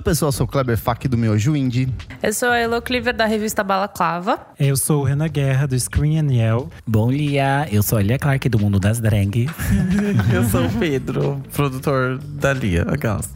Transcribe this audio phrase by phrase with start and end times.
[0.00, 1.92] Oi, pessoal, eu sou o Kleber Fak do Miojo Indie.
[2.22, 4.40] Eu sou a Elo Cleaver da revista Balaclava.
[4.58, 6.70] Eu sou o Renan Guerra do Screen and Yell.
[6.86, 9.46] Bom dia, eu sou a Lia Clark do Mundo das Drag.
[10.32, 12.86] eu sou o Pedro, produtor da Lia.
[12.88, 13.28] Aquelas.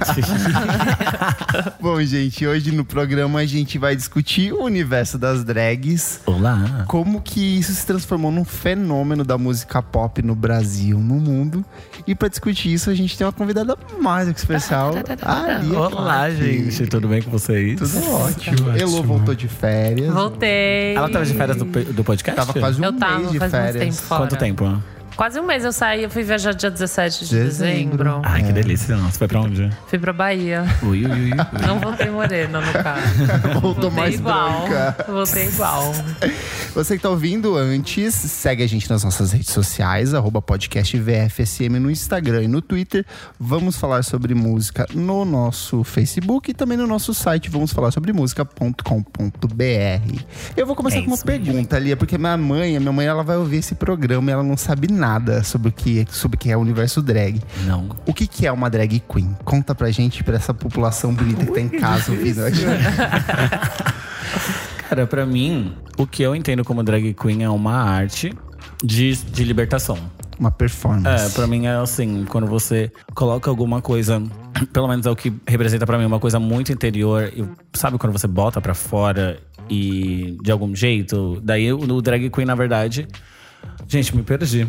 [1.80, 6.20] Bom, gente, hoje no programa a gente vai discutir o universo das drags.
[6.26, 6.84] Olá.
[6.86, 11.64] Como que isso se transformou num fenômeno da música pop no Brasil, no mundo.
[12.06, 14.92] E para discutir isso, a gente tem uma convidada mais do que especial.
[15.22, 16.36] a Lia Olá, Clark.
[16.36, 16.86] gente.
[16.86, 17.78] Tudo bem com vocês?
[17.78, 18.76] Tudo ótimo.
[18.76, 20.12] Elô voltou de férias.
[20.12, 20.94] Voltei.
[20.94, 22.36] Ela tava de férias do, do podcast?
[22.36, 23.76] Tava quase um Eu tava, mês de férias.
[23.76, 24.22] tempo fora.
[24.22, 24.82] Quanto tempo?
[25.16, 27.98] Quase um mês eu saí, eu fui viajar dia 17 de Dezembro.
[28.04, 28.22] dezembro.
[28.24, 28.96] Ai, que delícia.
[28.96, 29.70] Nossa, foi pra onde?
[29.86, 30.64] Fui pra Bahia.
[30.82, 31.30] Ui, ui, ui.
[31.66, 33.00] Não voltei morena, no caso.
[33.60, 34.66] Voltou Voltei mais igual.
[34.66, 35.04] branca.
[35.06, 35.92] Voltei igual.
[36.74, 41.78] Você que tá ouvindo antes, segue a gente nas nossas redes sociais, arroba podcast VFSM
[41.78, 43.04] no Instagram e no Twitter.
[43.38, 48.12] Vamos falar sobre música no nosso Facebook e também no nosso site, vamos falar sobre
[48.12, 50.22] música.com.br.
[50.56, 51.26] Eu vou começar É com uma mesmo.
[51.26, 54.42] pergunta, Lia, porque minha mãe, a minha mãe, ela vai ouvir esse programa e ela
[54.44, 54.99] não sabe nada
[55.44, 57.40] sobre o que, sobre o que é o universo drag.
[57.64, 57.88] Não.
[58.06, 59.36] O que, que é uma drag queen?
[59.44, 62.66] Conta pra gente, pra essa população bonita que tá em casa ouvindo a gente.
[64.88, 68.32] Cara, pra mim, o que eu entendo como drag queen é uma arte
[68.82, 69.98] de, de libertação.
[70.38, 71.26] Uma performance.
[71.26, 74.22] É, pra mim é assim, quando você coloca alguma coisa,
[74.72, 77.30] pelo menos é o que representa pra mim, uma coisa muito interior.
[77.36, 81.40] E sabe quando você bota pra fora e de algum jeito?
[81.42, 83.06] Daí no drag queen, na verdade.
[83.88, 84.68] Gente, me perdi.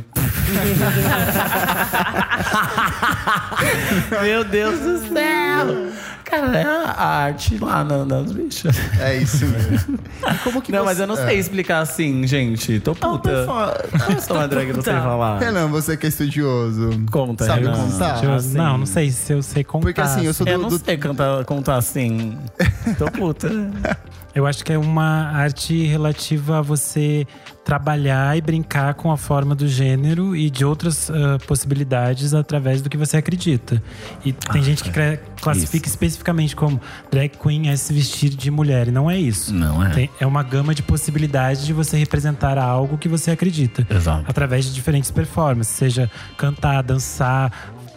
[4.23, 5.91] Meu Deus do céu!
[6.23, 8.75] Cara, é a arte lá na- nas bichas.
[8.99, 9.99] É isso mesmo.
[10.31, 12.79] E como que Não, você- mas eu não sei explicar assim, gente.
[12.79, 13.29] Tô puta.
[13.29, 15.39] Eu sou uma drag, não sei falar.
[15.39, 16.89] Renan, você que é estudioso.
[17.11, 17.73] Conta, Sabe Renan.
[17.77, 18.13] contar?
[18.35, 18.57] Assim.
[18.57, 19.83] Não, não sei se eu sei contar.
[19.87, 20.51] Porque assim, eu sou do.
[20.51, 22.37] Eu não do- sei cantar, contar assim.
[22.97, 23.49] Tô puta.
[24.33, 27.27] Eu acho que é uma arte relativa a você
[27.63, 32.89] trabalhar e brincar com a forma do gênero e de outras ah, possibilidades através do
[32.89, 33.81] que você acredita.
[34.25, 38.87] E tem gente que cre- classifica especificamente como drag queen é se vestir de mulher,
[38.87, 39.53] e não é isso.
[39.53, 39.89] Não é.
[39.91, 43.85] Tem- é uma gama de possibilidades de você representar algo que você acredita.
[43.89, 44.25] Exato.
[44.27, 47.51] Através de diferentes performances, seja cantar, dançar,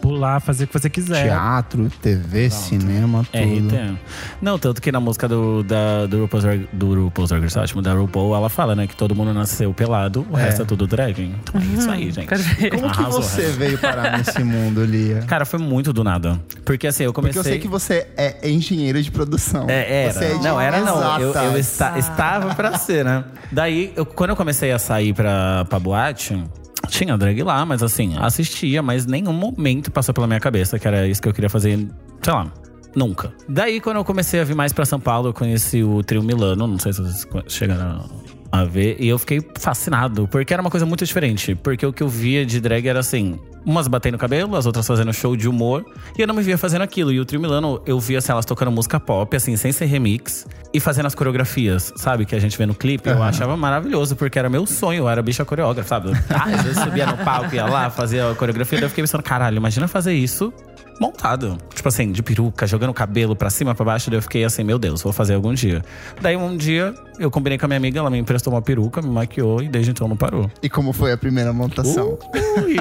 [0.05, 1.23] pular, fazer o que você quiser.
[1.23, 3.75] Teatro, TV, cinema, tudo.
[3.75, 3.97] RT.
[4.41, 7.93] Não, tanto que na música do, da, do RuPaul's, do RuPaul's Drag Race, ótimo, da
[7.93, 11.19] RuPaul, ela fala, né, que todo mundo nasceu pelado, o resto é tudo drag.
[11.43, 12.27] Então é isso aí, gente.
[12.27, 12.77] Perfeito.
[12.77, 15.23] Como que você veio parar nesse mundo, Lia?
[15.27, 16.39] Cara, foi muito do nada.
[16.63, 17.33] Porque assim, eu comecei.
[17.41, 19.65] Porque eu sei que você é engenheiro de produção.
[19.67, 20.13] É, era.
[20.13, 21.19] Você é de não, era não.
[21.19, 23.23] Eu, eu esta- estava pra ser, né?
[23.51, 26.41] Daí, eu- quando eu comecei a sair pra, pra boate,
[26.85, 31.07] tinha drag lá, mas assim, assistia, mas nenhum momento passou pela minha cabeça que era
[31.07, 31.87] isso que eu queria fazer,
[32.21, 32.51] sei lá.
[32.95, 33.33] Nunca.
[33.49, 36.65] Daí, quando eu comecei a vir mais pra São Paulo, eu conheci o Trio Milano.
[36.65, 38.09] Não sei se vocês chegaram
[38.49, 38.95] a ver.
[39.01, 41.55] E eu fiquei fascinado, porque era uma coisa muito diferente.
[41.55, 45.11] Porque o que eu via de drag era assim: umas batendo cabelo, as outras fazendo
[45.11, 45.85] show de humor.
[46.17, 47.11] E eu não me via fazendo aquilo.
[47.11, 50.45] E o Trio Milano, eu via assim, elas tocando música pop, assim, sem ser remix.
[50.73, 52.25] E fazendo as coreografias, sabe?
[52.25, 53.09] Que a gente vê no clipe.
[53.09, 55.03] Eu achava maravilhoso, porque era meu sonho.
[55.03, 56.11] Eu era bicha coreógrafa, sabe?
[56.29, 58.77] Ah, às vezes subia no palco, ia lá, fazia a coreografia.
[58.77, 60.53] Daí eu fiquei pensando, caralho, imagina fazer isso
[60.99, 61.57] montado.
[61.73, 64.09] Tipo assim, de peruca, jogando o cabelo pra cima, pra baixo.
[64.09, 65.81] Daí eu fiquei assim, meu Deus, vou fazer algum dia.
[66.21, 69.09] Daí um dia, eu combinei com a minha amiga, ela me emprestou uma peruca, me
[69.09, 70.49] maquiou e desde então não parou.
[70.61, 72.17] E como foi a primeira montação?
[72.63, 72.77] Ui,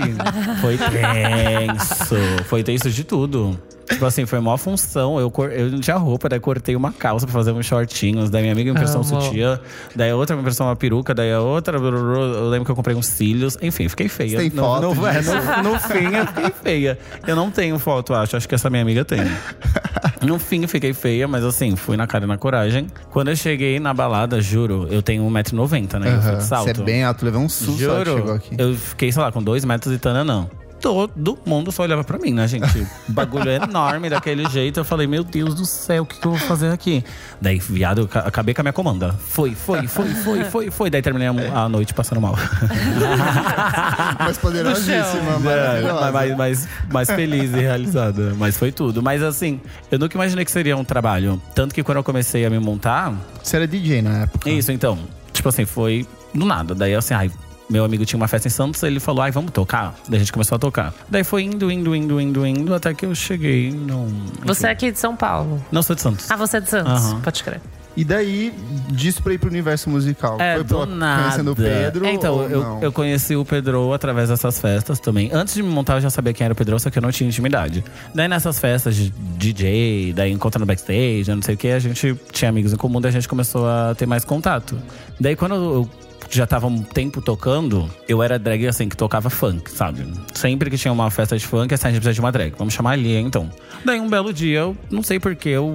[0.60, 2.14] foi tenso.
[2.46, 3.58] Foi tenso de tudo.
[3.88, 5.20] Tipo assim, foi maior função.
[5.20, 8.30] Eu, cor- eu não tinha roupa, daí cortei uma calça pra fazer uns shortinhos.
[8.30, 9.60] Daí minha amiga me emprestou um sutiã.
[9.94, 11.12] Daí a outra me emprestou uma peruca.
[11.14, 13.58] Daí a outra, eu lembro que eu comprei uns cílios.
[13.60, 14.38] Enfim, fiquei feia.
[14.38, 15.32] Tem no, foto no, é, disso?
[15.62, 16.98] no, no fim, eu fiquei feia.
[17.26, 18.36] Eu não tenho foto, acho.
[18.38, 19.20] Acho que essa minha amiga tem.
[20.22, 22.86] No fim, eu fiquei feia, mas assim, fui na cara e na coragem.
[23.10, 26.14] Quando eu cheguei na balada, juro, eu tenho 1,90m, né?
[26.16, 26.38] Eu fui Aham.
[26.38, 26.75] de salto.
[26.75, 28.54] Você é bem alto, levei um susto Juro, aqui.
[28.56, 30.49] eu fiquei, sei lá, com dois metros e tana, não.
[30.84, 32.81] Todo mundo só olhava pra mim, né, gente?
[32.81, 34.81] O bagulho é enorme daquele jeito.
[34.81, 37.02] Eu falei, meu Deus do céu, o que, que eu vou fazer aqui?
[37.40, 39.12] Daí, viado, eu ca- acabei com a minha comanda.
[39.14, 40.90] Foi, foi, foi, foi, foi, foi.
[40.90, 42.34] Daí terminei a, a noite passando mal.
[44.19, 45.02] Mas poderosíssima,
[45.36, 46.12] É, maravilhosa.
[46.12, 48.34] mais, mais, mais feliz e realizada.
[48.37, 49.02] Mas foi tudo.
[49.02, 49.60] Mas assim,
[49.90, 51.40] eu nunca imaginei que seria um trabalho.
[51.54, 54.50] Tanto que quando eu comecei a me montar, Você era DJ na época.
[54.50, 54.98] isso, então.
[55.32, 56.75] Tipo assim, foi do nada.
[56.75, 57.30] Daí assim, ai,
[57.75, 59.94] meu amigo tinha uma festa em Santos, ele falou, ai, vamos tocar.
[60.09, 60.94] Daí a gente começou a tocar.
[61.09, 64.06] Daí foi indo, indo, indo, indo, indo, até que eu cheguei num.
[64.44, 65.61] Você é aqui de São Paulo.
[65.73, 66.31] Não sou de Santos.
[66.31, 66.93] Ah, você é de Santos?
[66.93, 67.21] Aham.
[67.21, 67.61] Pode crer.
[67.97, 68.53] E daí,
[68.91, 70.41] disso pra ir pro universo musical.
[70.41, 71.23] É, Foi do pela- nada.
[71.23, 72.06] conhecendo o Pedro?
[72.06, 72.82] Então, ou eu, não?
[72.82, 75.31] eu conheci o Pedro através dessas festas também.
[75.32, 77.12] Antes de me montar, eu já sabia quem era o Pedro, só que eu não
[77.12, 77.85] tinha intimidade.
[78.12, 82.17] Daí nessas festas de DJ, daí encontrando backstage, eu não sei o que, a gente
[82.32, 84.76] tinha amigos em comum, daí a gente começou a ter mais contato.
[85.21, 85.91] Daí quando eu
[86.36, 90.06] já tava um tempo tocando, eu era drag assim, que tocava funk, sabe?
[90.34, 92.54] Sempre que tinha uma festa de funk, assim, a gente precisa de uma drag.
[92.58, 93.50] Vamos chamar ali, então.
[93.84, 95.75] Daí um belo dia, eu não sei porquê, eu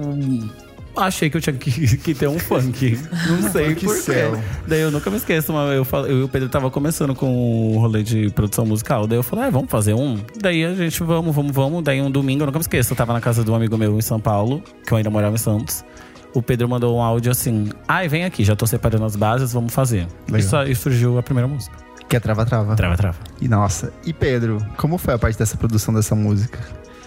[0.96, 2.98] achei que eu tinha que, que ter um funk.
[3.28, 3.88] Não sei porquê.
[4.00, 4.38] céu.
[4.66, 7.72] Daí eu nunca me esqueço, mas eu, falo- eu e o Pedro tava começando com
[7.74, 9.06] o rolê de produção musical.
[9.06, 10.18] Daí eu falei, ah, vamos fazer um?
[10.40, 11.82] Daí a gente, vamos, vamos, vamos.
[11.84, 13.96] Daí um domingo, eu nunca me esqueço, eu tava na casa de um amigo meu
[13.96, 15.84] em São Paulo, que eu ainda morava em Santos.
[16.32, 19.74] O Pedro mandou um áudio assim, ai, vem aqui, já tô separando as bases, vamos
[19.74, 20.06] fazer.
[20.26, 20.40] Legal.
[20.40, 21.76] Isso aí surgiu a primeira música.
[22.08, 22.74] Que é Trava Trava.
[22.74, 23.18] Trava, trava.
[23.40, 23.92] E nossa.
[24.04, 26.58] E Pedro, como foi a parte dessa produção dessa música?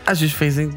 [0.05, 0.69] A gente fez em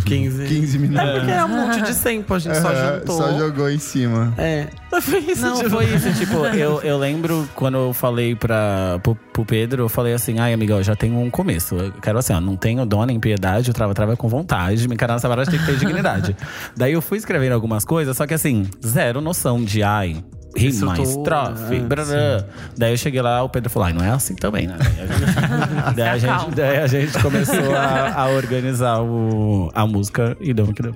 [0.00, 0.46] 15.
[0.46, 1.08] 15 minutos.
[1.08, 3.16] É porque é um monte de tempo, a gente só Aham, juntou.
[3.16, 4.32] Só jogou em cima.
[4.38, 4.68] É.
[5.00, 6.12] Foi isso, Não, tipo, foi isso.
[6.14, 10.52] Tipo, eu, eu lembro quando eu falei pra, pro, pro Pedro, eu falei assim, ai,
[10.52, 11.74] amiga, eu já tenho um começo.
[11.74, 14.88] Eu quero assim, ó, não tenho dó nem piedade, o trava-trava é com vontade.
[14.88, 16.36] Me encarar nessa parada tem que ter dignidade.
[16.76, 20.22] Daí eu fui escrevendo algumas coisas, só que assim, zero noção de ai.
[20.54, 22.44] Tudo, estrofe, é, brará.
[22.76, 24.76] Daí eu cheguei lá, o Pedro falou, ai, não é assim também, né?
[24.78, 29.86] Daí a gente, daí a gente, daí a gente começou a, a organizar o, a
[29.86, 30.94] música e deu no que deu.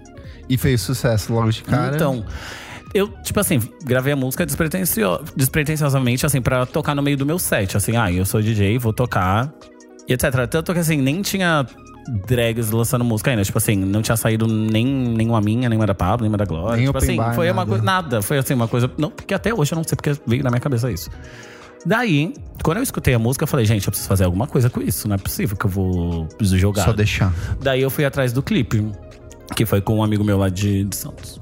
[0.48, 1.94] E fez sucesso logo de cara.
[1.94, 2.24] Então,
[2.94, 7.38] eu, tipo assim, gravei a música despretencio- despretensiosamente, assim, pra tocar no meio do meu
[7.38, 7.76] set.
[7.76, 9.52] Assim, ah, eu sou DJ, vou tocar,
[10.08, 10.46] e etc.
[10.48, 11.66] Tanto que, assim, nem tinha
[12.08, 13.44] drags lançando música ainda.
[13.44, 16.76] Tipo assim, não tinha saído nem nenhuma minha, nenhuma da Pablo, nenhuma da Glória.
[16.76, 17.68] Nem tipo assim, bar, foi uma nada.
[17.68, 17.84] coisa.
[17.84, 18.22] Nada.
[18.22, 18.90] Foi assim, uma coisa.
[18.96, 21.10] Não, porque até hoje eu não sei porque veio na minha cabeça isso.
[21.84, 24.80] Daí, quando eu escutei a música, eu falei, gente, eu preciso fazer alguma coisa com
[24.82, 25.06] isso.
[25.06, 26.84] Não é possível que eu vou jogar.
[26.84, 27.32] Só deixar.
[27.60, 28.84] Daí eu fui atrás do clipe,
[29.54, 31.38] que foi com um amigo meu lá de, de Santos.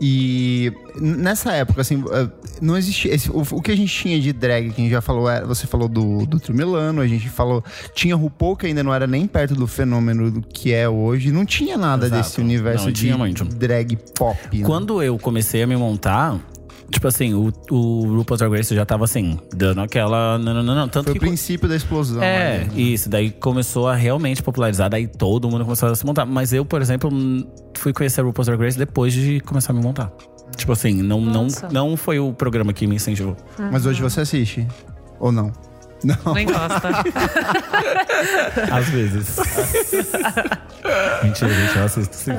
[0.00, 2.28] E nessa época, assim, eh,
[2.60, 3.14] não existia.
[3.14, 5.46] esse- o, o que a gente tinha de drag, que a gente já falou, era,
[5.46, 6.56] você falou do, do Trio
[7.00, 7.62] a gente falou.
[7.94, 11.30] Tinha RuPaul, que ainda não era nem perto do fenômeno do que é hoje.
[11.30, 12.22] Não tinha nada Exato.
[12.22, 13.44] desse universo Não de muito.
[13.44, 14.36] drag pop.
[14.52, 14.64] né?
[14.66, 16.38] Quando eu comecei a me montar,
[16.90, 20.38] tipo assim, o, o RuPaul's Drag Race já tava assim, dando aquela.
[20.38, 20.88] Não, não, não, não.
[20.88, 21.20] Tanto Foi o que.
[21.20, 22.22] princípio da explosão.
[22.22, 22.68] É, né?
[22.76, 23.08] isso.
[23.08, 26.24] Daí começou a realmente popularizar, daí todo mundo começou a se montar.
[26.26, 27.10] Mas eu, por exemplo,
[27.76, 30.12] fui conhecer a RuPaul's Drag Race depois de começar a me montar.
[30.56, 33.36] Tipo assim, não, não, não foi o programa que me incentivou.
[33.72, 34.66] Mas hoje você assiste?
[35.18, 35.52] Ou não?
[36.04, 36.34] Não.
[36.34, 36.90] Nem gosta.
[38.70, 39.36] Às vezes.
[41.22, 42.32] Mentira, gente, eu assisto sim.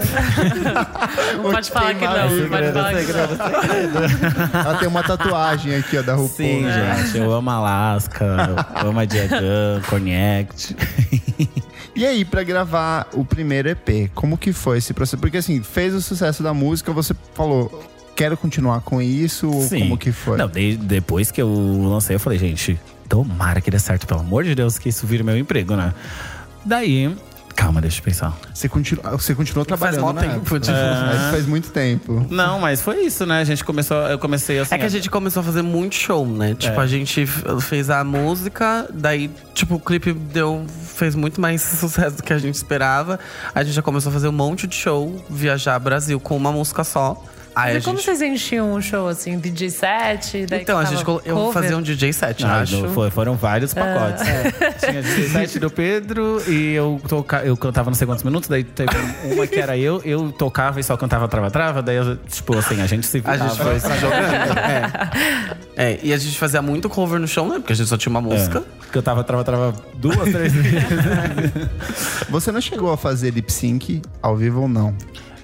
[1.42, 2.30] Não pode falar que não.
[2.30, 4.60] Não pode falar que não.
[4.62, 6.30] Ela tem uma tatuagem aqui, ó, da RuPaul.
[6.38, 7.04] Sim, né?
[7.04, 7.18] gente.
[7.18, 8.26] Eu amo Alaska,
[8.84, 10.76] eu amo a Diagan, Connect.
[11.96, 15.18] E aí, pra gravar o primeiro EP, como que foi esse processo?
[15.20, 17.84] Porque assim, fez o sucesso da música, você falou,
[18.16, 19.50] quero continuar com isso?
[19.50, 19.80] Ou Sim.
[19.80, 20.38] como que foi?
[20.38, 21.48] Não, de- depois que eu
[21.90, 22.78] lancei, eu falei, gente,
[23.24, 25.94] tomara que dê certo, pelo amor de Deus, que isso vire meu emprego, né?
[26.66, 27.16] Daí,
[27.56, 28.34] calma, deixa eu pensar.
[28.54, 29.02] Você, continu...
[29.12, 30.22] você continuou trabalhando, mó né?
[30.22, 30.76] tempo, tipo.
[30.76, 32.26] É, faz muito tempo.
[32.30, 33.40] Não, mas foi isso, né?
[33.40, 34.76] A gente começou, eu comecei assim.
[34.76, 36.56] É que a gente começou a fazer muito show, né?
[36.56, 36.84] Tipo, É.
[36.84, 37.26] a gente
[37.62, 40.66] fez a música, daí, tipo, o clipe deu,
[40.96, 43.20] fez muito mais sucesso do que a gente esperava.
[43.54, 46.84] A gente já começou a fazer um monte de show, viajar Brasil com uma música
[46.84, 47.24] só.
[47.56, 48.06] Aí a E como gente.
[48.06, 50.46] vocês enchiam um show assim, DJ set?
[50.46, 52.82] Daí Então, a gente colo- eu fazia um DJ set, Ah, acho.
[52.82, 54.24] não, foi- foram vários pacotes.
[54.84, 58.50] Tinha 17 do Pedro e eu, toca, eu cantava não sei quantos minutos.
[58.50, 58.90] Daí teve
[59.34, 61.82] uma que era eu, eu tocava e só cantava trava-trava.
[61.82, 63.50] Daí, eu, tipo assim, a gente se A virava.
[63.50, 64.58] gente foi se jogando.
[64.60, 65.56] é.
[65.78, 67.56] É, e a gente fazia muito cover no show, né?
[67.56, 68.60] Porque a gente só tinha uma música.
[68.60, 70.74] É, cantava trava-trava duas, três vezes.
[72.30, 74.96] Você não chegou a fazer lip sync ao vivo ou não?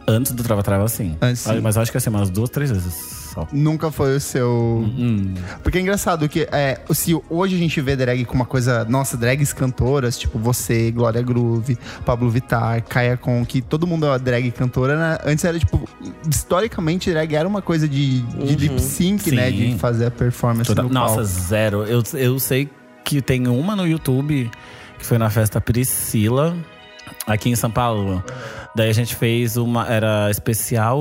[0.07, 1.15] Antes do trava-trava, sim.
[1.21, 1.59] Antes, sim.
[1.61, 2.93] Mas eu acho que assim, umas duas, três vezes
[3.33, 3.47] só.
[3.53, 4.83] Nunca foi o seu.
[4.97, 5.33] Hum.
[5.63, 8.83] Porque é engraçado que é, se hoje a gente vê drag com uma coisa.
[8.85, 14.09] Nossa, drags cantoras, tipo você, Glória Groove, Pablo Vittar, Kaya Con, que todo mundo é
[14.09, 15.17] uma drag cantora, né?
[15.25, 15.87] Antes era tipo.
[16.29, 19.49] Historicamente, drag era uma coisa de, de lip sync, né?
[19.49, 19.71] Sim.
[19.73, 21.29] De fazer a performance Toda- no Nossa, palco.
[21.29, 21.83] zero.
[21.83, 22.69] Eu, eu sei
[23.05, 24.49] que tem uma no YouTube
[24.99, 26.55] que foi na festa Priscila,
[27.27, 28.23] aqui em São Paulo.
[28.75, 29.85] Daí a gente fez uma.
[29.87, 30.97] Era especial.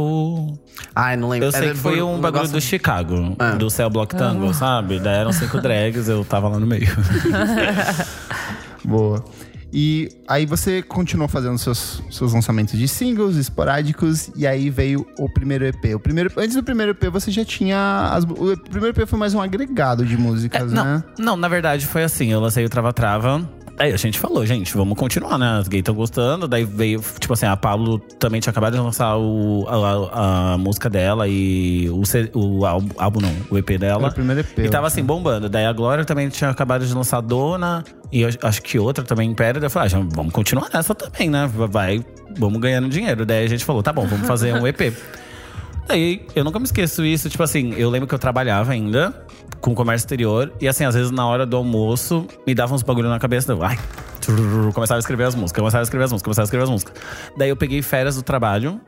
[0.95, 1.49] Ai, não lembro.
[1.49, 3.51] Eu sei Era que foi por- um bagulho negócio- do Chicago, Ah.
[3.53, 4.99] do Cell Block Tango, sabe?
[4.99, 6.89] Daí eram cinco drags, eu tava lá no meio.
[8.85, 9.25] Boa.
[9.73, 15.29] E aí você continuou fazendo seus, seus lançamentos de singles esporádicos e aí veio o
[15.33, 15.95] primeiro EP.
[15.95, 18.11] O primeiro, antes do primeiro EP você já tinha.
[18.13, 21.05] as- o primeiro EP foi mais um agregado de músicas, não, né?
[21.17, 23.49] não, na verdade foi assim: eu lancei o Trava Trava.
[23.81, 25.59] Aí a gente falou, gente, vamos continuar, né?
[25.59, 26.47] As gays estão gostando.
[26.47, 30.91] Daí veio, tipo assim, a Pablo também tinha acabado de lançar o, a, a música
[30.91, 32.03] dela e o,
[32.39, 34.03] o álbum, álbum não, o EP dela.
[34.03, 35.49] Era o primeiro EP, E tava assim, bombando.
[35.49, 37.83] Daí a Glória também tinha acabado de lançar Dona.
[38.13, 39.59] E acho que outra também, Império.
[39.59, 41.51] Daí eu falei, ah, vamos continuar nessa também, né?
[41.51, 42.05] Vai,
[42.37, 43.25] vamos ganhando dinheiro.
[43.25, 44.93] Daí a gente falou, tá bom, vamos fazer um EP.
[45.89, 47.31] Daí, eu nunca me esqueço isso.
[47.31, 49.25] Tipo assim, eu lembro que eu trabalhava ainda
[49.61, 50.53] com comércio exterior.
[50.61, 53.53] E assim, às vezes na hora do almoço, me dava uns bagulho na cabeça.
[53.53, 53.79] Eu, ai,
[54.21, 56.71] trrr, começava a escrever as músicas, começava a escrever as músicas, começava a escrever as
[56.71, 56.95] músicas.
[57.37, 58.81] Daí eu peguei férias do trabalho.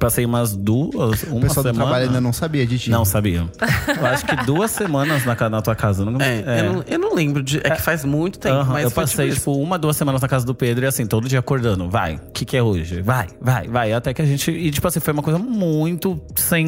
[0.00, 1.72] Passei umas duas, uma O pessoal do semana.
[1.72, 2.90] trabalho ainda não sabia de ti.
[2.90, 3.48] Não sabia.
[3.98, 6.02] Eu acho que duas semanas na, na tua casa.
[6.02, 7.58] eu Não, É, Eu, não, eu não lembro de.
[7.58, 10.28] É que faz muito tempo, mas eu foi passei, tipo, tipo, uma, duas semanas na
[10.28, 11.88] casa do Pedro e assim, todo dia acordando.
[11.88, 13.00] Vai, o que, que é hoje?
[13.00, 13.92] Vai, vai, vai.
[13.92, 14.50] Até que a gente.
[14.50, 16.66] E, tipo assim, foi uma coisa muito sem.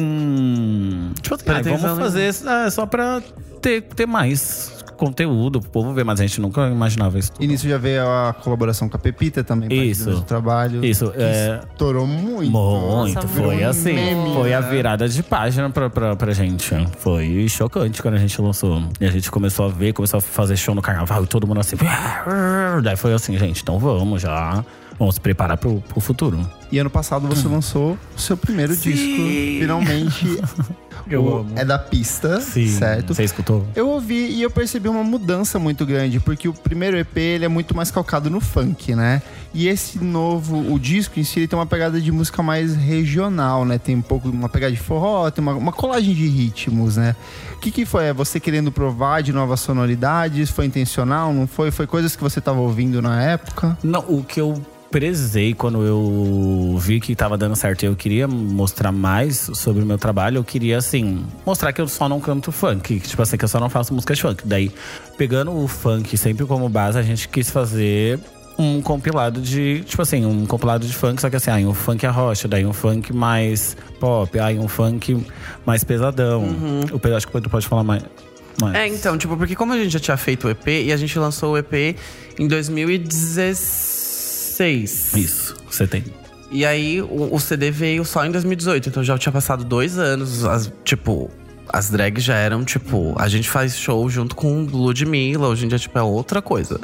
[1.21, 3.21] Tipo assim, Pretensão vamos fazer ah, só pra
[3.61, 7.31] ter, ter mais conteúdo pro povo ver, mas a gente nunca imaginava isso.
[7.39, 9.89] E nisso já veio a colaboração com a Pepita também.
[9.89, 10.11] Isso.
[10.11, 10.83] do trabalho.
[10.83, 11.61] Isso, que é.
[11.71, 12.51] Estourou muito.
[12.51, 13.93] Muito, Nossa, foi um assim.
[13.93, 16.73] meme, foi a virada de página pra, pra, pra gente.
[16.99, 18.83] Foi chocante quando a gente lançou.
[18.99, 21.59] E a gente começou a ver, começou a fazer show no carnaval e todo mundo
[21.59, 21.75] assim.
[22.83, 24.63] Daí foi assim, gente, então vamos já.
[24.97, 26.37] Vamos se preparar pro, pro futuro.
[26.69, 28.91] E ano passado você lançou o seu primeiro Sim.
[28.91, 29.59] disco.
[29.61, 30.41] Finalmente.
[31.07, 31.51] Eu O- amo.
[31.55, 33.13] É da pista, certo?
[33.13, 33.65] Você escutou?
[33.75, 37.47] Eu ouvi e eu percebi uma mudança muito grande, porque o primeiro EP ele é
[37.47, 39.21] muito mais calcado no funk, né?
[39.53, 43.65] E esse novo, o disco em si, ele tem uma pegada de música mais regional,
[43.65, 43.77] né?
[43.77, 47.15] Tem um pouco uma pegada de forró, tem uma, uma colagem de ritmos, né?
[47.55, 48.05] O que, que foi?
[48.05, 50.49] É você querendo provar de novas sonoridades?
[50.49, 51.33] Foi intencional?
[51.33, 51.71] Não foi?
[51.71, 53.77] Foi coisas que você tava ouvindo na época?
[53.83, 54.61] Não, o que eu
[54.91, 59.85] prezei quando eu vi que tava dando certo e eu queria mostrar mais sobre o
[59.85, 62.99] meu trabalho, eu queria, assim, mostrar que eu só não canto funk.
[62.99, 64.43] que, Tipo assim, que eu só não faço música de funk.
[64.45, 64.71] Daí,
[65.17, 68.19] pegando o funk sempre como base, a gente quis fazer
[68.57, 72.05] um compilado de, tipo assim, um compilado de funk, só que assim, aí um funk
[72.05, 75.25] a rocha, daí um funk mais pop, aí um funk
[75.65, 76.43] mais pesadão.
[76.91, 78.03] O Pedro, acho que o Pedro pode falar mais.
[78.59, 78.75] mais.
[78.75, 81.17] É, então, tipo, porque como a gente já tinha feito o EP e a gente
[81.17, 81.95] lançou o EP
[82.37, 83.98] em 2016.
[85.17, 86.03] Isso, você tem.
[86.51, 90.43] E aí o, o CD veio só em 2018, então já tinha passado dois anos.
[90.45, 91.29] As, tipo,
[91.67, 95.77] as drags já eram, tipo, a gente faz show junto com Ludmilla, hoje em dia,
[95.77, 96.79] tipo, é outra coisa.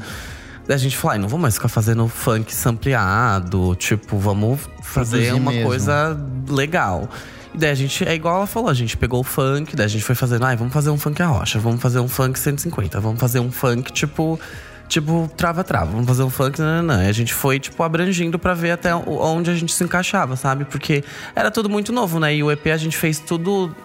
[0.68, 5.18] Daí a gente falou, ai, não vamos mais ficar fazendo funk sampleado, tipo, vamos fazer
[5.18, 5.68] Produzir uma mesmo.
[5.68, 7.10] coisa legal.
[7.54, 9.90] E daí a gente, é igual ela falou, a gente pegou o funk, daí a
[9.90, 13.00] gente foi fazendo, ai, vamos fazer um funk a rocha, vamos fazer um funk 150,
[13.00, 14.40] vamos fazer um funk, tipo,
[14.88, 17.04] tipo, trava-trava, vamos fazer um funk, não, não, não.
[17.04, 20.66] E a gente foi, tipo, abrangindo pra ver até onde a gente se encaixava, sabe?
[20.66, 21.04] Porque
[21.36, 22.36] era tudo muito novo, né?
[22.36, 23.76] E o EP a gente fez tudo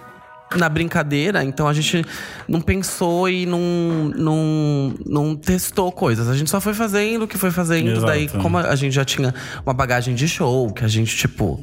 [0.57, 2.05] na brincadeira, então a gente
[2.49, 3.61] não pensou e não,
[4.17, 6.29] não, não testou coisas.
[6.29, 7.91] A gente só foi fazendo o que foi fazendo.
[7.91, 8.07] Exato.
[8.07, 9.33] Daí, como a gente já tinha
[9.65, 11.63] uma bagagem de show, que a gente, tipo,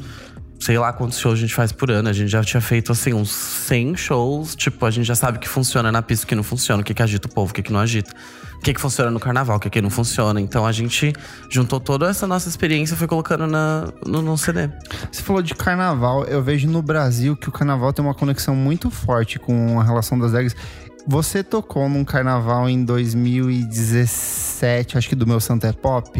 [0.59, 2.09] sei lá quantos shows a gente faz por ano.
[2.09, 4.55] A gente já tinha feito, assim, uns 100 shows.
[4.55, 6.83] Tipo, a gente já sabe o que funciona na pista, o que não funciona, o
[6.83, 8.11] que, que agita o povo, o que, que não agita.
[8.57, 10.41] O que, que funciona no carnaval, o que, que não funciona.
[10.41, 11.13] Então a gente
[11.49, 14.69] juntou toda essa nossa experiência e foi colocando na, no, no CD.
[15.11, 16.25] Você falou de carnaval.
[16.25, 20.17] Eu vejo no Brasil que o carnaval tem uma conexão muito forte com a relação
[20.17, 20.55] das drags.
[21.09, 26.11] Você tocou num carnaval em 2017, acho que do meu Santo é Pop.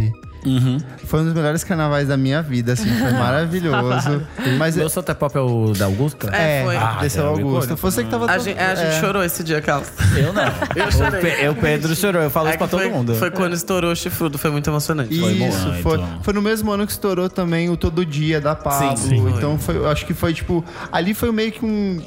[0.45, 0.77] Uhum.
[1.05, 4.21] Foi um dos melhores carnavais da minha vida, assim, foi maravilhoso.
[4.57, 6.29] Mas Meu Santa Pop é o da Augusta?
[6.35, 6.75] É, é, foi.
[6.77, 7.47] ah, desse é o Augusto.
[7.65, 8.99] icônico, Você que tava A gente, a gente é.
[8.99, 9.83] chorou esse dia, aquela.
[10.15, 10.43] Eu não.
[10.75, 11.19] Eu chorei.
[11.19, 13.15] O, Pe- o Pedro chorou, eu falo É isso pra todo foi, mundo.
[13.15, 15.17] Foi quando estourou o chifrudo, foi muito emocionante.
[15.19, 15.81] Foi Isso, muito.
[15.83, 18.97] foi, foi no mesmo ano que estourou também o Todo Dia da Pablo.
[18.97, 19.29] Sim, sim.
[19.29, 20.63] Então foi, eu acho que foi tipo.
[20.91, 21.99] Ali foi meio que um,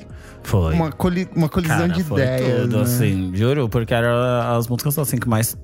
[0.43, 0.73] Foi.
[0.75, 2.61] uma, coli- uma colisão Cara, de foi ideias.
[2.63, 2.83] tudo, né?
[2.85, 4.15] assim, juro, porque eram
[4.57, 5.57] as músicas assim que mais.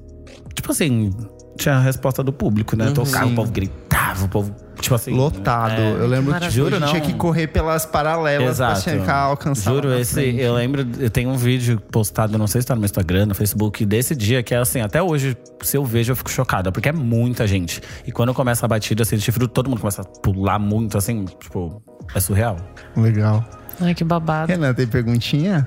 [0.55, 1.11] Tipo assim,
[1.57, 2.91] tinha a resposta do público, né?
[2.93, 3.33] Tocava, Sim.
[3.33, 5.13] o povo gritava, o povo, tipo assim.
[5.13, 5.81] Lotado.
[5.81, 7.07] é, eu lembro que Juro, a gente tinha não.
[7.09, 8.83] que correr pelas paralelas Exato.
[8.83, 9.73] pra chegar, alcançar.
[9.73, 10.41] Juro, esse, frente.
[10.41, 13.35] eu lembro, eu tenho um vídeo postado, não sei se tá no meu Instagram, no
[13.35, 16.89] Facebook, desse dia, que é assim, até hoje, se eu vejo, eu fico chocada, porque
[16.89, 17.81] é muita gente.
[18.07, 21.25] E quando começa a batida, assim, de chifre, todo mundo começa a pular muito, assim,
[21.25, 21.83] tipo,
[22.15, 22.57] é surreal.
[22.97, 23.45] Legal.
[23.81, 24.51] Ai, que babado.
[24.51, 25.67] Renan, tem perguntinha?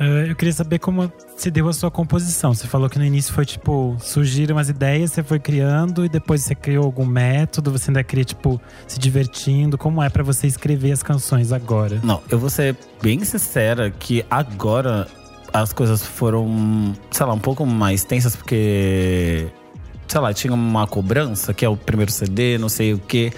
[0.00, 2.54] Eh, eu queria saber como se deu a sua composição.
[2.54, 6.42] Você falou que no início foi tipo, surgiram as ideias, você foi criando e depois
[6.42, 9.76] você criou algum método, você ainda cria, tipo, se divertindo.
[9.76, 12.00] Como é pra você escrever as canções agora?
[12.02, 15.06] Não, eu vou ser bem sincera que agora
[15.52, 19.48] as coisas foram, sei lá, um pouco mais tensas, porque,
[20.08, 23.32] sei lá, tinha uma cobrança, que é o primeiro CD, não sei o quê.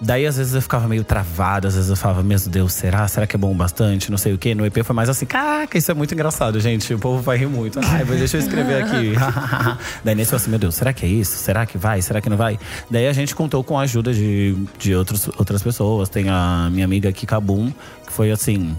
[0.00, 3.08] Daí, às vezes, eu ficava meio travado, às vezes eu falava, meu Deus, será?
[3.08, 4.10] Será que é bom bastante?
[4.10, 4.54] Não sei o quê.
[4.54, 6.92] No EP foi mais assim, caraca, isso é muito engraçado, gente.
[6.92, 7.80] O povo vai rir muito.
[7.82, 9.14] Ai, mas deixa eu escrever aqui.
[10.04, 11.38] Daí nesse eu assim, meu Deus, será que é isso?
[11.38, 12.02] Será que vai?
[12.02, 12.58] Será que não vai?
[12.90, 16.08] Daí a gente contou com a ajuda de, de outros, outras pessoas.
[16.10, 17.72] Tem a minha amiga Kika Boom,
[18.06, 18.76] que foi assim.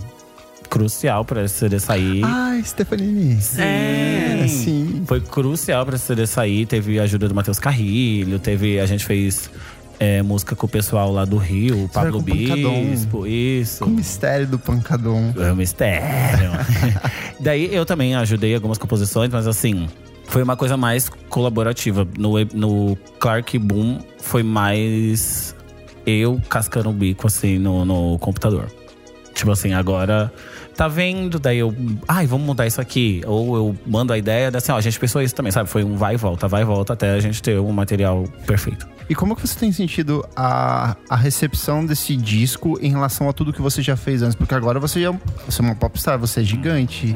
[0.69, 2.21] Crucial pra esse CD sair.
[2.25, 3.39] Ai, Stefanini.
[3.57, 5.03] É, sim.
[5.07, 6.65] Foi crucial pra esse CD sair.
[6.65, 8.77] Teve a ajuda do Matheus Carrilho, teve.
[8.77, 9.49] A gente fez
[9.99, 12.85] é, música com o pessoal lá do Rio, o Pablo com o Pancadão.
[12.85, 13.85] Bispo, isso.
[13.85, 15.33] O mistério do Pancadon.
[15.37, 16.51] É um mistério.
[17.39, 19.87] Daí eu também ajudei algumas composições, mas assim,
[20.25, 22.07] foi uma coisa mais colaborativa.
[22.17, 25.55] No, no Clark Boom foi mais
[26.05, 28.71] eu cascando o bico assim no, no computador.
[29.33, 30.31] Tipo assim, agora
[30.75, 31.73] tá vendo, daí eu,
[32.07, 33.21] ai, vamos mudar isso aqui.
[33.25, 35.69] Ou eu mando a ideia, daí assim, ó, a gente pensou isso também, sabe?
[35.69, 38.87] Foi um vai e volta, vai e volta até a gente ter um material perfeito.
[39.09, 43.53] E como que você tem sentido a, a recepção desse disco em relação a tudo
[43.53, 44.35] que você já fez antes?
[44.35, 45.11] Porque agora você já
[45.45, 47.15] você é uma popstar, você é gigante.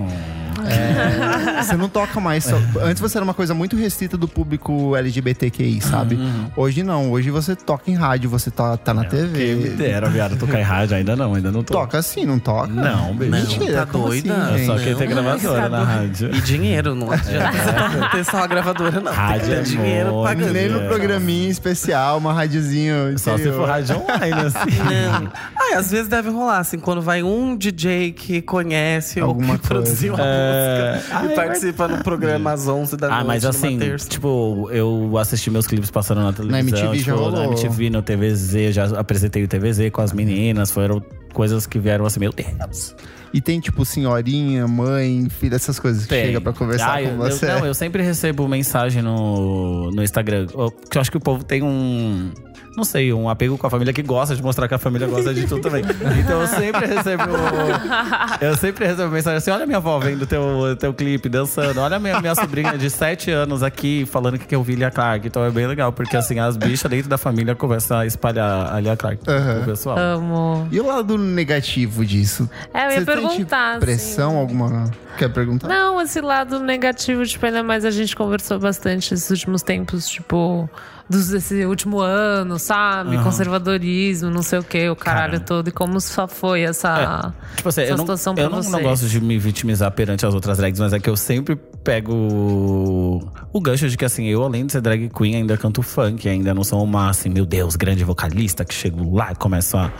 [0.65, 2.43] É, você não toca mais.
[2.45, 6.17] Só, antes você era uma coisa muito restrita do público LGBTQI, sabe?
[6.55, 7.11] Hoje não.
[7.11, 9.69] Hoje você toca em rádio, você tá, tá na Quem me TV.
[9.71, 11.73] dera, viado, tocar em rádio, ainda não, ainda não tô.
[11.73, 12.67] Toca sim, não toca?
[12.67, 13.31] Não, beijo.
[13.35, 14.35] Mentira, Tá como doida?
[14.37, 16.35] assim, Eu só queria ter gravadora na rádio.
[16.35, 19.11] E dinheiro, não adianta você ter só a gravadora, não.
[19.11, 20.53] Rádio Tem é que dinheiro pagando.
[20.53, 20.87] Nem no É.
[20.87, 21.80] programinha especial,
[22.17, 23.17] uma radiozinho.
[23.17, 25.29] Só se for rádio online, assim.
[25.55, 29.67] Ah, às vezes deve rolar, assim, quando vai um DJ que conhece Alguma ou que
[29.67, 30.93] produziu a É.
[30.95, 33.79] música Ah, e é participa no programa às 11 da Ah, noite, mas numa assim,
[33.79, 34.09] terça.
[34.09, 36.59] tipo, eu assisti meus clipes passando na televisão.
[36.91, 37.31] MTV já tipo, rolou.
[37.31, 40.71] Na MTV, no TVZ, já apresentei o TVZ com as meninas.
[40.71, 41.01] Foram
[41.33, 42.95] coisas que vieram assim, meu Deus.
[43.33, 46.25] E tem, tipo, senhorinha, mãe, filha, essas coisas que Tem.
[46.25, 47.45] chega pra conversar Ah, com eu- você.
[47.45, 50.47] Eu, não, eu sempre recebo mensagem no, no Instagram.
[50.53, 52.31] Eu- Que eu acho que o povo tem um.
[52.75, 55.33] Não sei, um apego com a família que gosta de mostrar que a família gosta
[55.33, 55.83] de tudo também.
[56.19, 57.23] Então eu sempre recebo.
[58.39, 61.79] Eu sempre recebo mensagem assim: olha minha avó vendo teu, teu clipe, dançando.
[61.79, 65.27] Olha minha, minha sobrinha de 7 anos aqui falando que quer ouvir Lia Clark.
[65.27, 68.79] Então é bem legal, porque assim, as bichas dentro da família começam a espalhar a
[68.79, 69.97] Lia Clark pro pessoal.
[69.97, 70.67] Amo.
[70.71, 72.49] E o lado negativo disso?
[72.73, 73.29] É, eu ia Você perguntar,
[73.71, 74.39] Tem, tipo, pressão assim.
[74.39, 74.91] alguma?
[75.17, 75.67] Quer perguntar?
[75.67, 80.69] Não, esse lado negativo, tipo, ainda mais a gente conversou bastante esses últimos tempos, tipo,
[81.11, 83.17] desse último ano, sabe?
[83.23, 85.43] Conservadorismo, não sei o que, o caralho Cara.
[85.43, 85.67] todo.
[85.67, 88.69] E como só foi essa, Tipo assim, essa eu, não, situação eu pra não, você.
[88.69, 92.13] não gosto de me vitimizar perante as outras drags, mas é que eu sempre pego
[92.13, 96.27] o, o gancho de que, assim, eu, além de ser drag queen, ainda canto funk,
[96.29, 99.91] ainda não sou uma, assim, meu Deus, grande vocalista que chego lá e começo a,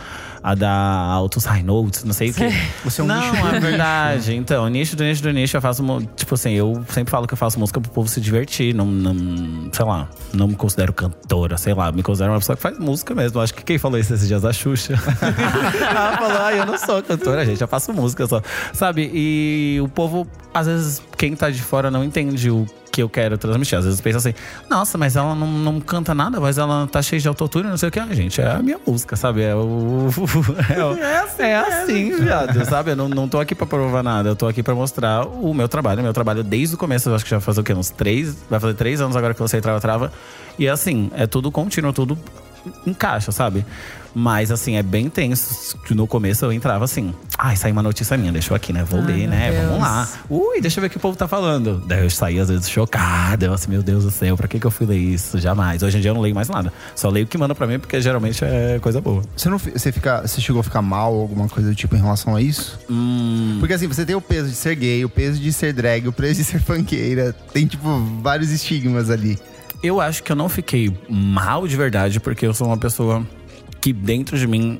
[0.42, 2.48] a dar altos high notes, não sei o quê.
[2.84, 4.34] Você é um não, nicho do é verdade.
[4.34, 5.82] Então, nicho do nicho do nicho, eu faço.
[6.16, 8.74] Tipo assim, eu sempre falo que eu faço música pro povo se divertir.
[8.74, 12.62] Não, não, sei lá, não me considero cantora, sei lá, me considero uma pessoa que
[12.62, 13.40] faz música mesmo.
[13.40, 14.44] Acho que quem falou isso esses dias?
[14.44, 14.94] A Xuxa.
[15.80, 18.42] Ela falou, ah, eu não sou cantora, gente, eu faço música só.
[18.72, 19.10] Sabe?
[19.14, 23.38] E o povo, às vezes, quem tá de fora não entende o que eu quero
[23.38, 23.78] transmitir.
[23.78, 24.34] Às vezes pensa assim,
[24.68, 27.88] nossa, mas ela não, não canta nada, mas ela tá cheia de autotune, não sei
[27.88, 27.98] o que.
[27.98, 29.42] Ah, gente, é a minha música, sabe?
[29.42, 30.08] É o.
[30.76, 30.94] É, o-
[31.42, 32.90] é assim, viado, sabe?
[32.92, 35.68] Eu não, não tô aqui pra provar nada, eu tô aqui pra mostrar o meu
[35.68, 36.00] trabalho.
[36.00, 37.72] O meu trabalho desde o começo, eu acho que já faz o quê?
[37.72, 38.36] Uns três.
[38.50, 40.12] Vai fazer três anos agora que eu lancei Trava Trava.
[40.58, 42.18] E assim, é tudo contínuo, tudo
[42.86, 43.64] encaixa, sabe?
[44.14, 45.76] Mas assim, é bem tenso.
[45.90, 48.84] No começo eu entrava assim, ai, saiu uma notícia minha, deixa eu aqui, né?
[48.84, 49.50] Vou Ai, ler, meu né?
[49.52, 49.64] Deus.
[49.66, 50.08] Vamos lá.
[50.28, 51.82] Ui, deixa eu ver o que o povo tá falando.
[51.86, 53.46] Daí eu saía às vezes chocada.
[53.46, 55.38] Eu assim, meu Deus do céu, pra que, que eu fui ler isso?
[55.38, 55.82] Jamais.
[55.82, 56.72] Hoje em dia eu não leio mais nada.
[56.94, 59.22] Só leio o que manda pra mim, porque geralmente é coisa boa.
[59.36, 62.00] Você, não, você, fica, você chegou a ficar mal ou alguma coisa do tipo em
[62.00, 62.78] relação a isso?
[62.90, 66.06] Hum, Porque assim, você tem o peso de ser gay, o peso de ser drag,
[66.06, 67.34] o peso de ser funkeira.
[67.52, 67.88] Tem, tipo,
[68.22, 69.38] vários estigmas ali.
[69.82, 73.26] eu acho que eu não fiquei mal de verdade, porque eu sou uma pessoa
[73.82, 74.78] que dentro de mim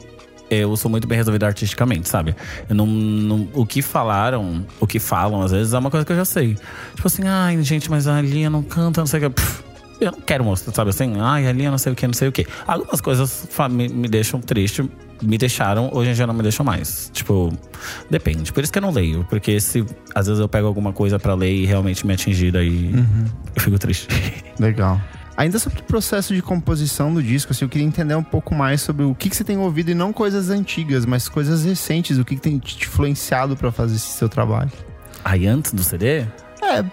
[0.51, 2.35] eu sou muito bem resolvido artisticamente, sabe?
[2.69, 6.13] Eu não, não- o que falaram, o que falam às vezes é uma coisa que
[6.13, 6.57] eu já sei.
[6.95, 9.31] Tipo assim, ai, gente, mas a Lia não canta, não sei o que.
[9.31, 9.63] Pff,
[10.01, 11.15] eu não quero mostrar, sabe assim?
[11.19, 12.47] Ai, a Lia não sei o que, não sei o que.
[12.67, 14.85] Algumas coisas me, me deixam triste,
[15.23, 17.09] me deixaram, hoje em dia não me deixam mais.
[17.15, 17.51] Tipo,
[18.11, 18.53] depende.
[18.53, 21.33] Por isso que eu não leio, porque se às vezes eu pego alguma coisa pra
[21.35, 22.93] ler e realmente me atingir, daí
[23.57, 24.07] eu fico triste.
[24.61, 25.01] Legal.
[25.37, 28.83] Ainda sobre o processo de composição do disco, assim, eu queria entender um pouco mais
[28.83, 32.25] sobre o que, que você tem ouvido e não coisas antigas, mas coisas recentes, o
[32.25, 34.71] que, que tem te influenciado pra fazer esse seu trabalho.
[35.25, 36.25] Aí antes do CD,
[36.63, 36.85] É,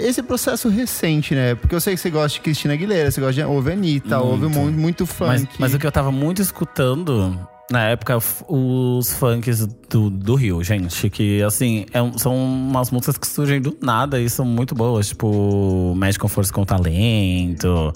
[0.00, 1.54] esse processo recente, né?
[1.54, 4.44] Porque eu sei que você gosta de Cristina Aguilera, você gosta de ouve Anitta, ouve
[4.44, 4.58] Muito.
[4.60, 5.28] muito, muito funk.
[5.28, 7.38] Mas, mas o que eu tava muito escutando
[7.70, 11.08] na época, os funks do, do Rio, gente.
[11.08, 15.08] Que, assim, é são umas músicas que surgem do nada e são muito boas.
[15.08, 17.92] Tipo, Mexe com Força com Talento.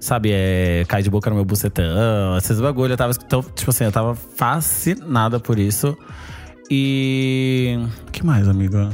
[0.00, 2.92] sabe, é, cai de boca no meu bucetão, esses bagulho.
[2.92, 5.96] Eu tava, então, tipo assim, eu tava fascinada por isso.
[6.70, 7.78] E.
[8.10, 8.90] Que mais, amiga?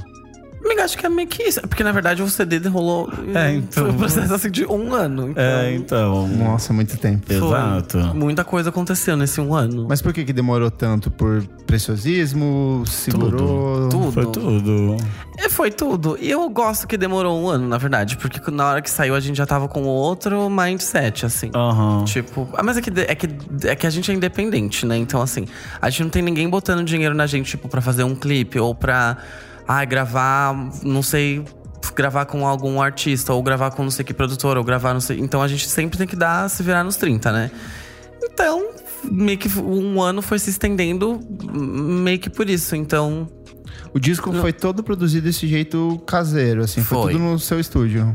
[0.65, 1.61] Amiga, acho que é meio que isso.
[1.63, 3.09] Porque na verdade o CD rolou.
[3.35, 3.85] É, então.
[3.85, 5.31] Foi um processo assim de um ano.
[5.31, 6.29] Então, É, então.
[6.29, 7.25] Nossa, muito tempo.
[7.27, 7.37] foi.
[7.37, 7.99] Exato.
[8.15, 9.87] Muita coisa aconteceu nesse um ano.
[9.89, 11.11] Mas por que que demorou tanto?
[11.11, 12.83] Por preciosismo?
[12.87, 13.89] Segurou?
[13.89, 14.13] Tudo.
[14.13, 14.97] Foi tudo.
[15.39, 16.19] É, foi tudo.
[16.21, 18.17] E eu gosto que demorou um ano, na verdade.
[18.17, 21.51] Porque na hora que saiu, a gente já tava com outro mindset, assim.
[21.55, 22.05] Aham.
[22.05, 23.29] Tipo, ah, mas é que, é, que,
[23.69, 24.97] é que a gente é independente, né?
[24.97, 25.47] Então, assim,
[25.81, 28.75] a gente não tem ninguém botando dinheiro na gente, tipo, pra fazer um clipe ou
[28.75, 29.17] pra
[29.69, 31.45] ah, gravar, não sei,
[31.95, 35.21] gravar com algum artista, ou gravar com não sei que produtor, ou gravar não sei.
[35.21, 37.51] Então a gente sempre tem que dar, se virar nos 30, né?
[38.23, 38.71] Então,
[39.05, 41.21] meio que um ano foi se estendendo,
[41.53, 42.75] meio que por isso.
[42.75, 43.29] Então,
[43.93, 46.83] O disco foi todo produzido desse jeito caseiro, assim.
[46.83, 47.13] Foi, Foi.
[47.13, 48.13] tudo no seu estúdio.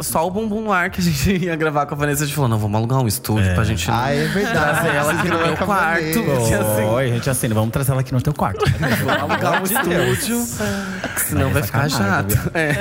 [0.00, 2.34] Só o Bumbum no ar que a gente ia gravar com a Vanessa, a gente
[2.34, 3.90] falou, não, vamos alugar um estúdio pra gente.
[3.90, 4.58] Ah, é verdade.
[4.58, 6.22] Trazer ela aqui no meu a quarto.
[6.22, 8.64] Porque assim, Oi, gente, assim, vamos trazer ela aqui no teu quarto.
[8.70, 10.46] vamos alugar um estúdio,
[11.16, 12.34] senão vai ficar chato.
[12.54, 12.74] É.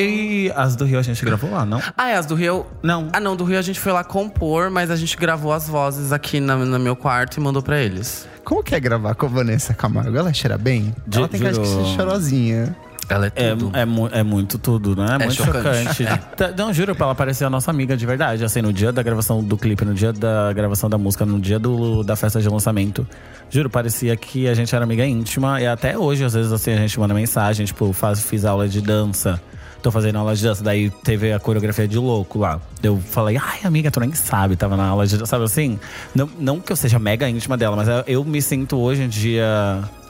[0.00, 1.80] e as do Rio a gente gravou lá, não?
[1.96, 2.66] Ah, é, as do Rio.
[2.82, 3.08] Não.
[3.12, 6.12] Ah, não, do Rio a gente foi lá compor, mas a gente gravou as vozes
[6.12, 8.26] aqui na, no meu quarto e mandou pra eles.
[8.44, 10.16] Como que é gravar com a Vanessa Camargo?
[10.16, 10.94] Ela cheira bem?
[11.06, 11.84] De- ela tem cara de juro.
[11.86, 12.76] ser chorosinha.
[13.08, 13.70] Ela é É, tudo.
[13.76, 15.06] é, mu- é muito tudo, né?
[15.14, 15.94] É, muito chocante.
[16.04, 16.20] chocante.
[16.36, 18.44] Tá, Não, juro, pra ela parecer a nossa amiga de verdade.
[18.44, 21.58] Assim, no dia da gravação do clipe, no dia da gravação da música, no dia
[21.58, 23.06] do, da festa de lançamento.
[23.48, 25.60] Juro, parecia que a gente era amiga íntima.
[25.60, 28.80] E até hoje, às vezes, assim, a gente manda mensagem, tipo, faz, fiz aula de
[28.80, 29.40] dança.
[29.82, 32.60] Tô fazendo aula de dança, daí teve a coreografia de louco lá.
[32.82, 35.78] Eu falei, ai, amiga, tu nem sabe, tava na aula de dança, sabe assim?
[36.12, 39.44] Não, não que eu seja mega íntima dela, mas eu me sinto hoje em dia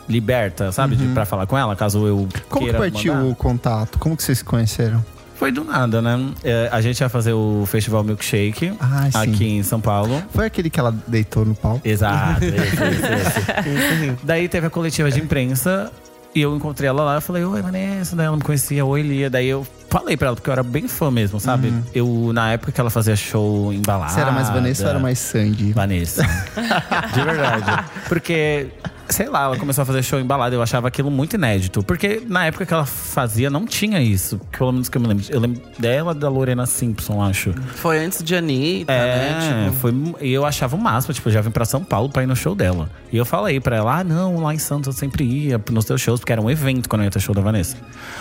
[0.09, 0.97] liberta, sabe?
[0.97, 3.29] De, pra falar com ela, caso eu Como que queira partiu mandar.
[3.29, 3.99] o contato?
[3.99, 5.05] Como que vocês se conheceram?
[5.37, 6.19] Foi do nada, né?
[6.43, 10.23] É, a gente ia fazer o Festival Milkshake Ah, aqui em São Paulo.
[10.33, 11.87] Foi aquele que ela deitou no palco?
[11.87, 14.17] Exato, esse, esse, esse.
[14.23, 15.93] Daí teve a coletiva de imprensa
[16.35, 17.15] e eu encontrei ela lá.
[17.17, 18.17] Eu falei, oi, Vanessa.
[18.17, 19.29] Daí ela me conhecia, oi, Lia.
[19.29, 21.71] Daí eu falei pra ela, porque eu era bem fã mesmo, sabe?
[21.95, 24.13] Eu, na época que ela fazia show em balada.
[24.13, 25.73] Você era mais Vanessa ou era mais Sandy?
[25.73, 26.23] Vanessa.
[27.13, 27.85] De verdade.
[28.09, 28.69] Porque,
[29.09, 30.55] sei lá, ela começou a fazer show em balada.
[30.55, 31.83] Eu achava aquilo muito inédito.
[31.83, 34.41] Porque na época que ela fazia, não tinha isso.
[34.57, 35.25] Pelo menos que eu me lembro.
[35.29, 37.53] Eu lembro dela, da Lorena Simpson, acho.
[37.77, 39.65] Foi antes de Anitta, É, né?
[39.67, 42.23] Tipo, foi, e eu achava o máximo, tipo, eu já vim pra São Paulo pra
[42.23, 42.89] ir no show dela.
[43.13, 46.01] E eu falei pra ela, ah, não, lá em Santos eu sempre ia nos teus
[46.01, 47.77] shows, porque era um evento quando eu ia ter show da Vanessa.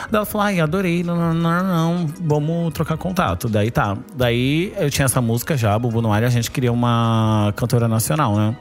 [0.10, 3.50] Daí ela falou, ai, adorei, não, não, não, não, vamos trocar contato.
[3.50, 3.98] Daí tá.
[4.16, 7.88] Daí eu tinha essa música já, Bubu no Ar, e a gente queria uma cantora
[7.88, 8.56] nacional, né?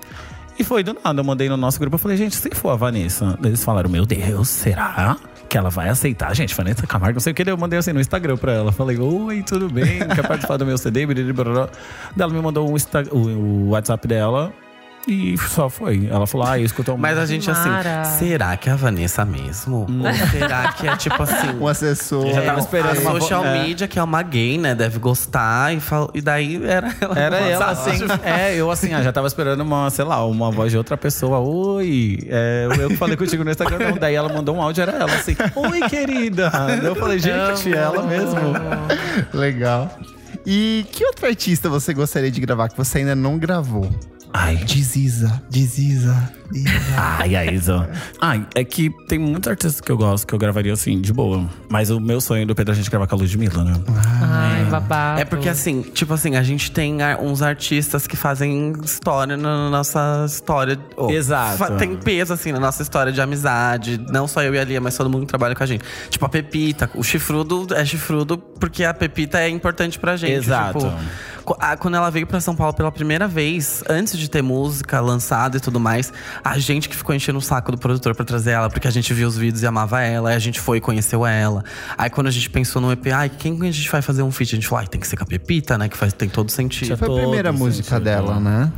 [0.59, 2.77] E foi do nada, eu mandei no nosso grupo, eu falei, gente, se for a
[2.77, 3.39] Vanessa.
[3.43, 5.17] Eles falaram, meu Deus, será?
[5.49, 7.49] Que ela vai aceitar, gente, Vanessa Camargo, não sei o que.
[7.49, 8.73] Eu mandei assim no Instagram pra ela.
[8.73, 9.99] Falei, oi, tudo bem?
[10.15, 11.07] Quer participar do meu CD?
[11.07, 11.25] Daí
[12.19, 12.77] ela me mandou um
[13.13, 14.53] o WhatsApp dela
[15.07, 16.09] e só foi.
[16.11, 18.01] Ela falou, ah, eu escuto Mas a gente Mara.
[18.01, 19.87] assim, será que é a Vanessa mesmo?
[19.89, 21.35] Ou será que é tipo assim.
[21.61, 22.27] Um assessor.
[22.27, 23.63] Eu já tava esperando uma vo- social é.
[23.63, 24.75] media, que é uma gay, né?
[24.75, 25.75] Deve gostar.
[25.75, 26.11] E, fal...
[26.15, 27.19] e daí era ela.
[27.19, 28.05] Era ela, assim.
[28.25, 31.39] É, eu assim, ah, já tava esperando uma, sei lá, uma voz de outra pessoa.
[31.39, 33.91] Oi, é, eu que falei contigo no Instagram.
[33.91, 33.99] Não.
[33.99, 35.37] Daí ela mandou um áudio, era ela assim.
[35.55, 36.51] Oi, querida.
[36.83, 38.41] Eu falei, gente, ela mesmo.
[39.33, 39.97] Legal.
[40.47, 43.89] E que outro artista você gostaria de gravar que você ainda não gravou?
[44.37, 46.33] Ai, Diziza, Diziza.
[46.97, 47.89] Ai, a Isa.
[48.21, 51.45] Ai, é que tem muitos artistas que eu gosto que eu gravaria assim, de boa.
[51.69, 53.75] Mas o meu sonho do Pedro é a gente gravar com a Ludmilla, né?
[54.23, 55.21] Ai, babado.
[55.21, 59.71] É porque assim, tipo assim, a gente tem ar- uns artistas que fazem história na
[59.71, 60.79] nossa história.
[60.97, 61.75] oh, Exato.
[61.77, 64.01] Tem peso, assim, na nossa história de amizade.
[64.11, 65.85] Não só eu e a Lia, mas todo mundo que trabalha com a gente.
[66.11, 70.33] Tipo, a Pepita, o chifrudo é chifrudo porque a Pepita é importante pra gente.
[70.47, 70.79] Exato.
[71.39, 75.01] Tipo, a- quando ela veio pra São Paulo pela primeira vez, antes de ter música
[75.01, 76.13] lançada e tudo mais,
[76.45, 79.15] a gente que ficou enchendo o saco do produtor pra trazer ela, porque a gente
[79.15, 81.65] viu os vídeos e amava ela, aí a gente foi e conheceu ela.
[81.97, 84.31] Aí quando a gente pensou no EP, ai, quem que a gente vai fazer um
[84.31, 84.55] feat?
[84.55, 85.89] A gente falou, ai, tem que ser com a Pepita, né?
[85.89, 86.97] Que faz, tem todo sentido.
[86.99, 88.05] Foi a primeira música sentido.
[88.05, 88.71] dela, né?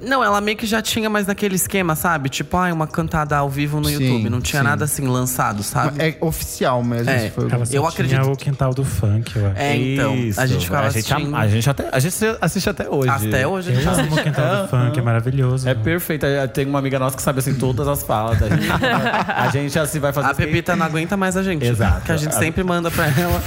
[0.00, 2.30] Não, ela meio que já tinha, mas naquele esquema, sabe?
[2.30, 4.30] Tipo, ai, uma cantada ao vivo no Sim, YouTube.
[4.30, 4.68] Não tinha sim.
[4.68, 6.02] nada assim lançado, sabe?
[6.02, 7.10] É oficial mesmo.
[7.10, 7.28] É.
[7.30, 9.58] foi- Ela só Eu tinha acredito- o quintal do funk, eu acho.
[9.58, 10.14] É, então.
[10.16, 10.40] Isso.
[10.40, 11.36] A gente ficava a gente, assistindo.
[11.36, 13.10] a gente até a gente assiste até hoje.
[13.10, 14.22] Até hoje a gente Eu amo o assiste.
[14.22, 15.68] quintal do funk, é maravilhoso.
[15.68, 16.24] É perfeito.
[16.54, 18.38] Tem uma amiga nossa que sabe assim todas as falas.
[18.42, 18.68] A gente,
[19.36, 20.34] a gente assim vai fazer A.
[20.34, 21.64] Pepita não aguenta mais a gente.
[21.66, 22.06] Exato.
[22.06, 23.42] Que a gente sempre manda pra ela.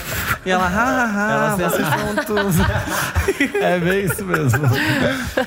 [0.46, 2.56] E ela, ha, ha, ha, Ela vocês juntos.
[3.56, 4.60] É bem isso mesmo.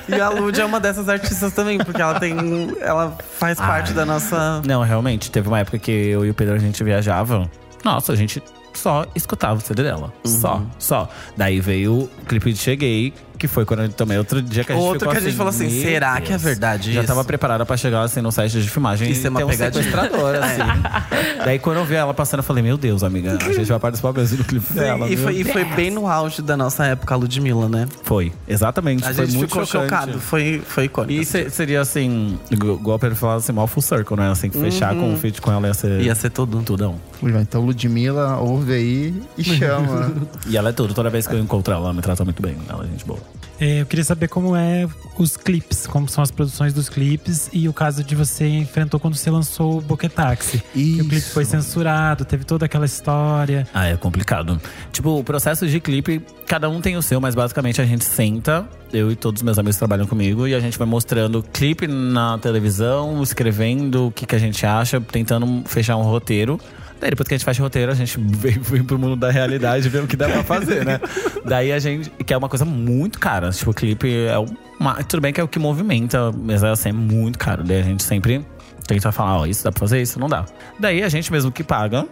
[0.09, 2.35] E a Lud é uma dessas artistas também, porque ela tem.
[2.81, 4.61] Ela faz parte da nossa.
[4.65, 7.49] Não, realmente, teve uma época que eu e o Pedro a gente viajava.
[7.83, 8.41] Nossa, a gente
[8.73, 10.13] só escutava o CD dela.
[10.23, 11.09] Só, só.
[11.35, 14.83] Daí veio o clipe de Cheguei, que foi quando também outro dia que a gente
[14.83, 16.41] Outro ficou que a gente assim, falou assim, "Meu será que é Deus".
[16.43, 17.07] verdade Já isso?
[17.07, 19.83] tava preparada pra chegar assim no site de filmagem Isso é uma ter um pegadinha.
[19.83, 21.39] sequestrador, assim.
[21.43, 24.13] Daí quando eu vi ela passando, eu falei, meu Deus, amiga, a gente vai participar
[24.13, 25.07] mesmo do clipe dela.
[25.09, 27.87] e, foi, e foi bem no auge da nossa época, a Ludmilla, né?
[28.03, 29.03] Foi, exatamente.
[29.05, 29.89] A foi gente muito ficou chocante.
[29.91, 31.19] chocado, foi, foi icônico.
[31.21, 34.29] E se- seria assim, igual pra ele falar assim, mal full circle, né?
[34.29, 36.01] Assim, fechar com o feat com ela ia ser.
[36.01, 36.61] Ia ser tudo.
[36.61, 36.95] tudão.
[37.41, 40.11] Então, Ludmilla, ouve aí e chama.
[40.47, 40.93] E ela é tudo.
[40.93, 42.55] Toda vez que eu encontro ela, ela me trata muito bem.
[42.69, 43.19] Ela é gente boa.
[43.59, 44.87] É, eu queria saber como é
[45.19, 49.15] os clipes, como são as produções dos clipes e o caso de você enfrentou quando
[49.15, 50.63] você lançou o Boquetaxi.
[50.73, 51.31] Que o clipe Isso.
[51.31, 53.67] foi censurado, teve toda aquela história.
[53.73, 54.59] Ah, é complicado.
[54.91, 58.67] Tipo, o processo de clipe, cada um tem o seu, mas basicamente a gente senta,
[58.91, 62.39] eu e todos os meus amigos trabalham comigo, e a gente vai mostrando clipe na
[62.39, 66.59] televisão, escrevendo o que, que a gente acha, tentando fechar um roteiro.
[67.01, 69.87] Daí depois que a gente o roteiro, a gente vem, vem pro mundo da realidade
[69.87, 70.99] e vê o que dá pra fazer, né?
[71.43, 72.11] Daí a gente.
[72.11, 73.49] Que é uma coisa muito cara.
[73.49, 74.37] Tipo, o clipe é
[74.79, 75.03] uma.
[75.03, 77.63] Tudo bem que é o que movimenta, mas é, assim, é muito caro.
[77.63, 78.45] Daí a gente sempre
[78.87, 80.45] tenta falar, ó, isso dá pra fazer, isso não dá.
[80.79, 82.05] Daí a gente mesmo que paga,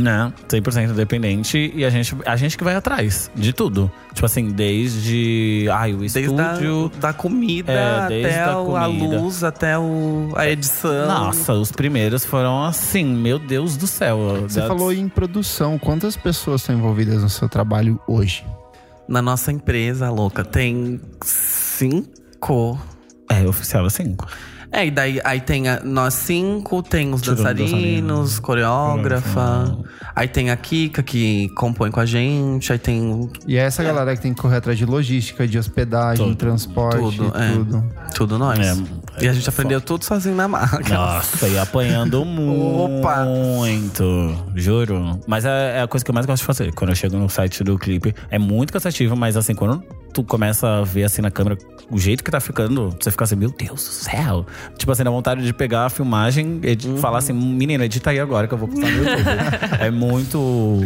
[0.00, 0.32] né?
[0.48, 3.90] 100% independente e a gente, a gente que vai atrás de tudo.
[4.14, 6.90] Tipo assim, desde ai, o Desde estúdio.
[6.96, 9.20] a, da comida É, desde até a o- a comida.
[9.20, 11.06] luz, até o, a edição.
[11.06, 14.42] Nossa, os primeiros foram assim, meu Deus do céu.
[14.48, 15.78] Você Da- falou em produção.
[15.78, 18.44] Quantas pessoas estão envolvidas no seu trabalho hoje?
[19.08, 22.78] Na nossa empresa, louca, tem cinco.
[23.30, 24.16] É, oficial assim.
[24.70, 28.42] É, e daí aí tem a- nós cinco, tem os Tirando dançarinos, dançarino.
[28.42, 29.78] coreógrafa.
[30.14, 33.82] Aí tem a Kika que compõe com a gente, aí tem o- E é essa
[33.82, 36.36] galera que tem que correr atrás de logística, de hospedagem, Tudo.
[36.36, 37.38] transporte, Tudo, tudo.
[37.38, 37.52] é.
[37.52, 37.84] tudo.
[38.14, 38.58] tudo nós.
[38.58, 40.96] É, e a gente aprendeu tudo sozinho na máquina.
[40.96, 43.24] Nossa, e apanhando Opa.
[43.24, 44.34] muito.
[44.54, 45.18] Juro.
[45.26, 46.72] Mas é, é a coisa que eu mais gosto de fazer.
[46.74, 50.66] Quando eu chego no site do clipe, é muito cansativo, mas assim, quando tu começa
[50.80, 51.56] a ver assim na câmera
[51.90, 54.46] o jeito que tá ficando, você fica assim, meu Deus do céu.
[54.76, 56.96] Tipo assim, dá vontade de pegar a filmagem e Uhum.
[56.98, 59.24] falar assim, menina, edita aí agora que eu vou postar no YouTube.
[59.80, 60.80] é muito.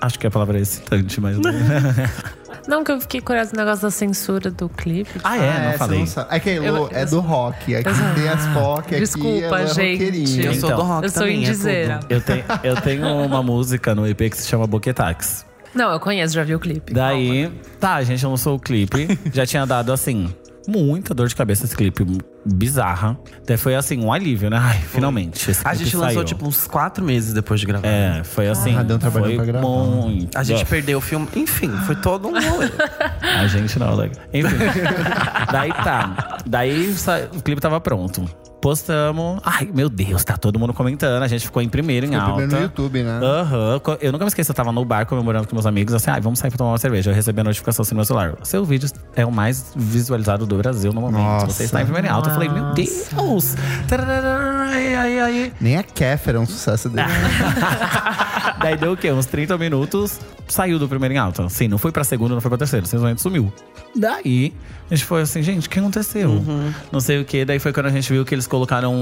[0.00, 1.36] Acho que a palavra é excitante, mas.
[2.68, 5.20] Não, que eu fiquei curiosa no negócio da censura do clipe.
[5.22, 6.06] ah, é, não você falei.
[6.06, 6.34] sabe.
[6.34, 7.76] É que Eu- é do rock.
[7.76, 10.40] Aqui tem as rock, aqui Desculpa, ela é gente.
[10.44, 11.98] Eu sou Então, do rock eu sou também, é indizeira.
[12.00, 12.10] tudo.
[12.12, 15.46] Eu tenho, eu tenho uma música no EP que se chama Boquetax.
[15.72, 16.92] Não, eu conheço, já vi o clipe.
[16.92, 19.16] Daí, tá, a gente lançou o clipe.
[19.32, 20.34] já tinha dado, assim,
[20.68, 22.04] muita dor de cabeça esse clipe.
[22.44, 23.18] Bizarra.
[23.46, 24.58] Daí foi, assim, um alívio, né?
[24.60, 25.50] Ai, finalmente.
[25.50, 26.24] Esse A clipe gente lançou saiu.
[26.24, 27.86] tipo uns quatro meses depois de gravar.
[27.86, 28.76] É, foi assim.
[28.76, 29.66] Ah, deu um trabalhão foi pra gravar.
[29.66, 30.36] muito.
[30.36, 31.26] A gente Ó, perdeu o filme.
[31.34, 32.34] Enfim, foi todo um.
[32.36, 34.10] A gente não, né?
[34.32, 34.56] Enfim.
[35.52, 36.38] Daí tá.
[36.46, 36.94] Daí
[37.36, 38.28] o clipe tava pronto.
[38.70, 39.40] Postamos.
[39.44, 41.22] Ai, meu Deus, tá todo mundo comentando.
[41.22, 42.32] A gente ficou em primeiro, em alta.
[42.34, 43.20] primeiro no YouTube, né?
[43.22, 43.78] Aham.
[43.78, 46.18] Co- Eu nunca me esqueço, eu tava no bar comemorando com meus amigos, assim, ah,
[46.18, 47.12] vamos sair pra tomar uma cerveja.
[47.12, 48.34] Eu recebi a notificação assim no meu celular.
[48.42, 51.22] Seu vídeo é o mais visualizado do Brasil no momento.
[51.22, 51.46] Nossa.
[51.46, 52.30] Você está em primeiro em alta.
[52.30, 53.54] Eu falei, meu Deus!
[53.88, 55.52] Ai, ai, ai.
[55.60, 57.06] Nem a Kéfera é um sucesso dele.
[58.60, 59.12] Daí deu o quê?
[59.12, 61.48] Uns 30 minutos, saiu do primeiro em alta.
[61.48, 63.52] Sim, não foi pra segundo, não foi pra terceiro, simplesmente sumiu.
[63.94, 64.52] Daí,
[64.90, 66.30] a gente foi assim, gente, o que aconteceu?
[66.30, 66.72] Uhum.
[66.92, 67.44] Não sei o que.
[67.44, 68.94] Daí foi quando a gente viu que eles colocaram.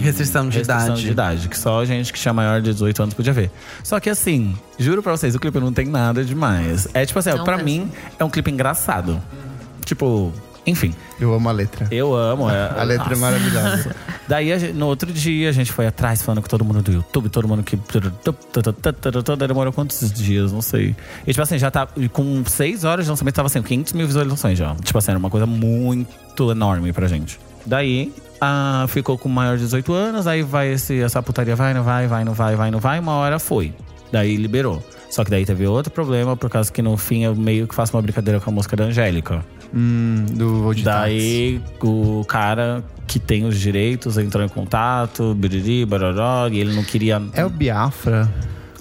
[0.00, 1.02] Restrição de restrição idade.
[1.02, 1.48] de idade.
[1.48, 3.50] Que só gente que tinha maior de 18 anos podia ver.
[3.82, 6.88] Só que assim, juro pra vocês, o clipe não tem nada demais.
[6.92, 7.84] É tipo assim, Não pra mesmo.
[7.86, 9.22] mim, é um clipe engraçado.
[9.84, 10.32] Tipo,
[10.66, 11.86] enfim, Eu amo a letra.
[11.90, 12.48] eu amo.
[12.50, 13.20] É, A letra é Nossa.
[13.20, 13.96] maravilhosa.
[14.26, 17.28] Daí, gente- no outro dia, a gente foi atrás falando com todo mundo do YouTube,
[17.28, 17.76] todo mundo que.
[19.46, 20.52] Demorou quantos dias?
[20.52, 20.94] Não sei.
[21.26, 21.86] E, tipo assim, já tá.
[22.12, 24.74] Com seis horas de lançamento, tava assim, 500 mil visualizações já.
[24.76, 27.38] Tipo assim, era uma coisa muito enorme pra gente.
[27.66, 31.82] Daí, ah, ficou com maior de 18 anos, aí vai esse, essa putaria, vai, não
[31.82, 33.72] vai, vai, não vai, vai, não vai, uma hora foi.
[34.12, 34.82] Daí liberou.
[35.14, 37.96] Só que daí teve outro problema, por causa que no fim eu meio que faço
[37.96, 39.44] uma brincadeira com a música da Angélica.
[39.72, 46.58] Hum, do Daí o cara que tem os direitos entrou em contato, biriri, baroró, e
[46.58, 47.22] ele não queria.
[47.32, 48.28] É o Biafra.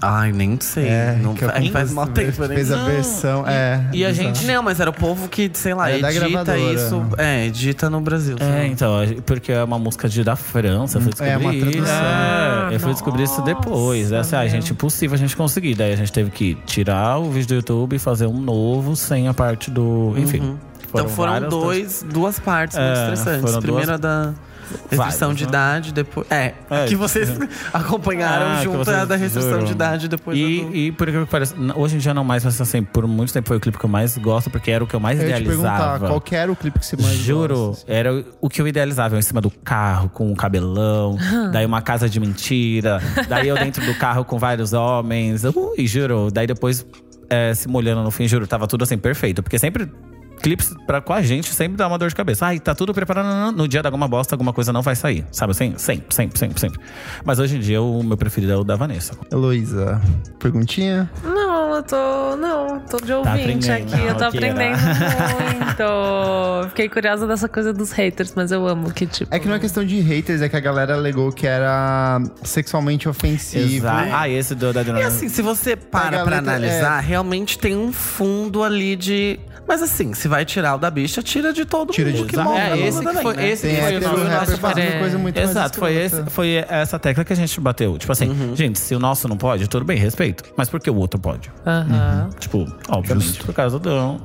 [0.06, 0.88] Ai, nem sei.
[0.88, 2.56] É, não, que é faz, faz mal tempo, né?
[2.56, 3.48] Fez a versão.
[3.48, 3.86] é.
[3.94, 4.28] e a exato.
[4.28, 7.06] gente- Não, mas era o povo que, sei lá, Era da edita isso.
[7.18, 8.36] É, edita no Brasil.
[8.40, 8.92] É, então,
[9.26, 11.66] porque é uma música de, da França, eu fui É, descobrir uma isso.
[11.72, 11.96] tradução.
[12.72, 14.12] É, eu fui descobrir isso depois.
[14.12, 15.76] É assim, ah, gente, impossível a gente conseguir.
[15.76, 19.28] Daí a gente teve que tirar o vídeo do YouTube e fazer um novo sem
[19.28, 20.14] a parte do.
[20.18, 20.58] Enfim.
[20.90, 23.42] Então foram várias dois, duas partes É, muito estressantes.
[23.42, 24.34] foram Primeiro duas- a da
[24.90, 25.50] restrição de né?
[25.50, 26.30] idade, depois.
[26.32, 27.30] É, É, que vocês
[27.74, 29.66] acompanharam Ah, junto vocês- a da restrição juro.
[29.66, 30.76] de idade depois E, do...
[30.76, 33.32] e por incrível que pareça, n- hoje em dia não mais, mas assim, por muito
[33.34, 35.28] tempo foi o clipe que eu mais gosto, porque era o que eu mais Eu
[35.30, 36.08] ia te perguntar, idealizava.
[36.08, 37.92] qual que era o clipe que você mais Juro, gosta?
[37.92, 39.16] era o que eu idealizava.
[39.16, 41.18] Eu em cima do carro, com um cabelão,
[41.52, 45.44] daí uma casa de mentira, daí eu dentro do carro com vários homens.
[45.44, 46.30] Ui, juro.
[46.32, 46.86] Daí depois
[47.30, 49.42] é, se molhando no fim, juro, tava tudo assim, perfeito.
[49.44, 49.90] Porque sempre
[50.44, 52.46] clipes pra, com a gente sempre dá uma dor de cabeça.
[52.46, 53.56] Ai, tá tudo preparado.
[53.56, 55.26] No dia da alguma bosta, alguma coisa não vai sair.
[55.32, 55.74] Sabe assim?
[55.78, 56.80] Sempre, sempre, sempre, sempre.
[57.24, 59.14] Mas hoje em dia o meu preferido é o da Vanessa.
[59.32, 60.02] Heloísa,
[60.40, 61.10] perguntinha?
[61.24, 61.43] Não,
[61.76, 62.36] eu tô.
[62.38, 64.06] Não, tô de ouvinte aprendendo, aqui.
[64.06, 64.52] Eu tô roqueira.
[64.52, 64.78] aprendendo
[65.54, 66.70] muito.
[66.70, 69.34] Fiquei curiosa dessa coisa dos haters, mas eu amo que, tipo.
[69.34, 73.08] É que não é questão de haters, é que a galera alegou que era sexualmente
[73.10, 73.76] ofensivo.
[73.88, 74.10] Exato.
[74.12, 77.92] Ah, esse do da E assim, se você para pra letra- analisar, realmente tem um
[77.92, 79.40] fundo ali de.
[79.66, 82.36] Mas assim, se vai tirar o da bicha, tira de todo Tira mundo de que
[82.36, 82.70] todo morre.
[82.72, 82.82] mundo.
[82.84, 83.50] É, esse que também, foi- né?
[83.50, 85.00] esse Tem foi o nosso- rapper fazendo diferente.
[85.00, 87.98] coisa muito Exato, foi, esse, foi essa tecla que a gente bateu.
[87.98, 88.54] Tipo assim, Uhum.
[88.58, 90.44] gente, se o nosso não pode, tudo bem, respeito.
[90.58, 91.50] Mas por que o outro pode?
[91.66, 92.30] Aham.
[92.40, 94.22] Tipo, obviamente, por causa do.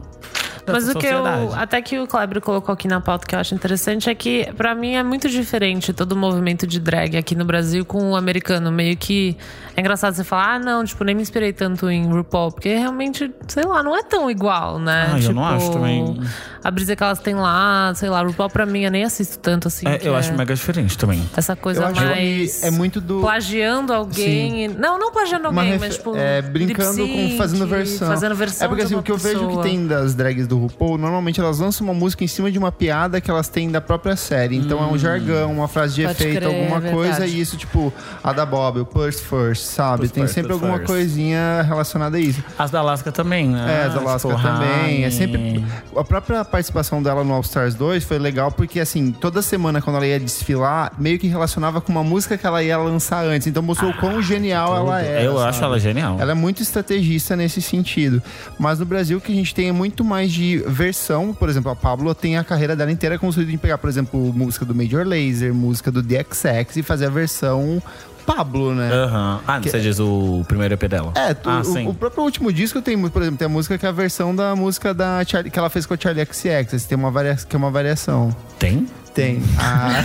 [0.72, 1.24] Mas o que eu.
[1.54, 4.74] Até que o Kleber colocou aqui na pauta que eu acho interessante é que, pra
[4.74, 8.70] mim, é muito diferente todo o movimento de drag aqui no Brasil com o americano.
[8.72, 9.36] Meio que.
[9.76, 13.32] É engraçado você falar, ah, não, tipo, nem me inspirei tanto em RuPaul, porque realmente,
[13.46, 15.10] sei lá, não é tão igual, né?
[15.12, 16.20] Ah, eu tipo, não acho também.
[16.64, 19.68] A brisa que elas têm lá, sei lá, RuPaul pra mim eu nem assisto tanto
[19.68, 19.86] assim.
[19.86, 21.22] É, eu é acho mega diferente também.
[21.36, 22.58] Essa Eu coisa acho mais.
[22.60, 23.20] que é muito do.
[23.20, 24.64] Plagiando alguém.
[24.64, 26.16] e- Não, não plagiando alguém, ref- mas tipo.
[26.16, 28.08] é, brincando com fazendo versão.
[28.08, 28.64] Fazendo versão.
[28.64, 31.58] É porque assim, o que eu vejo que tem das drags do RuPaul, normalmente elas
[31.58, 34.56] lançam uma música em cima de uma piada que elas têm da própria série.
[34.56, 36.08] Então é um jargão, uma frase de Hum.
[36.08, 37.92] Pode efeito, crer, alguma é coisa, e isso, tipo,
[38.22, 40.08] a da Bob, o Purse First, sabe?
[40.08, 40.86] Tem first, sempre alguma first.
[40.86, 42.42] coisa relacionada a isso.
[42.58, 43.82] As da Alaska também, né?
[43.82, 45.04] É, a da Alaska Tipo, também.
[45.04, 45.64] É sempre.
[45.96, 49.96] A própria participação dela no All Stars 2 foi legal porque, assim, toda semana quando
[49.96, 53.46] ela ia desfilar, meio que relacionava com uma música que ela ia lançar antes.
[53.46, 55.26] Então mostrou o quão genial ela é.
[55.26, 56.16] Eu acho ela genial.
[56.20, 58.22] Ela é muito estrategista nesse sentido.
[58.58, 61.32] Mas no Brasil o que a gente tem é muito mais de versão.
[61.34, 64.64] Por exemplo, a Pablo tem a carreira dela inteira construída em pegar, por exemplo, música
[64.64, 67.82] do Major Lazer, música do DXX e fazer a versão
[68.26, 68.90] Pablo, né?
[68.92, 69.40] Aham.
[69.46, 71.12] Ah, você diz o primeiro EP dela.
[71.16, 73.86] É, tu- ah, o- o, próprio último disco tem, por exemplo, tem a música que
[73.86, 76.84] é a versão da música da Charlie, que ela fez com a Charlie XX.
[76.84, 78.34] Tem uma varia, que é uma variação.
[78.58, 78.86] Tem?
[79.18, 79.42] Tem.
[79.58, 80.04] Ah,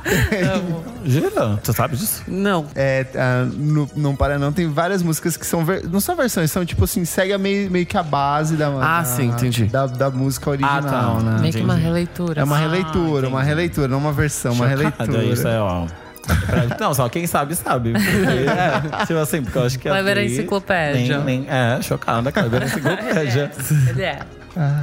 [1.04, 1.58] Jura?
[1.62, 2.22] Tu sabe disso?
[2.26, 2.66] Não.
[2.74, 6.50] é, ah, no, não para não, tem várias músicas que são ver- não são versões,
[6.50, 9.64] são tipo assim, segue a meio, meio que a base da, Ah, da- sim, entendi.
[9.66, 11.20] da, da música original, Ah, tá.
[11.22, 11.38] né?
[11.42, 12.40] Meio que uma releitura.
[12.40, 12.64] É uma assim.
[12.70, 14.78] releitura, uma releitura, não uma versão, uma Chocado,
[15.12, 15.24] releitura.
[15.34, 15.86] Isso é, ó.
[16.80, 17.92] Não, só quem sabe, sabe.
[17.98, 18.06] Porque,
[18.48, 19.88] é, tipo assim, porque eu acho que.
[19.88, 21.18] a Kleber é enciclopédia.
[21.18, 23.50] Nem, nem, é, chocada, Kleber é enciclopédia.
[23.88, 24.06] Ele é.
[24.06, 24.39] É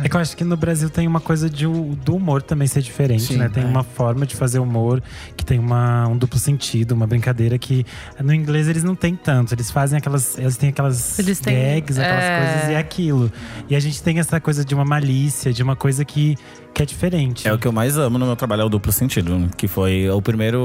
[0.10, 3.24] que eu acho que no Brasil tem uma coisa de, do humor também ser diferente,
[3.24, 3.50] Sim, né?
[3.50, 5.02] Tem uma forma de fazer humor
[5.36, 7.86] que tem uma, um duplo sentido, uma brincadeira que
[8.24, 9.54] no inglês eles não têm tanto.
[9.54, 10.38] Eles fazem aquelas.
[10.38, 12.40] Eles têm aquelas Eles têm, gags, aquelas é.
[12.40, 13.32] coisas e aquilo.
[13.70, 16.36] E a gente tem essa coisa de uma malícia, de uma coisa que,
[16.74, 17.48] que é diferente.
[17.48, 19.50] É o que eu mais amo no meu trabalho, é o duplo sentido.
[19.58, 20.62] Que foi o primeiro.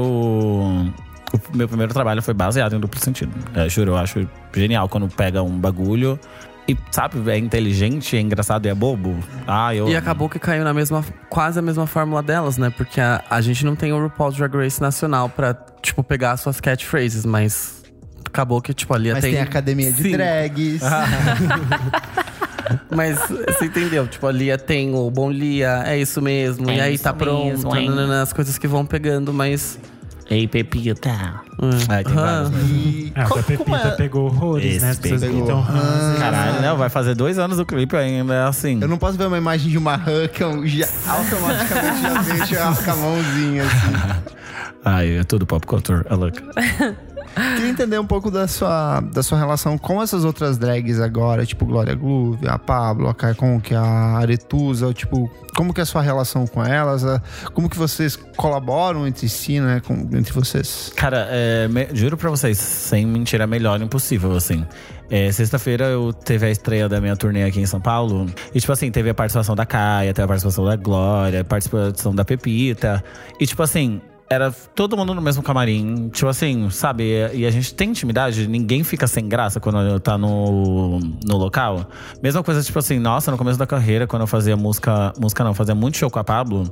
[1.51, 3.31] O meu primeiro trabalho foi baseado em duplo sentido.
[3.55, 6.19] É, juro, eu acho genial quando pega um bagulho
[6.67, 9.15] e, sabe, é inteligente, é engraçado e é bobo.
[9.45, 9.89] Ah, eu.
[9.89, 12.69] E acabou que caiu na mesma, quase a mesma fórmula delas, né?
[12.75, 16.41] Porque a, a gente não tem o RuPaul's Drag Race nacional pra, tipo, pegar as
[16.41, 17.83] suas catchphrases, mas
[18.25, 19.33] acabou que, tipo, ali Mas tem.
[19.33, 20.11] tem a academia de Sim.
[20.11, 20.81] drags.
[22.89, 24.07] Mas você entendeu?
[24.07, 26.69] Tipo, a Lia tem o Bom Lia, é isso mesmo.
[26.69, 27.89] É e aí isso tá pronto, mesmo, hein?
[27.89, 29.77] nananã, as coisas que vão pegando, mas.
[30.29, 31.41] Ei, Pepita.
[31.89, 32.21] É, tem Ah.
[32.21, 32.59] vários, né?
[32.69, 33.91] E Ah, co- a como Pepita é?
[33.91, 34.89] pegou horrores, né?
[34.91, 35.37] As pessoas pegou.
[35.37, 36.19] gritam Hans.
[36.19, 38.79] Caralho, não, vai fazer dois anos o clipe ainda, é assim.
[38.81, 42.55] Eu não posso ver uma imagem de uma rã que eu já automaticamente já vejo
[42.55, 44.23] ela com a mãozinha assim.
[44.85, 46.03] Ai, é tudo pop culture.
[46.09, 46.37] É louco.
[47.35, 51.65] Queria entender um pouco da sua, da sua relação com essas outras drags agora, tipo
[51.65, 55.85] Glória Groove, a Pablo, a Caicon, que é a Aretusa, tipo, como que é a
[55.85, 57.03] sua relação com elas?
[57.53, 60.91] Como que vocês colaboram entre si, né, com, entre vocês?
[60.95, 64.65] Cara, é, me- juro pra vocês, sem mentira, melhor impossível, assim.
[65.09, 68.27] É, Sexta-feira eu teve a estreia da minha turnê aqui em São Paulo.
[68.53, 72.23] E, tipo assim, teve a participação da Caia, teve a participação da Glória, participação da
[72.25, 73.03] Pepita.
[73.39, 74.01] E, tipo assim.
[74.33, 77.29] Era todo mundo no mesmo camarim, tipo assim, sabe?
[77.33, 81.87] E a gente tem intimidade, ninguém fica sem graça quando tá no, no local.
[82.21, 85.53] Mesma coisa, tipo assim, nossa, no começo da carreira, quando eu fazia música, música não,
[85.53, 86.63] fazia muito show com a Pablo,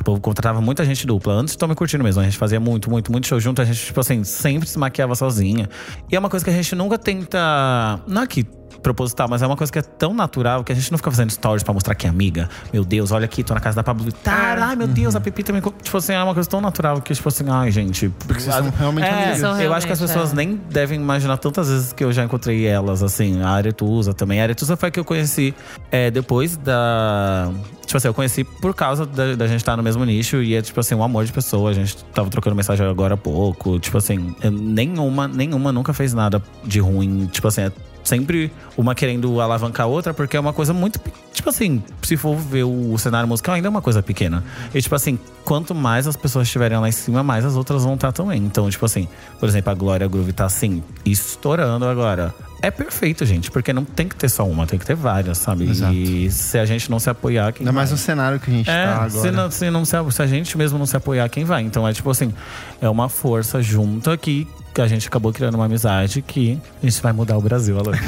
[0.00, 1.34] o povo contratava muita gente dupla.
[1.34, 3.84] Antes de Me Curtindo mesmo, a gente fazia muito, muito, muito show junto, a gente,
[3.84, 5.68] tipo assim, sempre se maquiava sozinha.
[6.10, 8.00] E é uma coisa que a gente nunca tenta.
[8.06, 8.46] Não é que
[8.82, 11.30] proposital, mas é uma coisa que é tão natural que a gente não fica fazendo
[11.30, 12.48] stories pra mostrar que é amiga.
[12.72, 14.58] Meu Deus, olha aqui, tô na casa da Pablo Vittar.
[14.62, 15.60] Ai, meu Deus, a Pepita me.
[15.60, 18.08] co- Tipo assim, é uma coisa tão natural que, tipo assim, ai, gente.
[18.26, 19.38] Porque vocês são realmente é, amigas.
[19.40, 20.36] São Eu acho que as pessoas é.
[20.36, 23.42] nem devem imaginar tantas vezes que eu já encontrei elas, assim.
[23.42, 24.40] A Aretusa também.
[24.40, 25.54] A Aretusa foi a que eu conheci
[25.90, 27.50] é, depois da.
[27.86, 30.62] Tipo assim, eu conheci por causa da, da gente estar no mesmo nicho e é,
[30.62, 31.70] tipo assim, um amor de pessoa.
[31.70, 33.78] A gente tava trocando mensagem agora há pouco.
[33.80, 37.26] Tipo assim, eu- nenhuma, nenhuma nunca fez nada de ruim.
[37.32, 37.72] Tipo assim, é
[38.02, 41.00] sempre uma querendo alavancar a outra, porque é uma coisa muito.
[41.32, 44.44] Tipo assim, se for ver o cenário musical, ainda é uma coisa pequena.
[44.74, 47.94] E, tipo assim, quanto mais as pessoas estiverem lá em cima, mais as outras vão
[47.94, 48.42] estar também.
[48.42, 52.34] Então, tipo assim, por exemplo, a Glória Groove tá assim, estourando agora.
[52.62, 55.68] É perfeito, gente, porque não tem que ter só uma, tem que ter várias, sabe?
[55.68, 55.94] Exato.
[55.94, 57.98] E se a gente não se apoiar, quem Ainda mais vai?
[57.98, 59.10] no cenário que a gente É, tá agora.
[59.10, 61.62] se, não, se, não se, se a gente mesmo não se apoiar, quem vai?
[61.62, 62.34] Então é tipo assim,
[62.80, 67.00] é uma força junta que, que a gente acabou criando uma amizade que a gente
[67.02, 67.92] vai mudar o Brasil, Alô.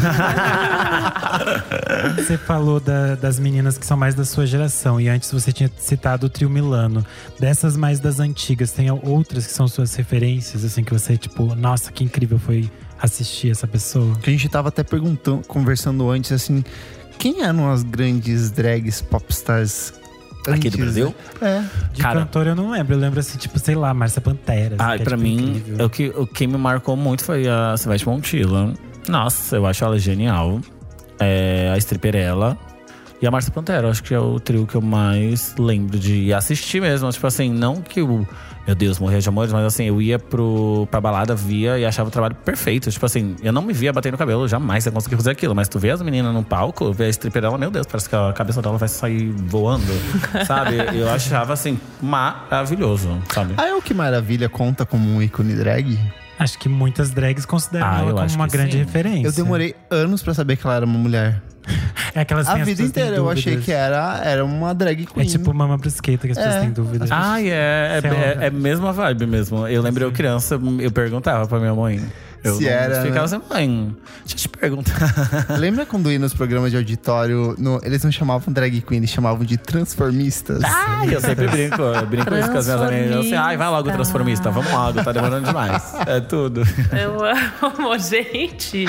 [2.16, 5.00] Você falou da- das meninas que são mais da sua geração.
[5.00, 7.04] E antes você tinha citado o trio Milano.
[7.38, 11.90] Dessas mais das antigas, tem outras que são suas referências, assim, que você, tipo, nossa,
[11.92, 12.70] que incrível foi
[13.02, 14.16] assistir essa pessoa?
[14.22, 16.64] Que a gente tava até perguntando, conversando antes, assim,
[17.18, 19.92] quem eram as grandes drags popstars
[20.46, 21.14] Aqui do antes, Brasil?
[21.40, 21.68] né?
[21.92, 22.94] De Cara- cantora eu não lembro.
[22.94, 24.74] Eu lembro, assim, tipo, sei lá, Márcia Pantera.
[24.74, 27.46] assim, Ah, que é, pra tipo, mim, o que, o que me marcou muito foi
[27.48, 28.72] a Silvestre Montilla.
[29.08, 30.60] Nossa, eu acho ela genial.
[31.20, 32.58] É, a Stripperella
[33.20, 33.88] e a Márcia Pantera.
[33.88, 37.08] Acho que é o trio que eu mais lembro de assistir mesmo.
[37.12, 38.26] Tipo assim, não que o.
[38.66, 42.08] Meu Deus, morria de amores, mas assim, eu ia pro, pra balada, via e achava
[42.08, 42.88] o trabalho perfeito.
[42.90, 45.52] Tipo assim, eu não me via bater no cabelo, jamais eu conseguia fazer aquilo.
[45.54, 48.32] Mas tu vê as meninas no palco, vê a stripperella, meu Deus, parece que a
[48.32, 49.82] cabeça dela vai sair voando,
[50.46, 50.76] sabe?
[50.94, 53.54] Eu achava assim, maravilhoso, sabe?
[53.56, 55.98] Ah, é o que maravilha conta como um ícone drag?
[56.38, 58.78] Acho que muitas drags consideram Ah, ela como uma grande sim.
[58.78, 59.26] referência.
[59.28, 61.40] Eu demorei anos pra saber que ela era uma mulher.
[62.14, 65.26] É aquelas A vida inteira eu achei que era, era uma drag É queen.
[65.26, 66.60] tipo Mama Brusqueta, que as pessoas É.
[66.60, 67.10] têm dúvidas.
[67.10, 68.08] Ai, é, é,
[68.40, 69.66] é, é a mesma vibe mesmo.
[69.66, 72.00] Eu lembro eu criança, eu perguntava pra minha mãe.
[72.44, 73.02] Eu Se não era, né?
[73.06, 75.46] ficava assim, mãe, deixa eu te perguntar.
[75.58, 79.44] Lembra quando ia nos programas de auditório, no- eles não chamavam drag queen, eles chamavam
[79.44, 80.60] de transformistas?
[80.64, 83.16] Ai, eu sempre brinco, eu brinco isso com as minhas amigas.
[83.18, 85.94] Assim, ai, vai logo, transformista, vamos logo, tá demorando demais.
[86.06, 86.62] É tudo.
[86.90, 88.86] Eu amo, gente.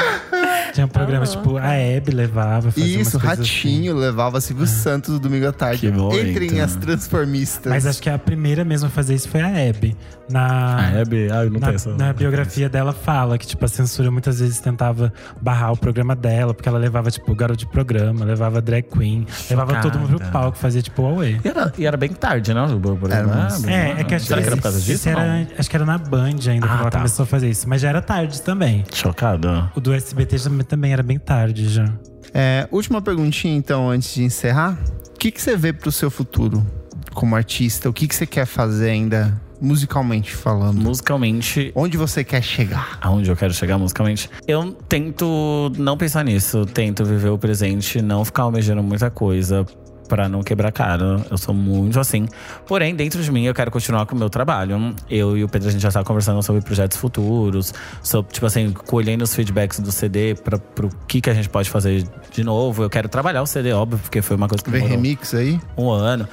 [0.74, 2.72] Tinha programas tipo a Hebe levava.
[2.72, 5.82] fazia Isso, Ratinho levava Silvio Santos no domingo à tarde.
[5.82, 6.64] Que bom, Entrem então.
[6.64, 7.72] as transformistas.
[7.72, 9.95] Mas acho que a primeira mesmo a fazer isso foi a Hebe.
[10.34, 11.29] Na, Ah, é, Bi?
[11.31, 11.95] Ai, não na, tem essa.
[11.95, 16.53] na biografia dela fala que, tipo, a censura muitas vezes tentava barrar o programa dela,
[16.53, 20.31] porque ela levava, tipo, garoto de programa, levava drag queen, levava todo mundo pro Chocada.
[20.31, 21.39] palco, fazia, tipo, away.
[21.43, 22.63] E era, e era bem tarde, né?
[22.63, 23.15] O programa.
[23.15, 25.09] Era, mas- É, é que acho Será que era por causa isso disso?
[25.09, 25.47] era- Não?
[25.57, 26.97] acho que era na Band ainda Ah, quando ela tá.
[26.97, 27.69] começou a fazer isso.
[27.69, 28.84] Mas já era tarde também.
[28.91, 29.71] Chocada.
[29.75, 31.88] O do SBT também- também era bem tarde já.
[32.34, 34.75] É, última perguntinha, então, antes de encerrar.
[35.15, 36.65] O que, que você vê pro seu futuro
[37.13, 37.88] como artista?
[37.89, 40.80] O que, que você quer fazer ainda, musicalmente falando?
[40.82, 42.97] Musicalmente, Onde você quer chegar?
[43.01, 44.30] aonde eu quero chegar musicalmente.
[44.45, 49.66] Eu tento não pensar nisso, tento viver o presente, não ficar almejando muita coisa
[50.09, 51.26] pra não quebrar cara.
[51.32, 52.28] Eu sou muito assim.
[52.68, 54.93] Porém, dentro de mim, eu quero continuar com o meu trabalho.
[55.09, 58.72] Eu e o Pedro, a gente já tá conversando sobre projetos futuros, sobre, tipo assim,
[58.72, 62.84] colhendo os feedbacks do CD pra, pro que, que a gente pode fazer de novo.
[62.84, 65.57] Eu quero trabalhar o CD, óbvio, porque foi uma coisa que Vem remix aí?
[65.78, 66.28] um ano.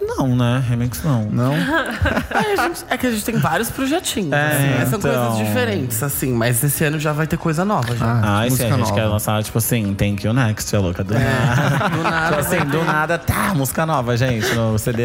[0.00, 0.62] Não, né?
[0.68, 1.24] Remix não.
[1.30, 1.52] Não?
[2.32, 4.32] É, gente- é que a gente tem vários projetinhos.
[4.32, 5.28] É, assim, mas são então.
[5.30, 6.32] coisas diferentes, assim.
[6.32, 8.06] Mas esse ano já vai ter coisa nova já.
[8.06, 8.94] Ah, Ah, música a gente nova.
[8.94, 11.04] quer lançar, tipo assim, Thank You Next, é louca.
[11.04, 11.88] Do nada.
[11.90, 12.36] Do nada.
[12.36, 14.54] Tipo assim, do nada, tá, música nova, gente.
[14.54, 15.02] No CD.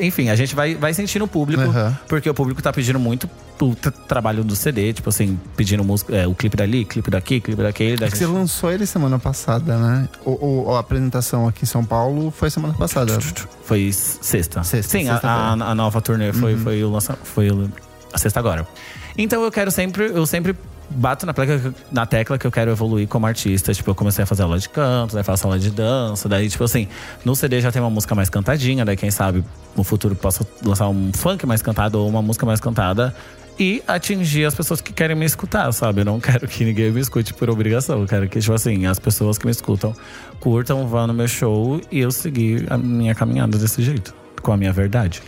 [0.00, 1.96] Enfim, a gente vai, vai sentindo o público, Aham.
[2.08, 3.28] porque o público tá pedindo muito
[3.60, 7.40] o tra- trabalho do CD, tipo assim, pedindo música, é, o clipe dali, clipe daqui,
[7.40, 7.96] clipe daquele.
[7.96, 8.34] Da É que você gente...
[8.34, 10.08] lançou ele semana passada, né?
[10.24, 13.18] O, o- a apresentação aqui em São Paulo foi semana passada.
[13.64, 14.62] Foi sexta.
[14.62, 15.64] Sexta, Sim, a, sexta-feira.
[15.64, 17.48] a, a nova turnê foi, foi o lança, foi
[18.12, 18.66] a sexta agora.
[19.18, 20.54] Então eu quero sempre, eu sempre
[20.88, 23.72] bato na, pleca- na tecla que eu quero evoluir como artista.
[23.74, 26.62] Tipo, eu comecei a fazer aula de canto, daí faço aula de dança, daí, tipo
[26.62, 26.86] assim,
[27.24, 29.42] no CD já tem uma música mais cantadinha, daí quem sabe
[29.76, 33.14] no futuro posso lançar um funk mais cantado ou uma música mais cantada.
[33.58, 36.02] E atingir as pessoas que querem me escutar, sabe?
[36.02, 38.00] Eu não quero que ninguém me escute por obrigação.
[38.02, 39.94] Eu quero que, tipo assim, as pessoas que me escutam
[40.40, 44.14] curtam, vão no meu show e eu seguir a minha caminhada desse jeito.
[44.42, 45.22] Com a minha verdade.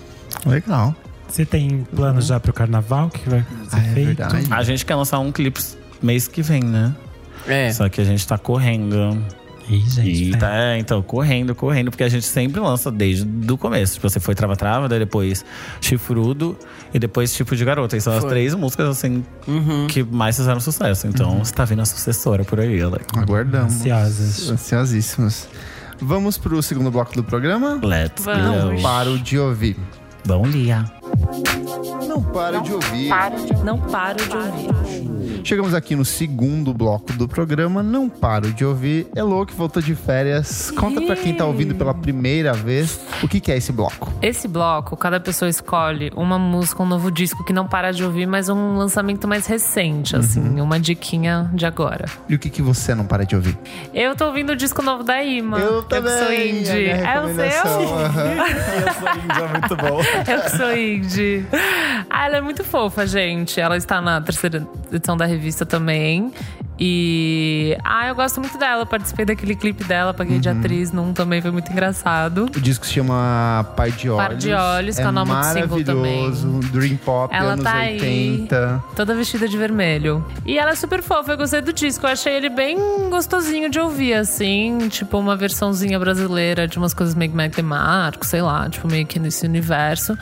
[0.44, 0.94] Legal.
[1.26, 4.06] Você tem planos já pro carnaval que vai ser Ah, é feito?
[4.06, 4.46] verdade.
[4.50, 5.60] A gente quer lançar um clipe
[6.02, 6.94] mês que vem, né?
[7.46, 7.72] É.
[7.72, 9.22] Só que a gente tá correndo.
[9.68, 10.24] Ih, gente.
[10.24, 13.94] E tá, é, então, correndo, correndo, porque a gente sempre lança desde o começo.
[13.94, 15.44] Tipo, você foi Trava-Trava, daí depois
[15.80, 16.56] Chifrudo
[16.92, 17.96] e depois Tipo de Garota.
[17.96, 18.30] E são as Foi.
[18.30, 19.24] três músicas, assim,
[19.88, 21.06] que mais fizeram sucesso.
[21.06, 22.98] Então, você tá vendo a sucessora por aí, ela.
[23.14, 23.74] Aguardamos.
[23.74, 24.50] Ansiosas.
[24.50, 25.48] Ansiosíssimos.
[26.00, 27.78] Vamos pro segundo bloco do programa?
[27.82, 28.64] Let's Vamos.
[28.64, 28.82] Não go.
[28.82, 29.76] paro de ouvir.
[30.24, 30.84] Bom dia.
[32.06, 33.10] Não paro de ouvir.
[33.64, 35.27] Não paro de ouvir.
[35.44, 37.82] Chegamos aqui no segundo bloco do programa.
[37.82, 39.06] Não paro de ouvir.
[39.16, 40.70] Elô, que voltou de férias.
[40.72, 44.12] Conta pra quem tá ouvindo pela primeira vez o que, que é esse bloco.
[44.20, 48.26] Esse bloco, cada pessoa escolhe uma música, um novo disco que não para de ouvir,
[48.26, 50.62] mas um lançamento mais recente, assim, Uhum.
[50.62, 52.04] uma diquinha de agora.
[52.28, 53.56] E o que, que você não para de ouvir?
[53.94, 55.58] Eu tô ouvindo o disco novo da Ima.
[55.58, 56.70] Eu sou também, indie.
[56.70, 57.94] a minha É o seu?
[57.94, 58.34] aham.
[58.88, 60.00] Eu sou índia, é muito bom.
[60.32, 61.46] Eu que sou indie.
[62.10, 63.60] Ah, ela é muito fofa, gente.
[63.60, 66.32] Ela está na terceira edição da revista também.
[66.78, 67.76] E.
[67.84, 68.86] Ah, eu gosto muito dela.
[68.86, 70.40] Participei daquele clipe dela, paguei Uhum.
[70.40, 72.44] de atriz num também, foi muito engraçado.
[72.56, 74.26] O disco se chama Par de Olhos.
[74.28, 76.60] Par de Olhos, que é é o nome do single maravilhoso.
[76.72, 78.00] Dream Pop, Ela anos tá aí.
[78.00, 78.84] 80.
[78.94, 80.24] Toda vestida de vermelho.
[80.46, 82.06] E ela é super fofa, eu gostei do disco.
[82.06, 82.76] Eu achei ele bem
[83.10, 84.88] gostosinho de ouvir, assim.
[84.88, 89.18] Tipo, uma versãozinha brasileira de umas coisas meio Mac DeMarco, sei lá, tipo, meio que
[89.18, 90.16] nesse universo.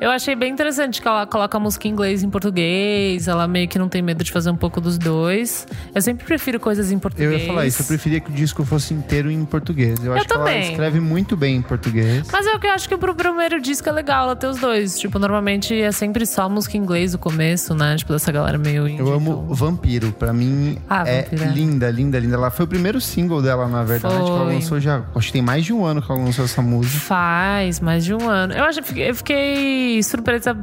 [0.00, 3.28] Eu achei bem interessante que ela coloca a música em inglês e em português.
[3.28, 5.66] Ela meio que não tem medo de fazer um pouco dos dois.
[5.98, 7.40] Eu sempre prefiro coisas em Eu português.
[7.42, 9.98] ia falar isso, eu preferia que o disco fosse inteiro em português.
[10.04, 10.70] Eu acho que ela também.
[10.70, 12.28] escreve muito bem em português.
[12.32, 14.96] Mas eu que acho que pro primeiro disco é legal ela ter os dois.
[14.96, 17.96] Tipo, normalmente é sempre só música em inglês no começo, né?
[17.96, 19.00] Tipo, dessa galera meio indie.
[19.00, 19.54] Eu amo então.
[19.56, 21.46] Vampiro, pra mim Ah, é Vampiro, é.
[21.48, 22.36] linda, linda, linda.
[22.36, 24.54] Ela foi o primeiro single dela, na verdade, que ela Foi.
[24.54, 25.02] lançou já.
[25.16, 27.00] Acho que tem mais de um ano que ela lançou essa música.
[27.00, 28.52] Faz mais de um ano.
[28.54, 30.56] Eu acho eu fiquei surpresa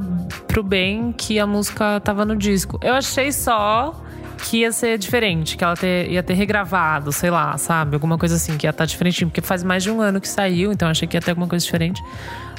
[0.48, 2.78] pro bem que a música tava no disco.
[2.82, 4.02] Eu achei só
[4.38, 7.94] que ia ser diferente, que ela ter- ia ter regravado, sei lá, sabe?
[7.94, 10.72] Alguma coisa assim, que ia estar diferentinho, porque faz mais de um ano que saiu,
[10.72, 12.02] então achei que ia ter alguma coisa diferente.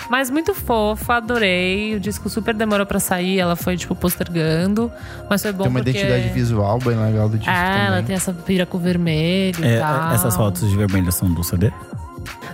[0.09, 1.95] Mas muito fofa, adorei.
[1.95, 4.91] O disco super demorou pra sair, ela foi, tipo, postergando.
[5.29, 5.91] Mas foi bom tem uma porque...
[5.99, 7.85] identidade visual bem legal do disco É, também.
[7.87, 10.11] ela tem essa pira com vermelho e É, tal.
[10.13, 11.71] essas fotos de vermelho são do CD?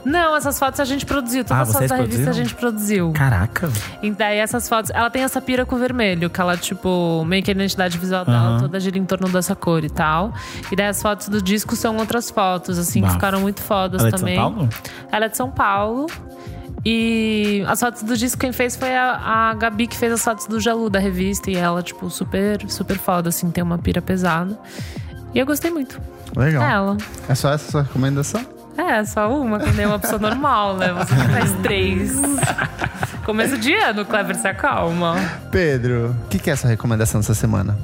[0.06, 1.44] Não, essas fotos a gente produziu.
[1.44, 3.12] Todas Ah, as fotos da revista a gente produziu.
[3.14, 3.72] Caraca.
[4.02, 7.52] E daí essas fotos, ela tem essa pira com vermelho, que ela, tipo, meio que
[7.52, 8.60] a identidade visual dela Aham.
[8.60, 10.34] toda gira em torno dessa cor e tal.
[10.72, 14.10] E daí as fotos do disco são outras fotos, assim, que ficaram muito fodas Ela
[14.10, 14.36] é de também.
[14.36, 14.70] São Paulo?
[15.12, 16.06] Ela é de São Paulo.
[16.86, 19.14] E as fotos do disco quem fez foi a,
[19.52, 21.50] a Gabi que fez as fotos do Jalu da revista.
[21.50, 24.58] E ela, tipo, super, super foda, assim, tem uma pira pesada.
[25.34, 26.00] E eu gostei muito.
[26.36, 26.62] Legal.
[26.64, 26.98] Ela.
[27.30, 28.46] É só essa sua recomendação?
[28.78, 30.92] É, só uma, que nem uma pessoa normal, né?
[30.94, 32.14] Você faz três.
[33.26, 35.16] Começo de ano, Clever, se acalma.
[35.52, 37.78] Pedro, o que, que é essa recomendação dessa semana?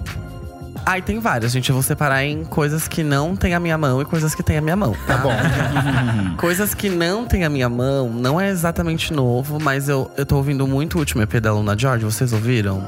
[0.86, 1.69] Ai, tem várias, gente.
[1.69, 4.57] Eu vou separar em coisas que não tem a minha mão e coisas que tem
[4.57, 4.95] a minha mão.
[5.05, 5.32] Tá bom.
[6.38, 10.38] coisas que não tem a minha mão, não é exatamente novo, mas eu, eu tô
[10.38, 12.05] ouvindo muito o último EP da Luna George.
[12.05, 12.84] Vocês ouviram?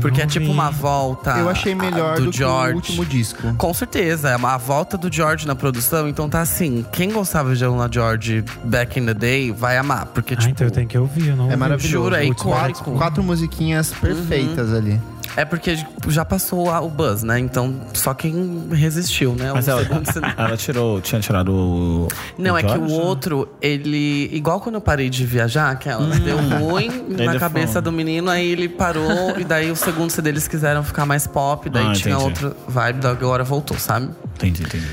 [0.00, 1.38] Porque é tipo uma volta.
[1.38, 2.72] Eu achei a- melhor do, do, que George.
[2.72, 3.54] o último disco.
[3.56, 6.06] Com certeza, é uma volta do George na produção.
[6.08, 10.06] Então tá assim, quem gostava de Luna George back in the day vai amar.
[10.06, 11.56] Porque, Ah, tipo, então eu tenho que ouvir, eu não É ouvi.
[11.56, 11.88] maravilhoso.
[12.04, 12.90] Juro, é quatro, icônico.
[12.92, 15.00] quatro musiquinhas perfeitas ali.
[15.36, 15.76] É porque
[16.08, 17.38] já passou o buzz, né?
[17.38, 19.52] Então só quem resistiu, né?
[19.52, 19.82] Mas ela,
[20.36, 22.08] ela tirou, tinha tirado o.
[22.36, 24.28] Não, o é que o outro, ele.
[24.32, 27.82] Igual quando eu parei de viajar, que ela deu ruim na Ele cabeça foi.
[27.82, 31.68] do menino, aí ele parou, e daí o segundo CD eles quiseram ficar mais pop,
[31.70, 32.28] daí Ah, tinha entendi.
[32.42, 34.08] outra vibe, daí agora voltou, sabe?
[34.36, 34.86] Entendi, entendi.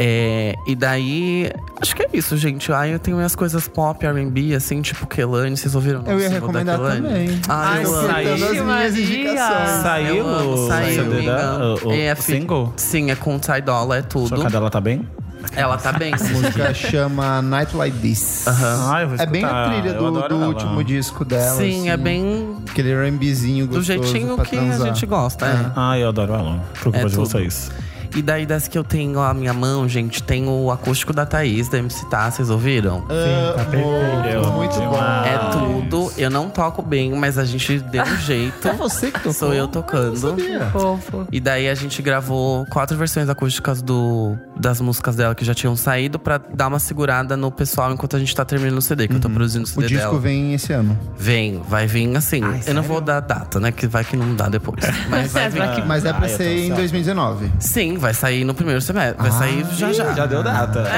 [0.00, 1.50] É, e daí.
[1.80, 2.72] Acho que é isso, gente.
[2.72, 5.56] Aí eu tenho minhas coisas pop, RB, assim, tipo Kelane.
[5.56, 6.02] Vocês ouviram?
[6.06, 7.02] Eu ia da recomendar Kehlani?
[7.02, 7.40] também.
[7.48, 7.82] Ai,
[8.14, 9.82] Ai, eu Ixi, minhas indicações.
[9.82, 12.72] Saiu Eu amo, saiu, da- o- o É, fi- single?
[12.76, 14.28] Sim, é com Ty Dolla, é tudo.
[14.28, 15.06] Sua cadela tá bem?
[15.54, 16.12] Ela tá bem.
[16.14, 18.44] A música chama Night Like This.
[18.46, 21.56] Ah, eu vou É bem a trilha do, do último disco dela.
[21.58, 22.02] Sim, é assim.
[22.02, 24.82] bem Aquele R&Bzinho do gostoso jeitinho pra que transar.
[24.82, 25.72] a gente gosta, é.
[25.74, 26.60] Ah, eu adoro ela.
[26.74, 27.26] Por culpa É de tudo.
[27.28, 27.70] vocês.
[28.16, 31.68] E daí, das que eu tenho a minha mão, gente, tem o acústico da Thaís,
[31.68, 33.00] da MC Tá, vocês ouviram?
[33.02, 34.28] Sim, tá perfeito.
[34.32, 34.98] Eu muito bom.
[35.24, 36.12] É tudo.
[36.16, 38.66] Eu não toco bem, mas a gente deu um jeito.
[38.68, 39.32] É você que tocou?
[39.32, 40.16] Sou eu tocando.
[40.16, 40.66] Sabia.
[40.70, 41.26] Fofo.
[41.30, 45.76] E daí a gente gravou quatro versões acústicas do, das músicas dela que já tinham
[45.76, 49.14] saído pra dar uma segurada no pessoal enquanto a gente tá terminando o CD, que
[49.14, 50.20] eu tô produzindo o O CD disco dela.
[50.20, 50.98] vem esse ano.
[51.16, 52.42] Vem, vai vir assim.
[52.42, 53.70] Ai, eu não vou dar data, né?
[53.72, 54.82] Que vai que não dá depois.
[55.10, 55.58] Mas vai vir.
[55.58, 56.74] Vai que- Mas é pra Ah, ser em ansioso.
[56.76, 57.52] 2019.
[57.58, 59.16] Sim, vai sair no primeiro semestre.
[59.20, 60.12] Vai sair já já.
[60.14, 60.84] Já deu data.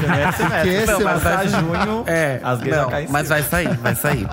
[0.00, 0.70] Primeiro semestre.
[0.70, 3.94] Que Não, mas vai junho, É, as gays já não, em mas vai sair, vai
[3.94, 4.26] sair.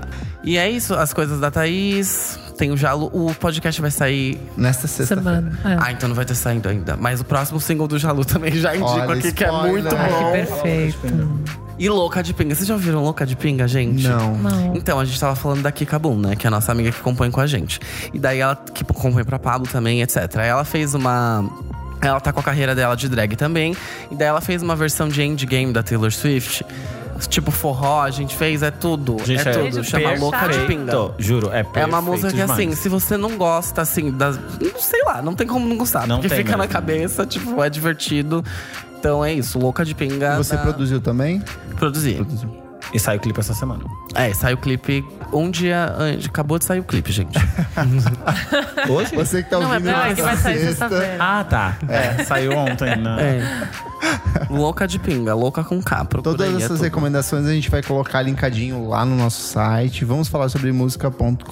[0.44, 2.40] e é isso, as coisas da Thaís.
[2.58, 3.10] Tem o Jalo.
[3.12, 4.40] O podcast vai sair.
[4.56, 5.42] Nesta sexta-feira.
[5.42, 5.60] Semana.
[5.66, 5.78] É.
[5.88, 6.96] Ah, então não vai ter saído ainda.
[6.96, 9.72] Mas o próximo single do Jalu também já indico Olha, aqui, que é spoiler.
[9.72, 10.32] muito Ai, Que bom.
[10.32, 11.40] perfeito.
[11.80, 12.54] E Louca de Pinga.
[12.54, 14.08] Vocês já ouviram Louca de Pinga, gente?
[14.08, 14.38] Não.
[14.38, 14.76] Não.
[14.76, 16.36] Então, a gente tava falando da Kika Boom, né?
[16.36, 17.80] Que é a nossa amiga que compõe com a gente.
[18.14, 20.18] E daí ela que compõe pra Pablo também, etc.
[20.38, 21.44] Aí ela fez uma.
[22.04, 23.76] Ela tá com a carreira dela de drag também.
[24.12, 26.66] E daí ela fez uma versão de Endgame da Taylor Swift.
[27.30, 29.18] tipo forró, a gente fez, é tudo.
[29.24, 29.84] Gente, é é tudo.
[29.84, 30.22] Chama perfeito.
[30.22, 31.12] Louca de Pinga.
[31.18, 32.80] Juro, é É uma música que, perfeito assim, demais.
[32.80, 34.38] se você não gosta, assim, das.
[34.60, 36.06] Não sei lá, não tem como não gostar.
[36.06, 36.74] Não porque tem fica na mesmo.
[36.74, 38.44] cabeça, tipo, é divertido.
[39.00, 40.36] Então é isso, Louca de Pinga.
[40.38, 41.42] Você da- produziu também?
[41.78, 42.26] Produzi.
[42.94, 43.84] E sai o clipe essa semana.
[44.14, 46.28] É, saiu o clipe um dia antes.
[46.28, 47.38] Acabou de sair o clipe, gente.
[48.88, 49.16] Hoje?
[49.16, 50.88] Você que tá é ouvindo Não, é nessa que vai sair sexta.
[50.90, 51.18] sexta-feira.
[51.20, 51.78] Ah, tá.
[51.88, 53.40] É, saiu ontem, né?
[53.40, 54.54] É.
[54.54, 56.06] Louca de Pinga, louca com K.
[56.06, 56.84] Todas aí, é essas tudo.
[56.84, 60.06] recomendações a gente vai colocar linkadinho lá no nosso site.
[60.06, 61.44] Vamos falar sobre música.com.br.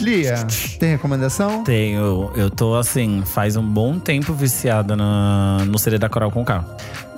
[0.00, 0.46] Lia,
[0.80, 1.62] tem recomendação?
[1.62, 2.32] Tenho.
[2.34, 6.64] Eu tô assim, faz um bom tempo viciada na, no CD da Coral com K.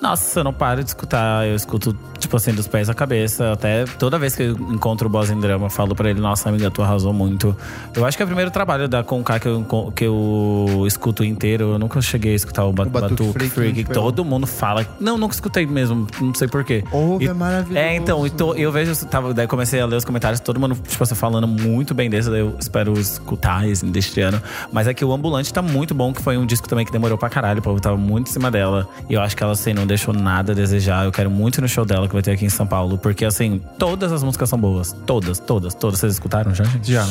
[0.00, 1.46] Nossa, eu não paro de escutar.
[1.46, 3.52] Eu escuto, tipo assim, dos pés à cabeça.
[3.52, 6.48] Até toda vez que eu encontro o Boss em Drama, eu falo pra ele, nossa,
[6.48, 7.54] amiga, tu arrasou muito.
[7.94, 11.72] Eu acho que é o primeiro trabalho da Conká que eu, que eu escuto inteiro.
[11.72, 13.74] Eu nunca cheguei a escutar o, ba Batuque Batuque, Freak, Freak.
[13.74, 13.94] que foi?
[13.94, 14.86] todo mundo fala.
[14.98, 16.06] Não, nunca escutei mesmo.
[16.20, 16.82] Não sei porquê.
[16.90, 17.78] Ouve, E- é maravilhoso.
[17.78, 20.76] É, então, e tô- eu vejo, tava, daí comecei a ler os comentários, todo mundo,
[20.88, 24.40] tipo assim, falando muito bem desse, daí eu espero escutar esse deste ano.
[24.72, 27.18] Mas é que o Ambulante tá muito bom, que foi um disco também que demorou
[27.18, 28.88] pra caralho, o povo tava muito em cima dela.
[29.08, 31.04] E eu acho que ela, assim, não deixou nada a desejar.
[31.04, 33.24] Eu quero muito ir no show dela, que vai ter aqui em São Paulo, porque,
[33.24, 34.94] assim, todas as músicas são boas.
[35.06, 35.98] Todas, todas, todas.
[35.98, 36.92] Vocês escutaram já, gente?
[36.92, 37.06] Já.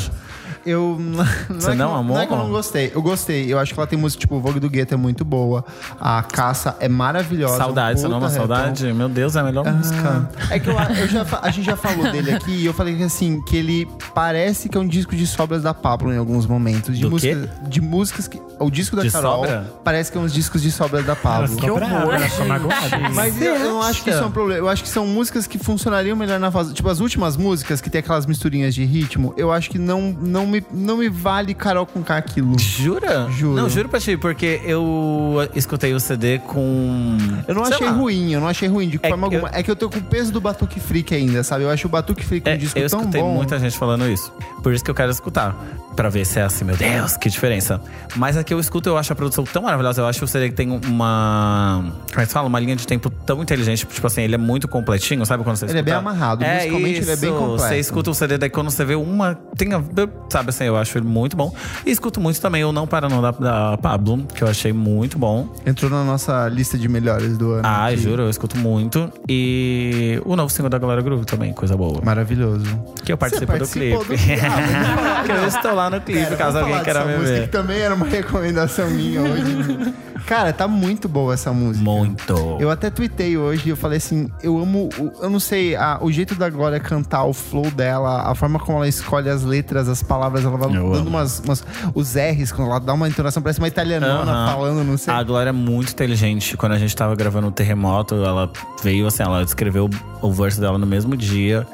[0.70, 0.98] Eu.
[1.00, 1.26] Não
[1.60, 2.16] Você é que não eu- amou?
[2.16, 2.92] Não é que eu não gostei.
[2.94, 3.52] Eu gostei.
[3.52, 5.64] Eu acho que ela tem música, tipo, o Vogue do Gueto é muito boa.
[6.00, 7.58] A Caça é maravilhosa.
[7.58, 8.56] Saudade, você não ama puta retão.
[8.58, 8.94] saudade?
[8.94, 10.30] Meu Deus, é a melhor música.
[10.50, 13.04] É que eu, eu já, a gente já falou dele aqui e eu falei que
[13.04, 16.96] assim, que ele parece que é um disco de sobras da Pablo em alguns momentos.
[16.98, 18.40] De Do música, De músicas que.
[18.60, 19.74] O disco da De Carol sobra?
[19.84, 21.48] parece que é uns discos de sobras da Pablo.
[21.48, 23.10] ficou magoada.
[23.16, 24.60] Mas eu, eu não acho que isso é um problema.
[24.60, 26.74] Eu acho que são músicas que funcionariam melhor na fase.
[26.74, 30.46] Tipo, as últimas músicas que tem aquelas misturinhas de ritmo, eu acho que não, não,
[30.46, 32.58] me, não me vale Carol com K aquilo.
[32.60, 33.28] Jura?
[33.32, 33.56] Juro.
[33.62, 37.18] Não, juro pra ti, porque eu escutei o CD com.
[37.48, 37.94] Eu não sei achei lá.
[37.94, 39.60] ruim, eu não achei ruim de É forma que eu- alguma.
[39.60, 41.64] É que eu tô com o peso do Batuque Freak ainda, sabe?
[41.64, 43.34] Eu acho o Batuque Freak um É, disco eu tão escutei bom.
[43.34, 44.32] muita gente falando isso.
[44.64, 45.56] Por isso que eu quero escutar.
[45.96, 47.82] Pra ver se é assim, meu Deus, que diferença.
[48.16, 50.02] Mas a que eu escuto, eu acho a produção tão maravilhosa.
[50.02, 51.84] Eu acho o CD que tem uma.
[52.10, 52.48] Como é que fala?
[52.48, 53.86] Uma linha de tempo tão inteligente.
[53.86, 56.10] Tipo assim, ele é muito completinho, sabe quando você Ele é bem escuta?
[56.10, 57.40] amarrado, musicalmente ele é bem isso.
[57.40, 57.64] completo.
[57.64, 59.36] Você escuta o CD, daí quando você vê uma.
[59.58, 59.84] Tem a,
[60.30, 61.54] sabe assim, eu acho ele muito bom.
[61.86, 65.18] E escuto muito também o Não Para Não da, da Pablo, que eu achei muito
[65.20, 65.48] bom.
[65.66, 67.62] Entrou na nossa lista de melhores do ano.
[67.66, 67.98] Ah, aqui.
[67.98, 69.12] juro, eu escuto muito.
[69.28, 72.02] E o novo single da Glória Groove também, coisa boa.
[72.04, 72.66] Maravilhoso.
[73.04, 73.98] Que eu participo do clipe.
[73.98, 77.42] do- Ah, que eu estou lá no clipe, Pera, caso alguém queira me música, ver.
[77.44, 79.94] que também era uma recomendação minha hoje.
[80.26, 81.84] Cara, tá muito boa essa música.
[81.84, 82.58] Muito.
[82.60, 84.90] Eu até tuitei hoje e eu falei assim, eu amo,
[85.22, 88.78] eu não sei, a- o jeito da Glória cantar, o flow dela, a forma como
[88.78, 91.64] ela escolhe as letras, as palavras, ela vai Eu dando umas, umas-
[91.94, 94.52] os R's, quando ela dá uma entonação, parece uma italianona Aham.
[94.52, 95.14] falando, não sei.
[95.14, 96.56] A Glória é muito inteligente.
[96.58, 98.50] Quando a gente tava gravando o Terremoto, ela
[98.84, 99.90] veio assim, ela escreveu
[100.22, 101.66] o verso dela no mesmo dia.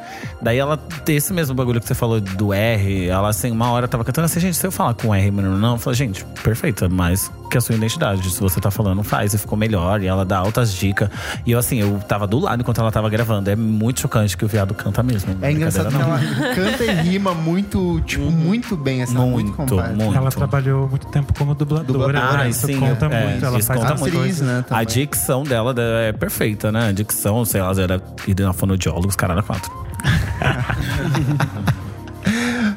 [0.42, 4.04] Daí ela, esse mesmo bagulho que você falou do R, ela assim, uma hora tava
[4.04, 7.32] cantando assim, gente, se eu falar com R, mano, não, eu falei, gente, perfeita, mas
[7.50, 10.02] que a sua identidade, se você tá falando, faz e ficou melhor.
[10.02, 11.10] E ela dá altas dicas.
[11.46, 13.50] E eu assim, eu tava do lado enquanto ela tava gravando.
[13.50, 15.36] É muito chocante que o viado canta mesmo.
[15.42, 19.54] É engraçado que Brincadeira, ela canta e rima muito, tipo, muito bem, essa Muito, muito
[19.54, 19.94] completa.
[19.94, 20.16] muito.
[20.16, 21.88] Ela trabalhou muito tempo como dubladora.
[21.88, 22.42] Dubladora, né?
[22.44, 23.46] Ah, isso sim, conta é, muito.
[23.46, 24.18] Ela isso faz conta as muito.
[24.18, 24.48] Atriz, coisas.
[24.48, 26.90] né, A dicção dela é perfeita, né?
[26.90, 29.72] A dicção, sei lá, era ir na fonoaudiólogo, os caras quatro.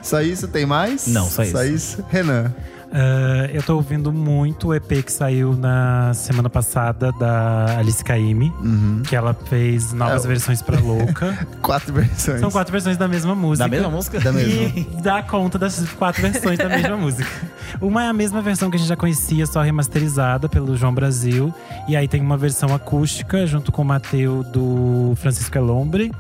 [0.03, 1.07] Só isso, tem mais?
[1.07, 1.53] Não, só isso.
[1.53, 2.05] Só isso.
[2.09, 2.53] Renan,
[2.91, 8.53] Ah, eu tô ouvindo muito o EP que saiu na semana passada da Alice Caymmi,
[9.07, 11.47] que ela fez novas É, versões pra Louca.
[11.61, 12.41] quatro versões.
[12.41, 13.69] São quatro versões da mesma música.
[13.69, 14.21] Da mesma música?
[14.21, 14.53] Da mesma.
[14.53, 17.29] E dá conta das quatro versões da mesma música.
[17.81, 21.53] Uma é a mesma versão que a gente já conhecia, só remasterizada pelo João Brasil.
[21.87, 26.11] E aí tem uma versão acústica, junto com o Mateu do Francisco Elombre.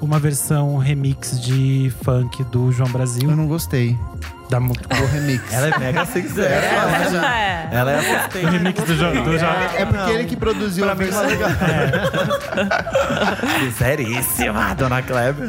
[0.00, 3.30] Uma versão remix de funk do João Brasil.
[3.30, 3.96] Eu não gostei
[4.50, 5.52] Da, mu- do remix.
[5.52, 6.66] Ela é mega sincera.
[6.66, 7.68] É.
[7.72, 9.12] Ela é do remix do João.
[9.24, 9.52] Do João.
[9.76, 11.24] É porque ele que produziu a versão.
[13.60, 15.48] sinceríssima, dona Kleber.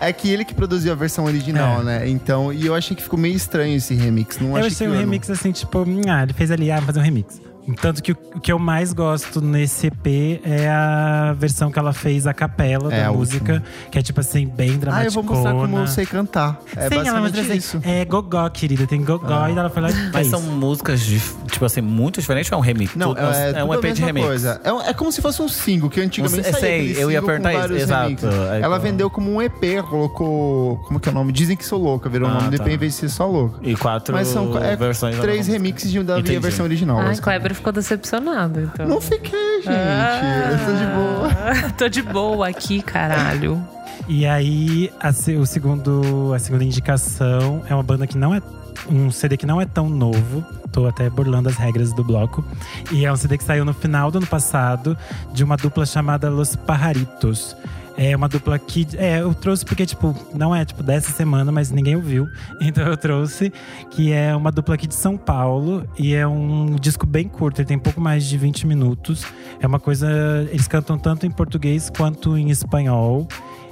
[0.00, 2.08] É que ele que produziu a versão original, né?
[2.08, 4.38] Então, e eu achei que ficou meio estranho esse remix.
[4.38, 6.76] Não Eu achei achei que um eu- remix assim, tipo, ah, ele fez ali, ah,
[6.76, 7.40] vou fazer um remix.
[7.80, 12.26] Tanto que o, que eu mais gosto nesse EP é a versão que ela fez
[12.26, 15.10] a capela É, da a música, que é tipo assim, bem Ah, eu dramática.
[15.12, 16.60] vou mostrar como eu sei cantar.
[16.76, 17.80] É Sim, ela basicamente mostra assim, isso.
[17.84, 21.64] é gogó, querida, tem gogó, e ela foi lá e Mas são músicas, de, tipo
[21.64, 22.94] assim, muito diferentes ou é um remix?
[22.96, 24.26] Não, Tudo- é, é um EP de remix.
[24.26, 24.60] Coisa.
[24.62, 27.30] É, é como se fosse um single, que antigamente Um- saía sei, eu ia com
[27.32, 28.26] isso, exato.
[28.26, 30.76] Aí, Ela então- vendeu como um EP, colocou…
[30.86, 31.32] Como que é o nome?
[31.32, 32.64] Dizem que sou louca, virou o Ah, nome do tá.
[32.64, 33.58] EP em vez de ser só louca.
[33.62, 35.18] E quatro Mas são é, versões.
[35.18, 36.38] três remixes de- da Entendi.
[36.38, 36.96] versão original.
[36.96, 37.22] Basicamente.
[37.22, 38.60] Kleber ele ficou decepcionado.
[38.60, 38.86] Então.
[38.86, 39.68] Não fiquei, gente.
[39.68, 41.28] Eu tô de boa.
[41.30, 43.64] Ah, tô de boa aqui, caralho.
[44.08, 48.42] E aí, a, se- o segundo, a segunda indicação é uma banda que não é.
[48.90, 50.44] Um CD que não é tão novo.
[50.72, 52.44] Tô até burlando as regras do bloco.
[52.90, 54.98] E é um CD que saiu no final do ano passado,
[55.32, 57.56] de uma dupla chamada Los Pajaritos.
[57.96, 58.86] É uma dupla que.
[58.96, 62.28] É, eu trouxe porque, tipo, não é tipo dessa semana, mas ninguém ouviu.
[62.60, 63.52] Então eu trouxe,
[63.90, 65.86] que é uma dupla aqui de São Paulo.
[65.98, 69.24] E é um disco bem curto, ele tem pouco mais de 20 minutos.
[69.60, 70.08] É uma coisa.
[70.50, 73.28] Eles cantam tanto em português quanto em espanhol.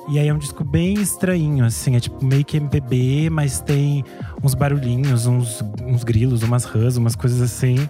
[0.09, 4.05] E aí é um disco bem estranho, assim, é tipo meio que MPB, mas tem
[4.43, 7.89] uns barulhinhos, uns, uns grilos, umas rãs, umas coisas assim.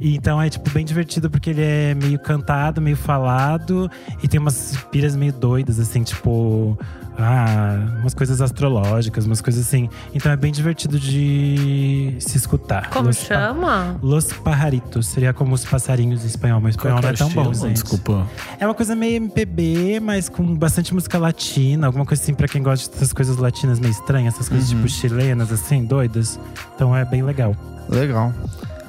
[0.00, 3.90] E então é tipo bem divertido porque ele é meio cantado, meio falado
[4.22, 6.76] e tem umas piras meio doidas, assim, tipo.
[7.18, 9.88] Ah, umas coisas astrológicas, umas coisas assim.
[10.14, 12.90] Então é bem divertido de se escutar.
[12.90, 13.96] Como Los Pa- chama?
[14.02, 15.06] Los Pajaritos.
[15.06, 17.74] Seria como os passarinhos em espanhol, mas o espanhol não é tão bom, gente.
[17.74, 18.26] Desculpa.
[18.58, 22.62] É uma coisa meio MPB, mas com bastante música latina, alguma coisa assim pra quem
[22.62, 26.38] gosta dessas coisas latinas meio estranhas, essas coisas tipo chilenas, assim, doidas.
[26.74, 27.54] Então é bem legal.
[27.88, 28.32] Legal.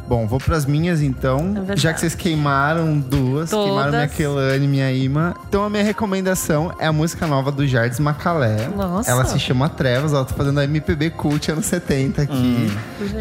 [0.08, 1.54] Bom, vou pras minhas então.
[1.70, 1.76] É.
[1.76, 3.66] Já que vocês queimaram duas, Todas.
[3.66, 5.36] queimaram minha Kelane e minha Ima.
[5.48, 8.68] Então a minha recomendação é a música nova do Jardim Macalé.
[8.76, 9.10] Nossa.
[9.10, 12.72] Ela se chama Trevas, ela tá fazendo a MPB Cult anos 70 aqui.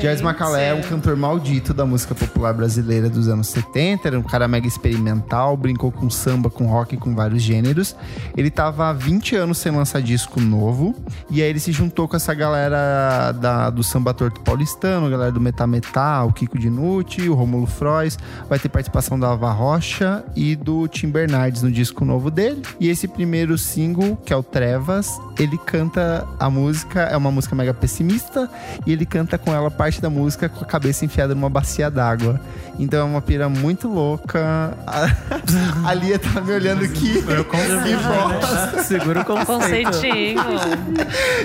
[0.00, 4.08] Jardim Macalé é um cantor maldito da música popular brasileira dos anos 70.
[4.08, 7.96] Era um cara mega experimental, brincou com samba, com rock, com vários gêneros.
[8.36, 10.94] Ele tava há 20 anos sem lançar disco novo.
[11.30, 15.40] E aí ele se juntou com essa galera da, do samba torto paulistano, galera do
[15.40, 18.18] Metá Metá, o Kiko O Rômulo Frois.
[18.48, 22.62] Vai ter participação da Ava Rocha e do Tim Bernardes no disco novo dele.
[22.80, 25.08] E esse primeiro single, que é o Trevas,
[25.38, 28.48] ele canta a música, é uma música mega pessimista,
[28.86, 32.40] e ele canta com ela parte da música com a cabeça enfiada numa bacia d'água.
[32.78, 34.76] Então é uma pira muito louca.
[34.86, 35.08] A,
[35.90, 37.22] a Lia tá me olhando aqui.
[37.22, 38.82] Que bosta.
[38.82, 39.86] Segura o conceito.
[39.86, 40.42] Conceitinho.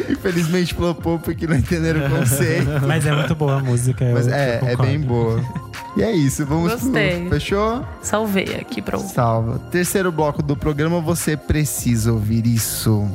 [0.10, 2.70] Infelizmente flopou porque não entenderam o conceito.
[2.88, 4.04] Mas é muito boa a música.
[4.04, 5.19] eu- Mas eu é, é bem boa.
[5.98, 7.22] E é isso, vamos Gostei.
[7.22, 7.30] pro.
[7.32, 7.86] Fechou?
[8.02, 9.10] Salvei aqui pra ouvir.
[9.10, 9.60] Salva.
[9.72, 13.08] Terceiro bloco do programa, você precisa ouvir isso.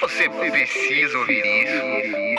[0.00, 2.38] Você precisa ouvir isso.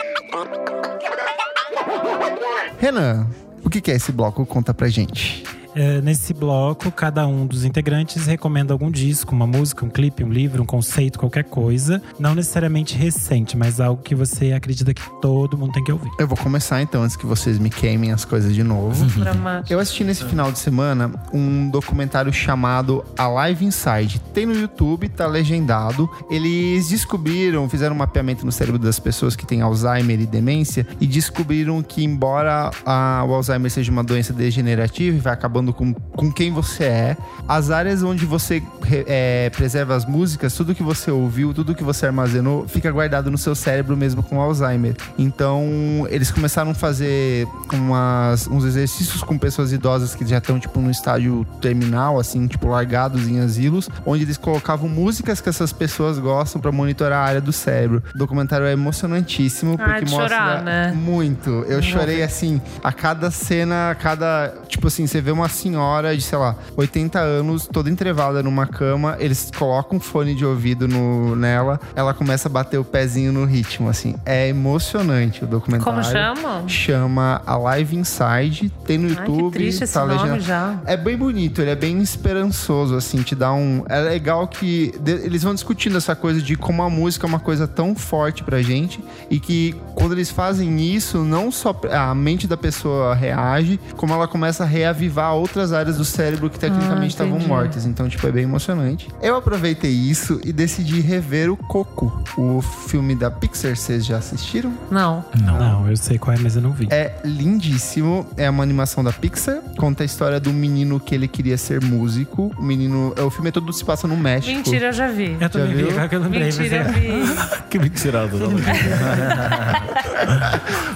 [2.78, 3.26] Renan,
[3.64, 4.44] o que que é esse bloco?
[4.46, 5.44] Conta pra gente.
[5.74, 10.28] É, nesse bloco, cada um dos integrantes recomenda algum disco, uma música, um clipe, um
[10.30, 12.02] livro, um conceito, qualquer coisa.
[12.18, 16.10] Não necessariamente recente, mas algo que você acredita que todo mundo tem que ouvir.
[16.18, 19.04] Eu vou começar então, antes que vocês me queimem as coisas de novo.
[19.20, 19.72] Dramático.
[19.72, 24.20] Eu assisti nesse final de semana um documentário chamado Alive Inside.
[24.34, 26.08] Tem no YouTube, tá legendado.
[26.30, 31.06] Eles descobriram, fizeram um mapeamento no cérebro das pessoas que têm Alzheimer e demência e
[31.06, 36.32] descobriram que, embora a- o Alzheimer seja uma doença degenerativa e vai acabando com, com
[36.32, 38.62] quem você é, as áreas onde você
[39.06, 43.38] é, preserva as músicas, tudo que você ouviu, tudo que você armazenou, fica guardado no
[43.38, 44.96] seu cérebro mesmo com Alzheimer.
[45.18, 50.80] Então, eles começaram a fazer umas, uns exercícios com pessoas idosas que já estão, tipo,
[50.80, 56.18] no estágio terminal, assim, tipo, largados em asilos, onde eles colocavam músicas que essas pessoas
[56.18, 58.02] gostam pra monitorar a área do cérebro.
[58.14, 60.92] O documentário é emocionantíssimo, porque de mostra chorar, né?
[60.92, 61.50] muito.
[61.68, 64.54] Eu chorei, assim, a cada cena, a cada.
[64.68, 69.16] Tipo assim, você vê uma senhora de, sei lá, 80 anos, toda entrevada numa cama,
[69.18, 73.44] eles colocam um fone de ouvido no, nela, ela começa a bater o pezinho no
[73.44, 74.14] ritmo, assim.
[74.24, 75.92] É emocionante o documentário.
[75.92, 76.64] Como chama?
[76.68, 79.52] Chama Alive Inside, tem no Ai, YouTube.
[79.52, 80.78] que triste esse tá nome já.
[80.86, 83.84] É bem bonito, ele é bem esperançoso, assim, te dá um.
[83.88, 87.66] É legal que eles vão discutindo essa coisa de como a música é uma coisa
[87.66, 92.56] tão forte pra gente e que quando eles fazem isso, não só a mente da
[92.56, 97.38] pessoa reage, como ela começa a reavivar outras áreas do cérebro que tecnicamente Ah, estavam
[97.40, 97.86] mortas.
[97.86, 99.08] Então, tipo, é bem emocionante.
[99.22, 103.76] Eu aproveitei isso e decidi rever o Coco, o filme da Pixar.
[103.76, 104.72] Vocês já assistiram?
[104.90, 105.24] Não.
[105.42, 105.88] Não.
[105.88, 106.88] eu sei qual é, mas eu não vi.
[106.90, 108.26] É lindíssimo.
[108.36, 109.60] É uma animação da Pixar.
[109.76, 112.52] Conta a história do menino que ele queria ser músico.
[112.58, 113.12] O menino.
[113.16, 114.54] é, O filme todo se passa no México.
[114.54, 115.36] Mentira, eu já vi.
[115.40, 116.44] Eu também vi, agora que eu lembrei.
[116.44, 117.60] mas Mentira, eu é- vi.
[117.70, 118.36] Que mentiroso.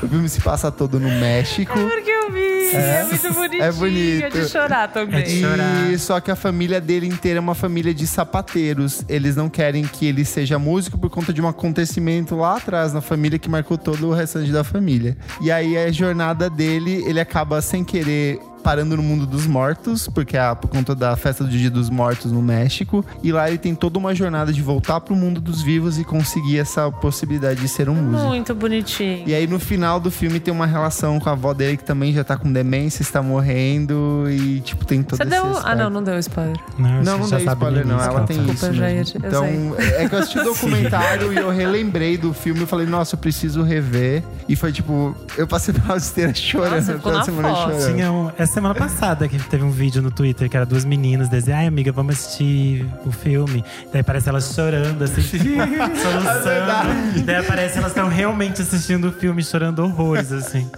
[0.02, 1.72] O filme se passa todo no México.
[1.78, 2.74] Porque eu vi.
[2.74, 3.62] É, muito bonitinho.
[3.62, 4.33] é bonito.
[4.38, 5.20] É de chorar também.
[5.20, 5.92] É de chorar.
[5.92, 9.04] E só que a família dele inteira é uma família de sapateiros.
[9.08, 13.00] Eles não querem que ele seja músico por conta de um acontecimento lá atrás na
[13.00, 15.16] família que marcou todo o restante da família.
[15.40, 20.36] E aí a jornada dele, ele acaba sem querer parando no mundo dos mortos, porque
[20.38, 23.04] é por conta da festa do Dia dos Mortos no México.
[23.22, 26.58] E lá ele tem toda uma jornada de voltar pro mundo dos vivos e conseguir
[26.58, 28.28] essa possibilidade de ser um músico.
[28.28, 29.22] Muito bonitinho.
[29.26, 32.12] E aí no final do filme tem uma relação com a avó dele que também
[32.12, 35.60] já tá com demência, está morrendo e tipo tem todo Você esse deu.
[35.62, 36.56] Ah, não, não deu spoiler.
[36.78, 38.00] Não, Não, não sabe spoiler, não.
[38.00, 38.46] Ela tem isso.
[38.46, 38.80] Desculpa, mesmo.
[38.80, 42.66] Jair, eu Então, é que eu assisti o documentário e eu relembrei do filme e
[42.66, 44.22] falei, nossa, eu preciso rever.
[44.48, 47.72] E foi tipo, eu passei pela esteira chorando, Nossa, ficou pela na semana foto.
[47.72, 47.94] chorando.
[47.94, 51.28] Tinha um, essa semana passada que teve um vídeo no Twitter que era duas meninas
[51.28, 53.64] dizendo, ai amiga, vamos assistir o filme.
[53.92, 57.24] Daí aparece elas chorando, assim, soluçando.
[57.24, 60.70] Daí aparece elas estão realmente assistindo o filme, chorando horrores, assim.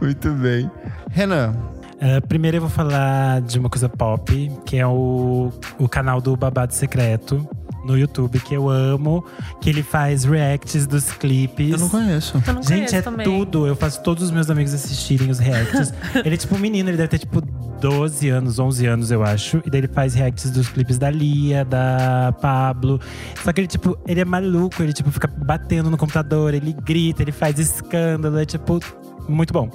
[0.00, 0.68] Muito bem.
[1.10, 1.54] Renan,
[1.96, 6.36] Uh, primeiro eu vou falar de uma coisa pop, que é o, o canal do
[6.36, 7.48] Babado Secreto
[7.86, 9.24] no YouTube, que eu amo,
[9.60, 11.70] que ele faz reacts dos clipes.
[11.72, 12.42] eu não conheço.
[12.46, 13.24] Eu não Gente, conheço é também.
[13.24, 13.66] tudo.
[13.66, 15.92] Eu faço todos os meus amigos assistirem os reacts.
[16.24, 17.40] ele é tipo um menino, ele deve ter tipo
[17.80, 19.62] 12 anos, 11 anos, eu acho.
[19.64, 23.00] E daí ele faz reacts dos clipes da Lia, da Pablo.
[23.42, 27.22] Só que ele, tipo, ele é maluco, ele, tipo, fica batendo no computador, ele grita,
[27.22, 28.80] ele faz escândalo, é tipo.
[29.28, 29.70] Muito bom.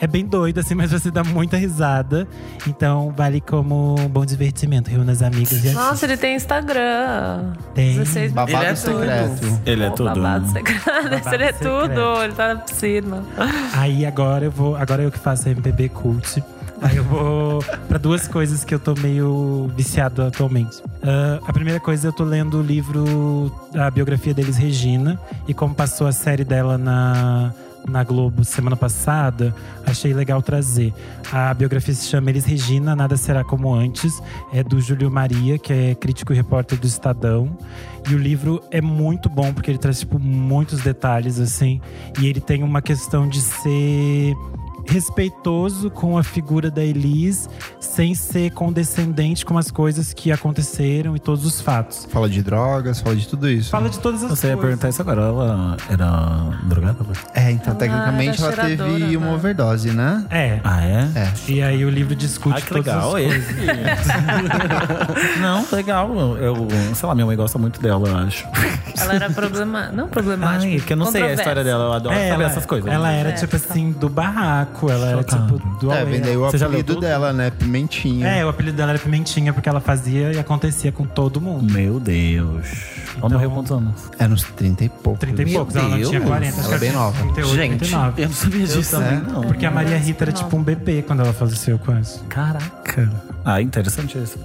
[0.00, 2.28] É bem doido, assim, mas você dá muita risada.
[2.66, 4.90] Então, vale como um bom divertimento.
[4.90, 5.70] Reúna as amigas e.
[5.70, 7.52] Nossa, ele tem Instagram.
[7.74, 7.96] Tem.
[7.96, 8.34] 16 mil.
[8.34, 9.60] Babado Ele é secreto.
[9.64, 10.06] Ele é Pô, tudo.
[10.06, 10.90] Babado secreto.
[11.06, 11.58] ele é secreto.
[11.58, 12.22] tudo.
[12.22, 13.22] Ele tá na piscina.
[13.72, 14.76] Aí agora eu vou.
[14.76, 16.42] Agora eu que faço MPB Cult.
[16.82, 20.82] Aí eu vou pra duas coisas que eu tô meio viciado atualmente.
[21.02, 25.18] Ah, a primeira coisa, eu tô lendo o livro, a biografia deles, Regina.
[25.48, 27.52] E como passou a série dela na,
[27.88, 30.92] na Globo semana passada, achei legal trazer.
[31.32, 34.22] A biografia se chama Elis Regina, Nada Será Como Antes.
[34.52, 37.56] É do Júlio Maria, que é crítico e repórter do Estadão.
[38.08, 41.80] E o livro é muito bom, porque ele traz, tipo, muitos detalhes, assim.
[42.20, 44.34] E ele tem uma questão de ser
[44.88, 47.48] respeitoso com a figura da Elis,
[47.80, 52.06] sem ser condescendente com as coisas que aconteceram e todos os fatos.
[52.10, 53.70] Fala de drogas, fala de tudo isso.
[53.70, 54.60] Fala de todas as Você ia coisas.
[54.70, 55.22] perguntar isso agora.
[55.22, 56.96] Ela era drogada?
[57.34, 59.34] É, então Ela tecnicamente ela teve cheiradora, uma né?
[59.34, 60.24] overdose, né?
[60.30, 60.60] É.
[60.64, 61.08] Ah, é?
[61.14, 61.32] É.
[61.48, 63.54] E aí o livro discute Ah, que todas legal as esse.
[63.54, 63.76] coisas.
[65.40, 66.36] Não, legal.
[66.38, 68.46] Eu, sei lá, minha mãe gosta muito dela, eu acho.
[68.98, 69.92] Ela era problemática.
[69.96, 70.66] Não problemática.
[70.72, 71.84] Ai, que eu não sei a história dela.
[71.84, 72.90] Eu adoro É, saber ela, essas coisas.
[72.90, 76.40] ela era É, tipo assim do barraco, ela era tipo do É, vem daí o
[76.40, 77.02] Você já leu apelido tudo?
[77.02, 77.50] dela, né?
[77.50, 78.26] Pimentinha.
[78.28, 81.72] É, o apelido dela era Pimentinha porque ela fazia e acontecia com todo mundo.
[81.72, 82.66] Meu Deus.
[83.18, 84.10] Ela morreu quantos anos?
[84.18, 85.18] É nos 30 e pouco.
[85.18, 86.24] 30 e Meu poucos, ela não tinha Deus.
[86.26, 87.18] 40, acho Ela que é bem nova.
[87.22, 88.22] 38, Gente, 39.
[88.22, 89.40] Eu não sabia disso também, não.
[89.42, 92.20] Porque a Maria Rita era tipo um bebê quando ela faleceu quase.
[92.28, 93.10] Caraca.
[93.44, 94.38] Ah, interessante isso.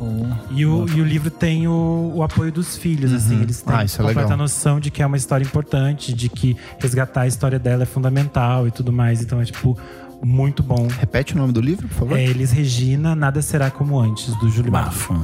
[0.52, 3.42] E o, e o livro tem o, o apoio dos filhos, assim.
[3.42, 4.38] Eles têm Ah, isso é completa legal.
[4.38, 8.68] noção de que é uma história importante, de que resgatar a história dela é fundamental
[8.68, 9.22] e tudo mais.
[9.22, 9.78] Então é, tipo,
[10.24, 10.88] muito bom.
[11.00, 12.18] Repete o nome do livro, por favor.
[12.18, 14.72] É Elis Regina, Nada Será Como Antes, do Júlio.
[14.72, 15.16] Bafo.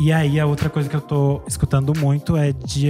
[0.00, 2.88] E aí, a outra coisa que eu tô escutando muito é de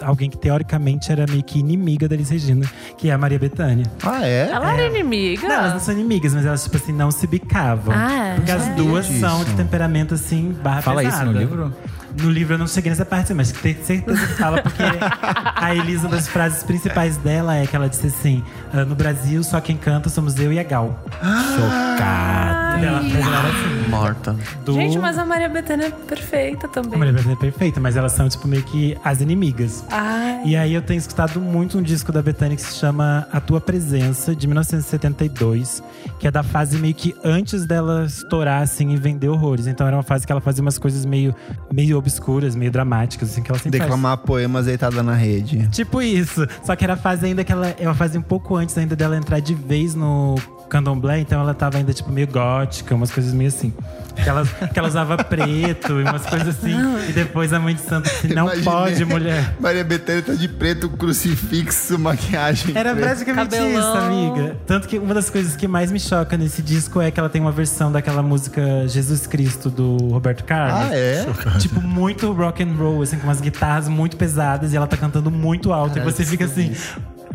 [0.00, 2.64] alguém que teoricamente era meio que inimiga da Elis Regina,
[2.96, 3.84] que é a Maria Bethânia.
[4.02, 4.50] Ah, é?
[4.50, 5.48] Ela era inimiga?
[5.48, 7.92] Não, elas não são inimigas, mas elas, tipo assim, não se bicavam.
[7.96, 8.34] Ah, é?
[8.36, 9.18] Porque as duas disso.
[9.20, 11.32] são de temperamento, assim, barra Fala isso pesada.
[11.32, 11.74] no livro?
[12.16, 14.82] No livro eu não cheguei nessa parte, mas tenho certeza que fala, porque
[15.56, 18.42] a Elisa, uma das frases principais dela é que ela disse assim:
[18.72, 21.02] "Ah, no Brasil, só quem canta somos eu e a Gal.
[21.56, 22.73] Chocada.
[22.82, 24.36] Ela, ela assim, Morta.
[24.64, 24.74] do...
[24.74, 26.94] Gente, mas a Maria Bethânia é perfeita também.
[26.94, 29.84] A Maria Bethânia é perfeita, mas elas são, tipo, meio que as inimigas.
[29.90, 30.42] Ai.
[30.44, 33.60] E aí eu tenho escutado muito um disco da Bethânia que se chama A Tua
[33.60, 35.82] Presença, de 1972,
[36.18, 39.66] que é da fase meio que antes dela estourar, assim, e vender horrores.
[39.66, 41.34] Então era uma fase que ela fazia umas coisas meio,
[41.72, 43.90] meio obscuras, meio dramáticas, assim, que ela sempre faz.
[43.90, 45.68] Declamar poemas deitada na rede.
[45.68, 46.46] Tipo isso.
[46.62, 47.74] Só que era a fase ainda que ela.
[47.78, 50.36] É uma fase um pouco antes ainda dela entrar de vez no
[50.68, 53.72] candomblé, então ela tava ainda, tipo, meio gótica, umas coisas meio assim.
[54.14, 56.74] Que ela, que ela usava preto e umas coisas assim.
[57.08, 58.64] E depois a mãe de santo disse: Não Imaginei.
[58.64, 59.54] pode, mulher.
[59.58, 62.76] Maria Bethânia tá de preto, crucifixo, maquiagem.
[62.76, 63.06] Era preta.
[63.08, 63.78] praticamente Cabelão.
[63.80, 64.56] isso, amiga.
[64.66, 67.40] Tanto que uma das coisas que mais me choca nesse disco é que ela tem
[67.40, 70.90] uma versão daquela música Jesus Cristo do Roberto Carlos.
[70.90, 71.26] Ah, é?
[71.58, 75.30] Tipo, muito rock and roll, assim, com umas guitarras muito pesadas e ela tá cantando
[75.30, 75.98] muito alto.
[75.98, 76.72] e você fica assim.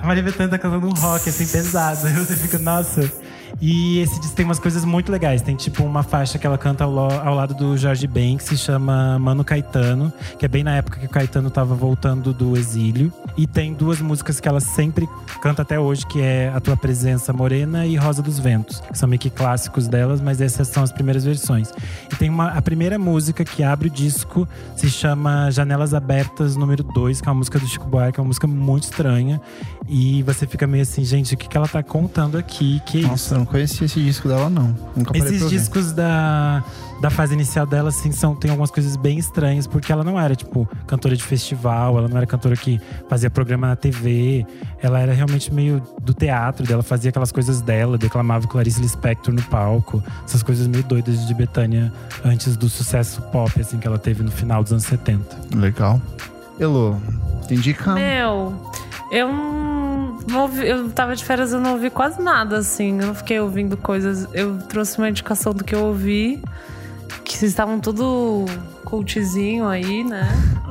[0.02, 2.08] A Maria Bethânia tá cantando um rock, assim, pesado.
[2.08, 3.02] E você fica, nossa.
[3.62, 5.42] E esse disco tem umas coisas muito legais.
[5.42, 8.58] Tem, tipo, uma faixa que ela canta ao, ao lado do Jorge Ben, que se
[8.58, 13.12] chama Mano Caetano, que é bem na época que o Caetano tava voltando do exílio.
[13.38, 15.08] E tem duas músicas que ela sempre
[15.42, 18.80] canta até hoje, que é A Tua Presença Morena e Rosa dos Ventos.
[18.80, 21.72] Que são meio que clássicos delas, mas essas são as primeiras versões.
[22.12, 26.84] E tem uma, a primeira música que abre o disco, se chama Janelas Abertas, número
[26.84, 29.42] 2, que é uma música do Chico Buarque, é uma música muito estranha.
[29.92, 32.80] E você fica meio assim, gente, o que, que ela tá contando aqui?
[32.86, 33.10] Que é isso?
[33.10, 34.76] Nossa, eu não conhecia esse disco dela, não.
[34.96, 36.64] Nunca Esses discos da,
[37.02, 40.36] da fase inicial dela, assim, são, tem algumas coisas bem estranhas, porque ela não era,
[40.36, 42.80] tipo, cantora de festival, ela não era cantora que
[43.10, 44.46] fazia programa na TV,
[44.80, 49.42] ela era realmente meio do teatro dela, fazia aquelas coisas dela, declamava Clarice Lispector no
[49.42, 51.92] palco, essas coisas meio doidas de Betânia
[52.24, 55.58] antes do sucesso pop, assim, que ela teve no final dos anos 70.
[55.58, 56.00] Legal.
[56.60, 57.02] Elo,
[57.48, 57.96] tem dica?
[57.96, 58.54] Meu,
[59.12, 59.79] eu
[60.10, 63.00] não não ouvi, eu tava de férias, eu não ouvi quase nada, assim.
[63.00, 64.28] Eu não fiquei ouvindo coisas.
[64.34, 66.42] Eu trouxe uma indicação do que eu ouvi.
[67.24, 68.46] Que vocês estavam tudo
[68.86, 70.28] cultzinho aí, né?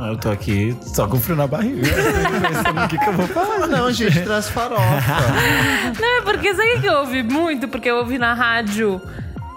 [0.08, 1.82] Eu tô aqui só com frio na barriga.
[2.48, 3.64] Pensando o que, que eu vou falar.
[3.64, 4.82] Ah, não, gente, traz farofa.
[6.00, 7.68] Não, é porque sabe o que eu ouvi muito?
[7.68, 9.00] Porque eu ouvi na rádio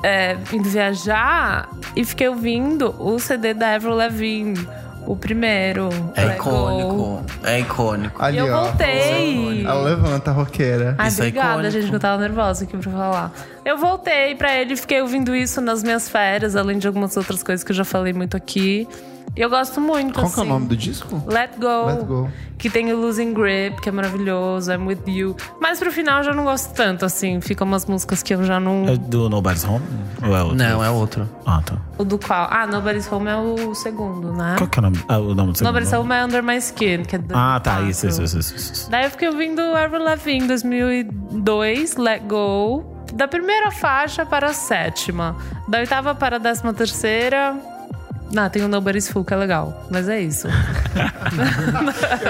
[0.03, 4.67] é, indo viajar e fiquei ouvindo o CD da Avril Lavigne,
[5.07, 5.89] o primeiro.
[6.15, 6.49] É Let Go.
[6.49, 7.25] icônico.
[7.43, 8.23] É icônico.
[8.23, 8.63] Ali, E eu ó.
[8.65, 9.65] voltei.
[9.65, 10.95] Ela levanta a roqueira.
[10.97, 11.71] Ai, Isso é obrigada, icônico.
[11.71, 13.31] gente, que eu tava nervosa aqui pra falar.
[13.65, 17.43] Eu voltei pra ele e fiquei ouvindo isso nas minhas férias, além de algumas outras
[17.43, 18.87] coisas que eu já falei muito aqui.
[19.33, 20.35] E eu gosto muito, Qual assim.
[20.35, 21.23] que é o nome do disco?
[21.25, 21.85] Let Go.
[21.85, 22.29] Let Go.
[22.57, 25.35] Que tem o Losing Grip, que é maravilhoso, I'm With You.
[25.59, 27.39] Mas pro final eu já não gosto tanto, assim.
[27.39, 28.87] Ficam umas músicas que eu já não.
[28.89, 29.85] É do Nobody's Home?
[30.21, 30.57] Ou é outro?
[30.57, 31.29] Não, é outro.
[31.45, 31.77] Ah, tá.
[31.97, 32.47] O do qual?
[32.51, 34.55] Ah, Nobody's Home é o segundo, né?
[34.57, 34.99] Qual que é o nome?
[35.07, 35.73] Ah, o nome do segundo?
[35.73, 37.75] Nobody's Home é Under My Skin, que é do Ah, tá.
[37.79, 37.89] 2004.
[37.89, 38.91] Isso, isso, isso, isso, isso.
[38.91, 42.85] Daí eu fiquei ouvindo Avril Lavigne 2002, Let Go.
[43.13, 45.35] Da primeira faixa para a sétima.
[45.67, 47.55] Da oitava para a décima terceira.
[48.33, 49.85] Não, tem o Nobody's Fool, que é legal.
[49.91, 50.47] Mas é isso.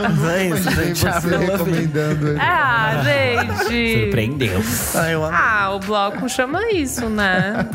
[0.02, 1.00] Mas é isso, gente.
[1.00, 2.40] você recomendando ele.
[2.40, 4.00] ah, gente.
[4.00, 4.62] Surpreendeu.
[5.12, 5.36] Eu amo.
[5.38, 7.68] Ah, o bloco chama isso, né?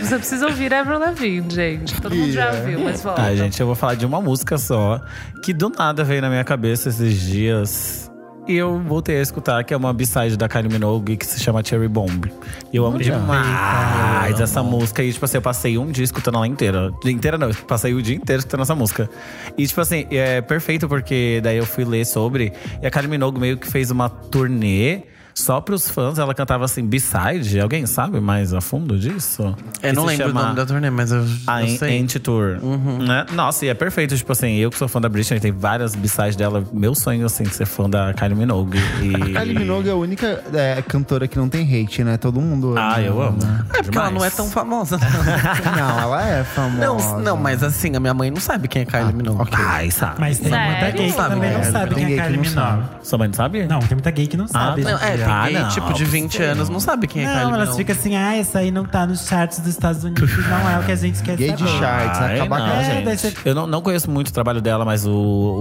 [0.00, 2.00] Você precisa ouvir Avril Lavigne, gente.
[2.00, 3.22] Todo mundo já ouviu, mas volta.
[3.22, 5.00] Ah, gente, eu vou falar de uma música só,
[5.42, 8.05] que do nada veio na minha cabeça esses dias.
[8.48, 11.64] E eu voltei a escutar, que é uma b-side da Kylie Minogue, que se chama
[11.64, 12.30] Cherry Bomb.
[12.72, 15.02] E eu amo demais essa música.
[15.02, 16.92] E, tipo assim, eu passei um dia escutando ela inteira.
[17.02, 19.10] Dia inteira não, eu passei o dia inteiro escutando essa música.
[19.58, 22.52] E, tipo assim, é perfeito, porque daí eu fui ler sobre.
[22.80, 25.02] E a Kylie Minogue meio que fez uma turnê
[25.36, 26.18] só pros fãs.
[26.18, 27.60] Ela cantava assim, b-side.
[27.60, 29.54] Alguém sabe mais a fundo disso?
[29.82, 31.98] Eu Que não lembro chama- o nome da turnê, mas eu, a eu sei.
[31.98, 32.58] Ent Tour.
[33.06, 33.26] Né?
[33.32, 34.16] Nossa, e é perfeito.
[34.16, 36.64] Tipo assim, eu que sou fã da Britney, tem várias b-sides dela.
[36.72, 38.78] Meu sonho, assim, ser fã da Kylie Minogue.
[39.02, 39.32] E...
[39.32, 42.16] Kylie Minogue é a única é, cantora que não tem hate, né?
[42.16, 42.94] Todo mundo ama.
[42.94, 43.38] Ah, eu amo.
[43.44, 43.64] né?
[43.74, 44.36] É porque ela não é Demais.
[44.36, 44.96] tão famosa.
[45.76, 46.86] Não, ela é famosa.
[46.86, 49.42] não, não, mas assim, a minha mãe não sabe quem é Kylie Minogue.
[49.42, 49.58] ok.
[49.58, 50.14] Ai, sabe.
[50.18, 50.66] Mas tem Sério?
[50.70, 52.54] muita gay que Sabe, também não é, sabe tem quem gay é que Kylie não
[52.54, 52.72] sabe.
[52.82, 52.94] Minogue.
[53.02, 53.66] Sua mãe não sabe?
[53.66, 54.82] Não, tem muita gay que não sabe.
[54.82, 55.68] Não, é, Ah, não.
[55.68, 57.76] tipo, de 20 anos, não sabe quem é Kylie Não, elas Minogue.
[57.78, 60.84] ficam assim, ah, essa aí não tá nos charts dos Estados Unidos, não é o
[60.84, 63.04] que a gente quer Gay de charts, Ai, acabar não, com a É, gente.
[63.04, 65.12] daí você- Eu não, não conheço muito o trabalho dela, mas o,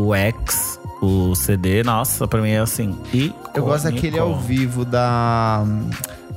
[0.08, 2.98] o X, o CD, nossa, pra mim é assim.
[3.54, 5.64] Eu gosto daquele ao vivo da.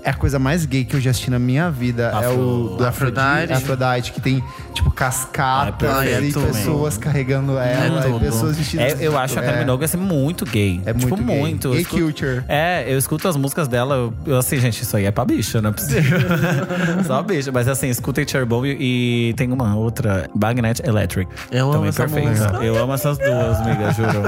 [0.09, 2.05] É a coisa mais gay que eu já assisti na minha vida.
[2.15, 3.19] é Afro- o do Aphrodite.
[3.21, 3.53] Aphrodite.
[3.53, 4.43] Aphrodite, que tem,
[4.73, 6.47] tipo, cascata Ah, é e tudo.
[6.47, 8.21] pessoas carregando ela e tudo.
[8.21, 8.99] pessoas vestidas.
[8.99, 10.81] É, eu acho a Kylie é, Minogue assim, muito gay.
[10.87, 11.39] É tipo, muito gay.
[11.39, 11.71] muito.
[11.73, 12.43] Gay escuto- culture.
[12.49, 15.61] É, eu escuto as músicas dela, eu, eu, assim, gente, isso aí é pra bicha,
[15.61, 16.19] não é possível.
[17.07, 17.53] Só bicha.
[17.53, 21.31] Mas assim, escutem Cherbow e tem uma outra, Bagnet Electric.
[21.51, 22.65] Eu amo Também essa música.
[22.65, 24.23] Eu amo essas duas, amiga, juro.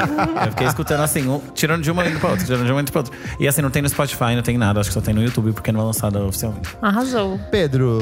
[0.45, 2.93] Eu fiquei escutando assim, um- tirando de uma indo pra outra, tirando de uma indo
[2.93, 3.17] pra outra.
[3.39, 5.53] E assim, não tem no Spotify, não tem nada, acho que só tem no YouTube,
[5.53, 6.77] porque não é lançada oficialmente.
[6.83, 7.39] Arrasou.
[7.51, 7.99] Pedro,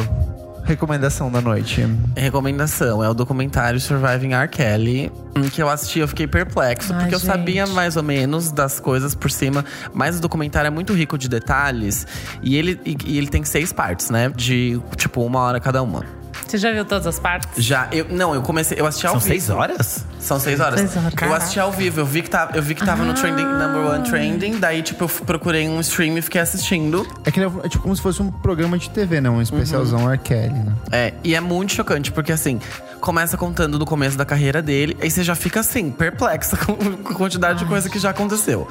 [0.65, 1.87] recomendação da noite.
[2.17, 4.49] Recomendação é o documentário Surviving R.
[4.49, 7.27] Kelly, hum, que eu assisti, eu fiquei perplexo, Ai, porque eu gente.
[7.27, 9.65] sabia mais ou menos das coisas por cima,
[9.95, 12.07] mas o documentário é muito rico de detalhes
[12.43, 14.31] e ele, e, e ele tem seis partes, né?
[14.35, 16.05] De tipo uma hora cada uma.
[16.47, 17.49] Você já viu todas as partes?
[17.63, 19.29] Já, eu não, eu comecei, eu assisti ao São vivo.
[19.29, 20.05] seis horas?
[20.19, 20.81] São seis horas.
[20.81, 21.13] Seis horas.
[21.21, 23.93] Eu assisti ao vivo, eu vi que tava, eu vi que tava no trending, number
[23.93, 27.07] one trending, daí tipo eu procurei um stream e fiquei assistindo.
[27.25, 29.31] É que é tipo como se fosse um programa de TV, né?
[29.31, 30.19] Um especialzão R.
[30.19, 30.73] Kelly, né?
[30.91, 32.61] É, e é muito chocante, porque assim,
[33.01, 37.15] começa contando do começo da carreira dele, aí você já fica assim, perplexa com a
[37.15, 38.69] quantidade de coisa que já aconteceu.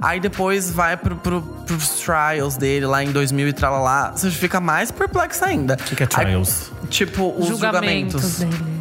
[0.00, 4.60] Aí depois vai pro, pro, pros trials dele lá em 2000 e tralalá, você fica
[4.60, 5.74] mais perplexa ainda.
[5.74, 6.70] O que que é trials?
[6.88, 8.38] tipo, os julgamentos.
[8.40, 8.77] dele.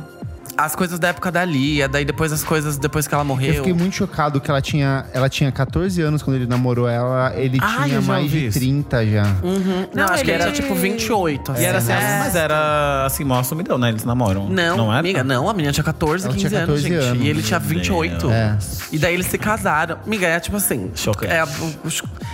[0.58, 3.50] As coisas da época da Lia, daí depois as coisas depois que ela morreu.
[3.50, 7.32] Eu fiquei muito chocado que ela tinha, ela tinha 14 anos quando ele namorou ela.
[7.36, 8.60] Ele Ah, tinha mais de isso.
[8.60, 9.24] 30 já.
[9.24, 11.54] Não, Não, acho que ele- era tipo 28.
[11.58, 12.20] E era assim, né?
[12.24, 13.90] mas era assim, mó sumidão, né?
[13.90, 14.50] Eles namoram.
[14.50, 15.00] Não, não era?
[15.00, 15.48] amiga, não.
[15.50, 17.06] A menina tinha 14, Ela 15 tinha anos, 14 gente.
[17.12, 17.24] anos.
[17.26, 18.32] E ele tinha 28.
[18.32, 18.58] É.
[18.92, 19.98] E daí eles se casaram.
[20.06, 20.90] Amiga, é tipo assim.
[20.96, 21.32] Chocante.
[21.32, 21.44] É,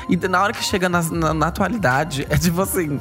[0.10, 3.00] e na hora que chega na, na, na atualidade, é tipo assim.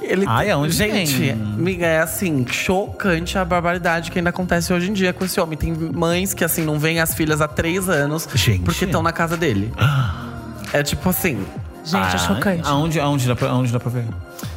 [0.00, 1.30] Ele, Ai, aonde Gente, tem?
[1.32, 5.56] amiga, é assim, chocante a barbaridade que ainda acontece hoje em dia com esse homem.
[5.56, 8.62] Tem mães que, assim, não veem as filhas há três anos Gente.
[8.62, 9.72] porque estão na casa dele.
[10.74, 11.44] É tipo assim.
[11.84, 12.62] Gente, é Ah, chocante.
[12.66, 14.04] Aonde, aonde, dá pra, aonde dá pra ver?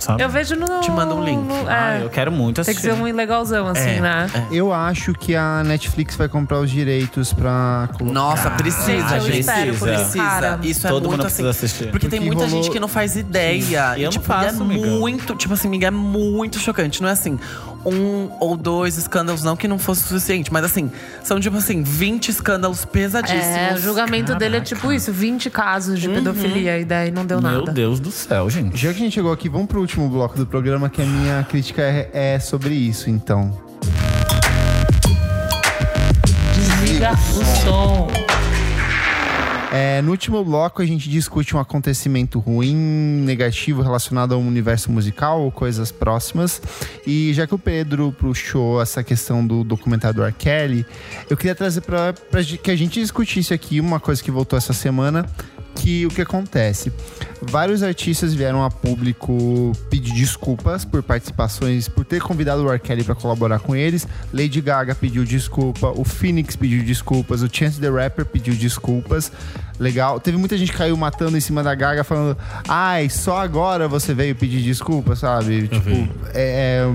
[0.06, 0.24] Sabe?
[0.24, 0.82] Eu vejo no.
[0.82, 1.41] Te manda um link.
[1.43, 2.95] no- Ah, é, eu quero muito tem que assistir.
[2.95, 4.28] ser um ilegalzão, assim, É, né?
[4.51, 8.14] Eu acho que a Netflix vai comprar os direitos pra colocar.
[8.14, 9.39] Nossa, precisa, Gente, eu gente.
[9.39, 10.18] espero isso, Precisa.
[10.18, 10.60] cara.
[10.62, 11.43] Isso é Todo muito mundo assim.
[11.43, 11.91] precisa assistir.
[11.91, 13.95] Porque, tem Porque muita rolou- gente que não faz ideia.
[13.97, 14.88] E eu não tipo, faço, é amiga.
[14.88, 17.01] muito, tipo assim, amiga, é muito chocante.
[17.01, 17.39] Não é assim,
[17.86, 20.91] um ou dois escândalos, não que não fosse o suficiente, mas assim,
[21.24, 23.45] são tipo assim, 20 escândalos pesadíssimos.
[23.45, 27.41] É, o julgamento dele é tipo isso: 20 casos de pedofilia, e daí não deu
[27.41, 27.72] Meu nada.
[27.72, 28.76] Deus do céu, gente.
[28.78, 31.43] Já que a gente chegou aqui, vamos pro último bloco do programa, que a minha
[31.43, 33.58] crítica é, é sobre isso, então.
[36.54, 38.08] Desliga o som.
[39.78, 42.74] É, no último bloco, a gente discute um acontecimento ruim,
[43.26, 46.62] negativo relacionado ao universo musical ou coisas próximas.
[47.06, 50.32] E já que o Pedro puxou essa questão do documentário do R.
[50.32, 50.86] Kelly,
[51.30, 52.14] eu queria trazer para
[52.64, 55.26] que a gente discutisse aqui uma coisa que voltou essa semana.
[55.76, 56.91] Que o que acontece?
[57.41, 62.80] Vários artistas vieram a público pedir desculpas por participações, por ter convidado o R.
[62.80, 64.07] Kelly para colaborar com eles.
[64.34, 69.32] Lady Gaga pediu desculpa, o Phoenix pediu desculpas, o Chance the Rapper pediu desculpas.
[69.78, 70.19] Legal.
[70.21, 74.13] Teve muita gente que caiu matando em cima da Gaga, falando: ai, só agora você
[74.13, 75.67] veio pedir desculpa, sabe?
[75.67, 75.89] tipo,
[76.34, 76.86] é, é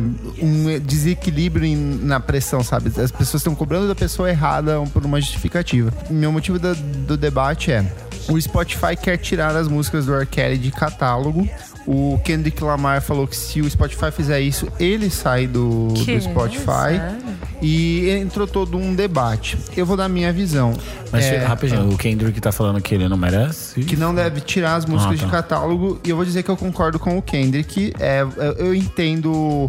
[0.43, 2.89] um desequilíbrio em- na pressão, sabe?
[2.89, 5.93] As pessoas estão cobrando da pessoa errada por uma justificativa.
[6.09, 7.85] Meu motivo do, do debate é:
[8.29, 10.27] o Spotify quer tirar as músicas do R.
[10.27, 11.49] Kelly de catálogo.
[11.87, 16.21] O Kendrick Lamar falou que se o Spotify fizer isso, ele sai do, do?
[16.21, 16.67] Spotify.
[16.99, 17.19] Sério?
[17.63, 19.57] E entrou todo um debate.
[19.77, 20.75] Eu vou dar a minha visão.
[21.11, 23.83] Mas É, rapidinho, o Kendrick tá falando que ele não merece.
[23.83, 25.25] que não deve tirar as músicas Ah, tá.
[25.27, 25.99] de catálogo.
[26.05, 27.93] E eu vou dizer que eu concordo com o Kendrick.
[27.99, 28.25] É,
[28.59, 29.69] eu entendo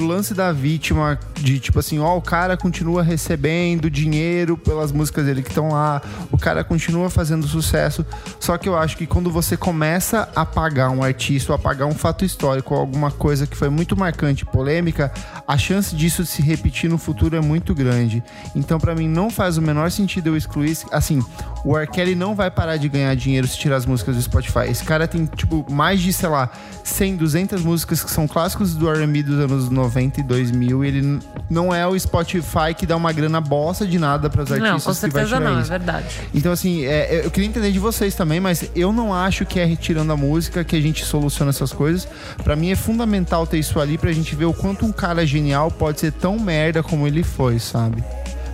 [0.00, 5.26] pro lance da vítima de tipo assim, ó, o cara continua recebendo dinheiro pelas músicas
[5.26, 6.00] dele que estão lá,
[6.32, 8.04] o cara continua fazendo sucesso.
[8.38, 11.84] Só que eu acho que quando você começa a pagar um artista ou a pagar
[11.84, 15.12] um fato histórico ou alguma coisa que foi muito marcante, polêmica,
[15.46, 18.24] a chance disso se repetir no futuro é muito grande.
[18.56, 20.78] Então, pra mim, não faz o menor sentido eu excluir.
[20.90, 21.22] Assim,
[21.62, 21.86] o R.
[21.86, 24.70] Kelly não vai parar de ganhar dinheiro se tirar as músicas do Spotify.
[24.70, 26.50] Esse cara tem, tipo, mais de, sei lá,
[26.84, 30.84] 100, 200 músicas que são clássicos do R&B dos anos 90 e 2000.
[30.84, 31.18] E ele
[31.48, 35.00] não é o Spotify que dá uma grana bosta de nada pras artistas Não, com
[35.00, 35.70] que vai certeza não, é isso.
[35.70, 36.06] verdade.
[36.34, 39.64] Então, assim, é, eu queria entender de vocês também, mas eu não acho que é
[39.64, 42.06] retirando a música que a gente soluciona essas coisas.
[42.42, 45.70] Pra mim é fundamental ter isso ali pra gente ver o quanto um cara genial
[45.70, 48.02] pode ser tão merda como ele foi, sabe?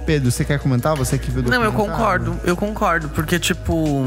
[0.06, 0.94] Pedro, você quer comentar?
[0.96, 4.04] Você que viu o Não, eu concordo, eu concordo, porque, tipo.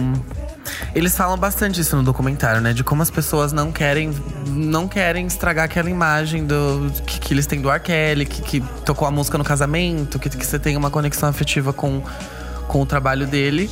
[0.94, 2.74] Eles falam bastante isso no documentário, né?
[2.74, 4.14] De como as pessoas não querem
[4.48, 7.80] não querem estragar aquela imagem do que, que eles têm do R.
[7.80, 11.72] Kelly, que, que tocou a música no casamento, que, que você tem uma conexão afetiva
[11.72, 12.02] com,
[12.68, 13.70] com o trabalho dele.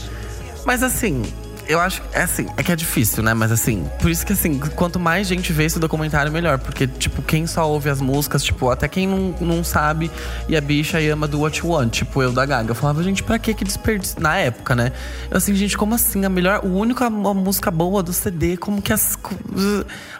[0.65, 1.23] Mas assim,
[1.67, 3.33] eu acho é assim, é que é difícil, né?
[3.33, 6.57] Mas assim, por isso que assim, quanto mais gente vê esse documentário, melhor.
[6.57, 10.09] Porque, tipo, quem só ouve as músicas, tipo, até quem não, não sabe
[10.47, 12.71] e a bicha e ama do What You Want, tipo, eu da Gaga.
[12.71, 14.21] Eu falava, gente, pra que que desperdício?
[14.21, 14.91] Na época, né?
[15.29, 16.23] Eu assim, gente, como assim?
[16.25, 19.17] A melhor, o único a, a música boa do CD, como que as.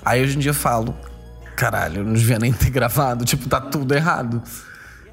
[0.04, 0.96] Aí hoje em dia eu falo,
[1.56, 4.42] caralho, eu não devia nem ter gravado, tipo, tá tudo errado.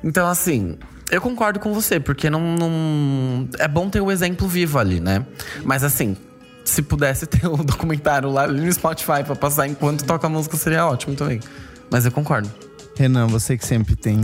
[0.02, 0.76] Então, assim,
[1.10, 5.24] eu concordo com você, porque não, não- É bom ter o exemplo vivo ali, né?
[5.64, 6.16] Mas assim,
[6.64, 10.86] se pudesse ter o documentário lá no Spotify pra passar enquanto toca a música, seria
[10.86, 11.40] ótimo também.
[11.90, 12.50] Mas eu concordo.
[12.96, 14.20] Renan, você que sempre tem.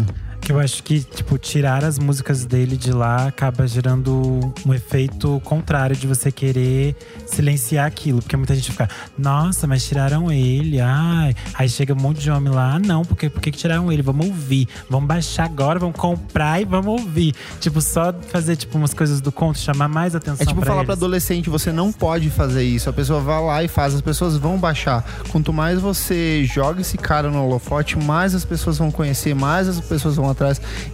[0.51, 5.41] Que eu acho que, tipo, tirar as músicas dele de lá acaba gerando um efeito
[5.45, 8.21] contrário de você querer silenciar aquilo.
[8.21, 11.37] Porque muita gente fica, nossa, mas tiraram ele, ai.
[11.55, 14.03] Aí chega um monte de homem lá, ah, não, porque, por que tiraram ele?
[14.03, 17.33] Vamos ouvir, vamos baixar agora, vamos comprar e vamos ouvir.
[17.61, 20.83] Tipo, só fazer, tipo, umas coisas do conto, chamar mais atenção É tipo pra falar
[20.83, 21.01] pra eles.
[21.01, 22.91] adolescente, você não pode fazer isso.
[22.91, 25.05] A pessoa vai lá e faz, as pessoas vão baixar.
[25.31, 29.79] Quanto mais você joga esse cara no holofote, mais as pessoas vão conhecer, mais as
[29.79, 30.40] pessoas vão atrás.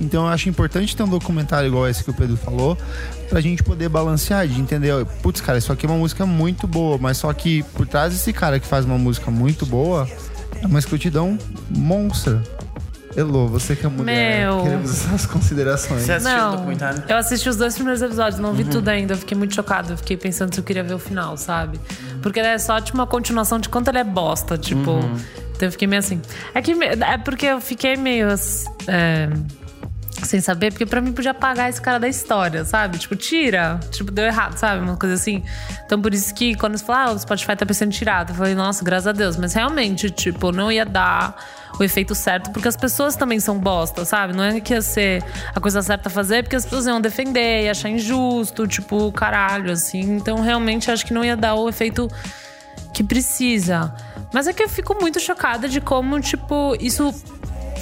[0.00, 2.76] Então eu acho importante ter um documentário igual esse que o Pedro falou,
[3.28, 4.92] pra gente poder balancear, de entender,
[5.22, 8.32] putz, cara, isso aqui é uma música muito boa, mas só que por trás desse
[8.32, 10.08] cara que faz uma música muito boa,
[10.62, 11.38] é uma escrutidão
[11.70, 12.42] monstra.
[13.16, 14.62] Elô, você que é mulher, Meu.
[14.62, 16.02] queremos as suas considerações.
[16.02, 17.02] Você assistiu o Não, documentário?
[17.08, 19.14] eu assisti os dois primeiros episódios, não vi tudo ainda.
[19.14, 19.94] Eu fiquei muito chocada.
[19.94, 21.80] Eu fiquei pensando se eu queria ver o final, sabe?
[22.26, 24.98] Porque é só tipo, uma continuação de quanto ele é bosta, tipo.
[25.54, 26.20] Então eu fiquei meio assim.
[26.52, 28.26] É que é porque eu fiquei meio.
[28.88, 29.28] é,
[30.24, 32.98] sem saber, porque pra mim podia apagar esse cara da história, sabe?
[32.98, 33.78] Tipo, tira.
[33.92, 34.82] Tipo, deu errado, sabe?
[34.82, 35.40] Uma coisa assim.
[35.84, 38.34] Então, por isso que quando você fala, ah, o Spotify tá pensando em tirado, eu
[38.34, 39.36] falei, nossa, graças a Deus.
[39.36, 41.36] Mas realmente, tipo, não ia dar
[41.78, 44.34] o efeito certo, porque as pessoas também são bosta, sabe?
[44.34, 45.22] Não é que ia ser
[45.54, 49.72] a coisa certa a fazer, porque as pessoas iam defender, ia achar injusto, tipo, caralho,
[49.72, 50.00] assim.
[50.16, 52.08] Então, realmente, acho que não ia dar o efeito
[52.92, 53.94] que precisa.
[54.32, 57.14] Mas é que eu fico muito chocada de como, tipo, isso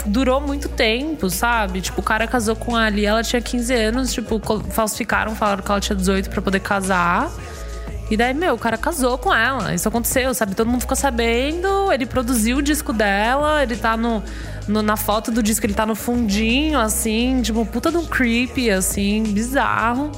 [0.06, 1.80] durou muito tempo, sabe?
[1.80, 4.40] Tipo, o cara casou com ela e ela tinha 15 anos, tipo,
[4.70, 7.30] falsificaram, falaram que ela tinha 18 pra poder casar.
[8.10, 9.74] E daí, meu, o cara casou com ela.
[9.74, 10.54] Isso aconteceu, sabe?
[10.54, 11.90] Todo mundo ficou sabendo.
[11.92, 14.22] Ele produziu o disco dela, ele tá no,
[14.68, 18.70] no- na foto do disco, ele tá no fundinho, assim, tipo, puta de um creepy,
[18.70, 20.12] assim, bizarro.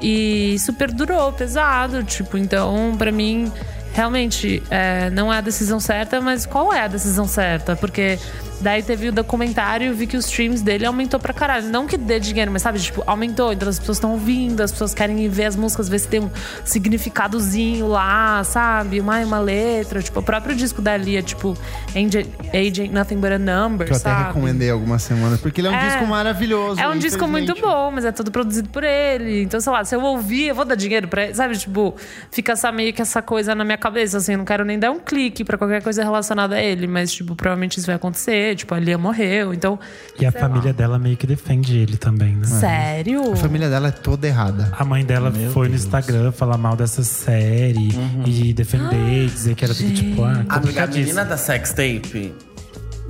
[0.00, 3.52] E isso perdurou, pesado, tipo, então, pra mim,
[3.92, 7.76] realmente, é, não é a decisão certa, mas qual é a decisão certa?
[7.76, 8.18] Porque
[8.62, 11.68] daí teve o documentário e eu vi que os streams dele aumentou pra caralho.
[11.68, 13.52] Não que dê dinheiro, mas sabe, tipo, aumentou.
[13.52, 16.30] Então as pessoas estão ouvindo, as pessoas querem ver as músicas, ver se tem um
[16.64, 19.00] significadozinho lá, sabe?
[19.00, 20.02] Uma, uma letra.
[20.02, 21.56] Tipo, o próprio disco da Lia, tipo,
[21.90, 24.26] Age Age Ain't Nothing But a Number, Que eu até sabe?
[24.28, 25.88] recomendei algumas semanas, porque ele é um É.
[25.88, 26.80] disco maravilhoso.
[26.80, 29.42] É um disco muito bom, mas é tudo produzido por ele.
[29.42, 31.34] Então, sei lá, se eu ouvir, eu vou dar dinheiro pra ele.
[31.34, 31.94] Sabe, tipo,
[32.30, 34.36] fica essa, meio que essa coisa na minha cabeça, assim.
[34.36, 36.86] Não quero nem dar um clique pra qualquer coisa relacionada a ele.
[36.86, 38.51] Mas, tipo, provavelmente isso vai acontecer.
[38.54, 39.52] Tipo, a Lia morreu.
[39.54, 39.78] Então,
[40.18, 40.72] E a família lá.
[40.72, 42.46] dela meio que defende ele também, né?
[42.46, 43.32] Sério?
[43.32, 44.72] A família dela é toda errada.
[44.78, 47.90] A mãe dela foi no Instagram falar mal dessa série
[48.26, 52.34] e defender, dizer que era tudo tipo, ah, a menina da sex tape.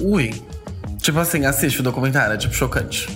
[0.01, 0.33] Ui.
[0.99, 3.09] Tipo assim, assiste o documentário, é tipo chocante.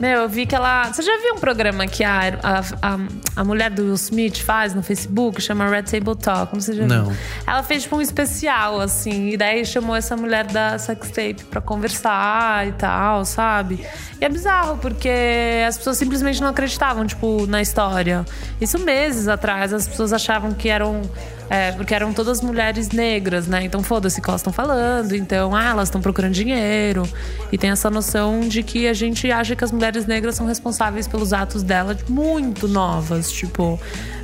[0.00, 0.90] Meu, eu vi que ela.
[0.92, 2.60] Você já viu um programa que a, a,
[2.94, 2.98] a,
[3.36, 5.40] a mulher do Will Smith faz no Facebook?
[5.42, 6.54] Chama Red Table Talk.
[6.54, 7.10] Não sei se você já Não.
[7.10, 7.16] viu.
[7.46, 9.28] Ela fez tipo um especial, assim.
[9.28, 13.84] E daí chamou essa mulher da sextape pra conversar e tal, sabe?
[14.20, 15.10] E é bizarro, porque
[15.68, 18.24] as pessoas simplesmente não acreditavam, tipo, na história.
[18.60, 21.02] Isso meses atrás, as pessoas achavam que eram.
[21.50, 23.64] É, porque eram todas mulheres negras, né?
[23.64, 25.16] Então foda-se o que elas estão falando.
[25.16, 27.02] Então, ah, elas estão procurando dinheiro.
[27.50, 31.08] E tem essa noção de que a gente acha que as mulheres negras são responsáveis
[31.08, 33.32] pelos atos dela muito novas.
[33.32, 33.80] Tipo,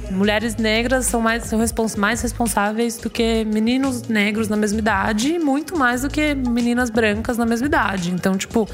[0.09, 5.33] mulheres negras são mais, são respons mais responsáveis do que meninos negros na mesma idade
[5.33, 8.13] e muito mais do que meninas brancas na mesma idade.
[8.13, 8.69] Então, tipo,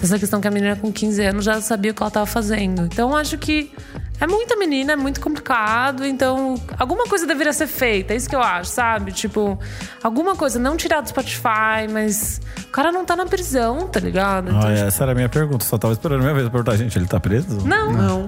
[0.00, 2.82] essa questão que a menina com 15 anos já sabia o que ela estava fazendo.
[2.82, 3.72] Então, acho que
[4.20, 8.36] é muita menina, é muito complicado, então alguma coisa deveria ser feita, é isso que
[8.36, 9.12] eu acho, sabe?
[9.12, 9.58] Tipo,
[10.02, 14.48] alguma coisa, não tirar do Spotify, mas o cara não tá na prisão, tá ligado?
[14.48, 15.64] Então, Olha, essa era a minha pergunta.
[15.64, 17.66] Só tava esperando a minha vez pra perguntar, gente, ele tá preso?
[17.66, 18.26] não, Não.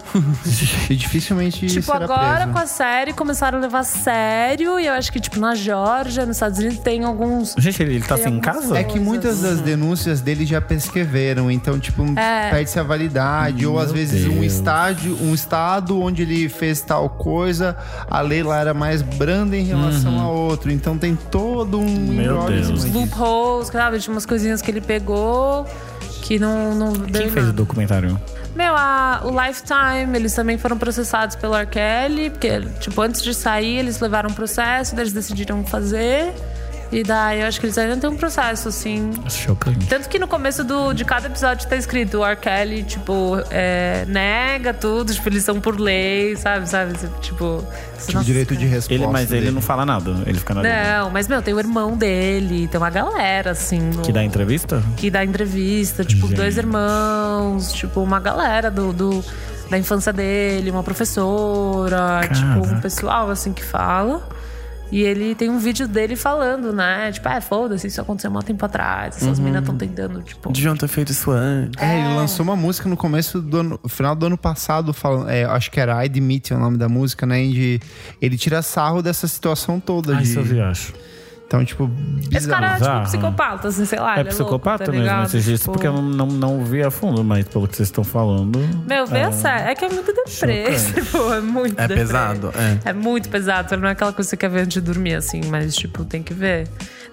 [0.88, 2.52] E dificilmente Tipo, será agora preso.
[2.52, 4.78] com a série começaram a levar a sério.
[4.80, 7.54] E eu acho que, tipo, na Geórgia, nos Estados Unidos, tem alguns.
[7.58, 8.78] Gente, ele, ele tá sem casa?
[8.78, 12.50] É que muitas das denúncias dele já prescreveram, então, tipo, É.
[12.50, 13.66] perde-se a validade.
[13.66, 14.52] ou às vezes um Deus.
[14.54, 17.76] estádio, um estado onde ele fez tal coisa,
[18.10, 20.70] a lei lá era mais branda em relação a outro.
[20.70, 22.84] Então tem todo um Meu Deus.
[22.84, 23.98] Loopholes, sabe?
[23.98, 25.66] Tinha umas coisinhas que ele pegou
[26.22, 27.52] que não, não deu Quem em fez o nada.
[27.52, 28.20] documentário?
[28.54, 31.66] Meu, a, o Lifetime, eles também foram processados pelo R.
[31.66, 36.34] Kelly, porque, tipo, antes de sair, eles levaram um processo, daí eles decidiram fazer.
[36.90, 39.12] E daí eu acho que eles ainda têm um processo, assim.
[39.28, 39.86] Chocante.
[39.86, 42.34] Tanto que no começo do, de cada episódio tá escrito o R.
[42.36, 46.66] Kelly, tipo, é, nega tudo, tipo, eles são por lei, sabe?
[46.68, 46.94] Sabe?
[47.20, 47.62] Tipo,
[48.06, 48.94] Tipo, direito de resposta.
[48.94, 49.52] Ele, mas ele dele.
[49.54, 50.62] não fala nada, ele fica na.
[50.62, 53.80] Não, mas, meu, tem o irmão dele, tem uma galera, assim.
[53.80, 54.82] no- Que dá entrevista?
[54.96, 56.36] que dá entrevista, tipo, Gente.
[56.36, 59.24] dois irmãos, tipo, uma galera do, do-
[59.68, 62.80] da infância dele, uma professora, tipo, um Caraca.
[62.80, 64.22] pessoal assim que fala.
[64.90, 67.12] E ele tem um vídeo dele falando, né?
[67.12, 69.16] Tipo, ah, foda-se, isso aconteceu há um tempo atrás.
[69.16, 70.50] Essas minas estão tentando, tipo.
[70.50, 71.82] Deviam ter feito isso antes.
[71.82, 75.44] É, ele lançou uma música no começo do ano, final do ano passado, falando, é,
[75.44, 77.46] acho que era I Admit é o nome da música, né?
[77.46, 77.80] De,
[78.20, 80.14] ele tira sarro dessa situação toda.
[80.14, 80.94] Ah, de, isso eu vi, acho.
[81.48, 81.90] Então, tipo,
[82.30, 82.60] Esse bizarro.
[82.62, 84.18] cara é tipo psicopata, assim, sei lá.
[84.18, 85.26] é ele psicopata louco, tá mesmo, ligado?
[85.28, 87.88] esses dias, Tipo, porque eu não, não, não vi a fundo, mas pelo que vocês
[87.88, 88.58] estão falando.
[88.86, 89.70] Meu, vê é, a série.
[89.70, 92.02] É que é muito deprê, tipo, é muito É deprê.
[92.04, 92.90] pesado, é.
[92.90, 95.40] É muito pesado, não é aquela coisa que você quer ver antes de dormir, assim,
[95.48, 96.68] mas, tipo, tem que ver.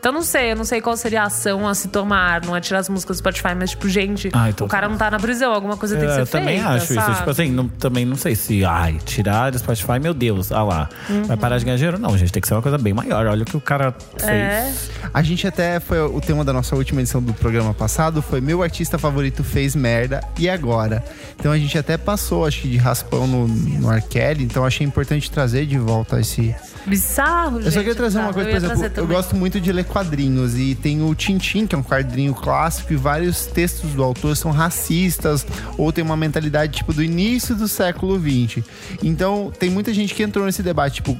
[0.06, 2.46] Então não sei, eu não sei qual seria a ação a se tomar.
[2.46, 4.92] Não é tirar as músicas do Spotify, mas tipo, gente, Ah, então o cara tá.
[4.92, 6.70] não tá na prisão, alguma coisa tem que É, ser eu também feita.
[6.76, 6.94] acho isso.
[6.94, 7.16] sabe?
[7.16, 10.90] Tipo assim, não- também não sei se, ai, tirar do Spotify, meu Deus, ah lá.
[11.26, 11.98] Vai parar de ganhar dinheiro?
[11.98, 13.26] Não, gente, tem que ser uma coisa bem maior.
[13.26, 14.30] Olha o que o cara fez.
[14.30, 14.72] É.
[15.12, 18.62] A gente até foi o tema da nossa última edição do programa passado foi meu
[18.62, 21.04] artista favorito fez merda e agora.
[21.40, 24.04] Então a gente até passou acho que de raspão no, no R.
[24.04, 26.54] Kelly, então achei importante trazer de volta esse.
[26.86, 27.66] Bizarro, gente.
[27.66, 30.56] Eu só queria trazer uma coisa, Eu por exemplo, eu gosto muito de ler quadrinhos
[30.58, 34.52] e tem o Tintin, que é um quadrinho clássico e vários textos do autor são
[34.52, 35.46] racistas
[35.78, 38.64] ou tem uma mentalidade tipo do início do século XX.
[39.02, 41.18] Então tem muita gente que entrou nesse debate, tipo,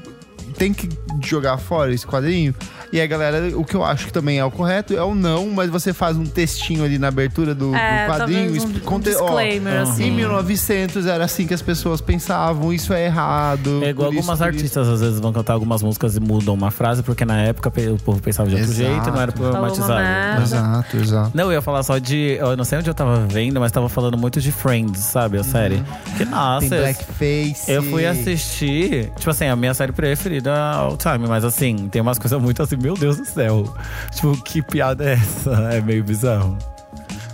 [0.58, 0.90] tem que
[1.24, 2.54] jogar fora esse quadrinho?
[2.96, 5.50] E aí, galera, o que eu acho que também é o correto é o não,
[5.50, 8.62] mas você faz um textinho ali na abertura do, É, do quadrinho.
[8.64, 10.06] um- um conte- disclaimer, assim.
[10.06, 13.84] Em 1900 era assim que as pessoas pensavam, isso é errado.
[13.84, 14.44] É igual algumas isso.
[14.46, 17.98] artistas às vezes vão cantar algumas músicas e mudam uma frase, porque na época o
[18.02, 18.90] povo pensava de outro Exato.
[18.90, 20.42] jeito não era problematizado.
[20.42, 21.32] Exato, exato.
[21.34, 22.38] Não, eu ia falar só de.
[22.40, 25.38] Eu não sei onde eu tava vendo, mas tava falando muito de Friends, sabe?
[25.38, 25.84] A série.
[26.16, 26.64] Que nossa.
[26.66, 26.70] Uhum.
[26.70, 27.72] Tem eu- blackface.
[27.72, 32.18] Eu fui assistir, tipo assim, a minha série preferida all time, mas assim, tem umas
[32.18, 33.64] coisas muito assim, meu Deus do céu.
[34.12, 35.52] Tipo, que piada é essa?
[35.72, 36.58] É meio bizarro.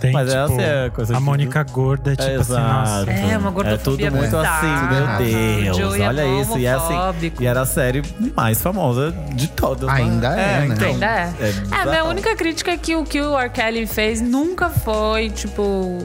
[0.00, 3.08] Tem, Mas tipo, essa é a coisa a Mônica gorda, tipo assim, nossa.
[3.08, 4.58] É, uma É gordofobia tudo muito bizarra.
[4.58, 5.62] assim, meu.
[5.62, 5.76] Deus.
[5.76, 6.58] Joey é olha isso.
[6.58, 8.02] E, é assim, e era a série
[8.34, 9.86] mais famosa de todas.
[9.88, 9.94] né?
[9.94, 10.74] Ainda é, né?
[10.74, 11.32] então, Ainda é.
[11.40, 13.48] É, a minha única crítica é que o que o R.
[13.50, 15.98] Kelly fez nunca foi, tipo,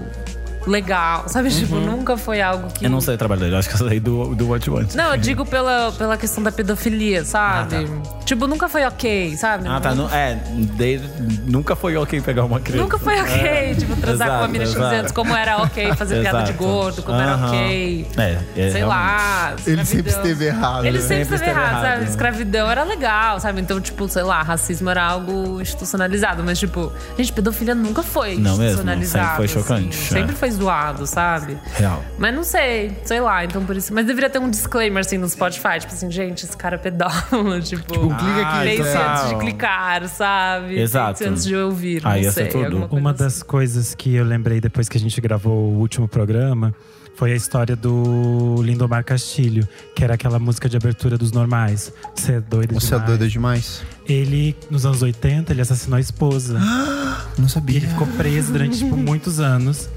[0.68, 1.28] legal.
[1.28, 1.50] Sabe?
[1.50, 2.86] Tipo, nunca foi algo que.
[2.86, 4.94] Eu não sei o trabalho dele, acho que eu sei do, do What You Want.
[4.96, 7.88] Não, eu digo pela, pela questão da pedofilia, sabe?
[8.26, 9.68] Tipo, nunca foi ok, sabe?
[9.68, 9.96] Ah, tá.
[9.96, 10.36] Nu- é,
[10.76, 11.10] dele,
[11.46, 12.84] nunca foi ok pegar uma criança.
[12.84, 14.96] Nunca foi ok, tipo, transar com uma mina de 15 exato.
[14.96, 17.48] anos, como era ok fazer piada de gordo, como era Aham.
[17.48, 18.08] ok.
[18.18, 18.84] É, é, Sei realmente.
[18.86, 19.56] lá.
[19.66, 20.32] Ele sempre escravidão.
[20.32, 20.86] esteve errado.
[20.86, 21.04] Ele né?
[21.04, 21.94] sempre, Sempre esteve errado, errado.
[22.00, 22.10] sabe?
[22.10, 23.62] Escravidão era legal, sabe?
[23.62, 26.44] Então, tipo, sei lá, racismo era algo institucionalizado.
[26.44, 29.26] Mas, tipo, gente, pedofilia nunca foi Não mesmo, institucionalizado.
[29.26, 30.16] sempre foi chocante, assim.
[30.16, 30.20] é.
[30.20, 31.58] Sempre foi zoado, sabe?
[31.76, 32.04] Real.
[32.18, 33.94] Mas não sei, sei lá, então por isso.
[33.94, 37.60] Mas deveria ter um disclaimer assim no Spotify, tipo assim, gente, esse cara é pedófilo,
[37.62, 37.94] tipo.
[37.94, 39.14] Tipo, clica aqui, pense tá?
[39.14, 40.80] antes de clicar, sabe?
[40.80, 41.20] Exato.
[41.20, 42.02] Pense antes de ouvir.
[42.04, 42.88] Ah, não ia sei, tudo.
[42.92, 43.24] Uma assim.
[43.24, 46.74] das coisas que eu lembrei depois que a gente gravou o último programa
[47.16, 51.92] foi a história do Lindomar Castilho, que era aquela música de abertura dos normais.
[52.14, 53.82] Você é doido Você é doido demais?
[54.08, 56.60] Ele, nos anos 80, ele assassinou a esposa.
[57.36, 57.78] Não E sabia.
[57.78, 59.90] ele ficou preso durante, tipo, muitos anos.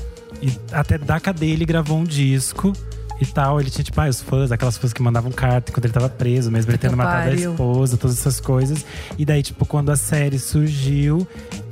[0.42, 2.72] E até da cadeia ele gravou um disco
[3.20, 3.60] e tal.
[3.60, 6.50] Ele tinha, tipo, ah, os fãs, aquelas fãs que mandavam carta quando ele tava preso,
[6.50, 8.84] mesmo ele tendo matado a esposa, todas essas coisas.
[9.18, 11.26] E daí, tipo, quando a série surgiu,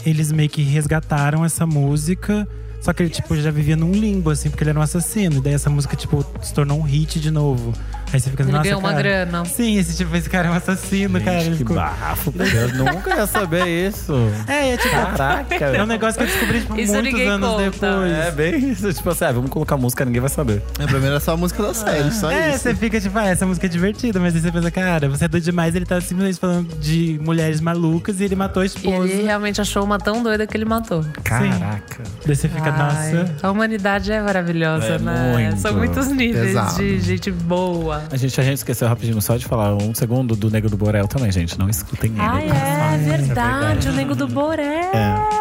[0.04, 2.46] eles meio que resgataram essa música.
[2.80, 5.38] Só que ele, tipo, já vivia num limbo, assim, porque ele era um assassino.
[5.38, 7.72] E daí essa música, tipo, se tornou um hit de novo.
[8.12, 9.02] Aí você fica, Ele nossa, ganhou uma cara.
[9.02, 9.44] grana.
[9.44, 11.36] Sim, esse tipo, esse cara é um assassino, cara.
[11.36, 11.76] Ele Gente, que ficou...
[11.76, 12.32] bafo.
[12.38, 14.14] Eu nunca ia saber isso.
[14.46, 15.54] É, é tipo, Caraca.
[15.64, 17.70] é um negócio que eu descobri, tipo, Isso muitos anos conta.
[17.70, 18.12] depois.
[18.12, 18.92] É bem isso.
[18.94, 20.62] Tipo assim, ah, vamos colocar música, ninguém vai saber.
[20.78, 22.60] É, pra mim era só a música da série, só É, isso.
[22.60, 25.28] você fica tipo, ah, essa música é divertida, mas aí você pensa, cara, você é
[25.28, 29.08] doido demais, ele tá simplesmente falando de mulheres malucas e ele matou a E esposa.
[29.12, 31.04] ele realmente achou uma tão doida que ele matou.
[31.24, 32.02] Caraca.
[32.26, 33.34] Daí você fica, Ai, nossa.
[33.42, 35.32] A humanidade é maravilhosa, É né?
[35.32, 35.60] muito.
[35.60, 36.76] São muitos níveis Pesado.
[36.76, 37.97] de gente boa.
[38.10, 41.06] A gente, a gente esqueceu rapidinho só de falar um segundo do Nego do Borel
[41.06, 41.58] também, gente.
[41.58, 42.20] Não escutem ele.
[42.20, 42.54] Ai, tá?
[42.94, 45.38] é verdade, o Nego do Borel.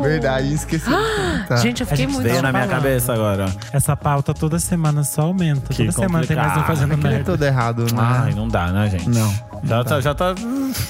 [0.00, 1.56] Verdade, esqueci contar.
[1.60, 3.46] Gente, eu fiquei muito Veio na minha cabeça agora.
[3.72, 5.74] Essa pauta toda semana só aumenta.
[5.74, 6.66] Que toda semana tem mais um complicado.
[6.66, 7.32] fazendo Aquele é merda.
[7.32, 7.98] todo errado, né?
[7.98, 9.08] Ai, não dá, né, gente?
[9.10, 9.32] Não,
[9.62, 10.34] Já tá, já tá.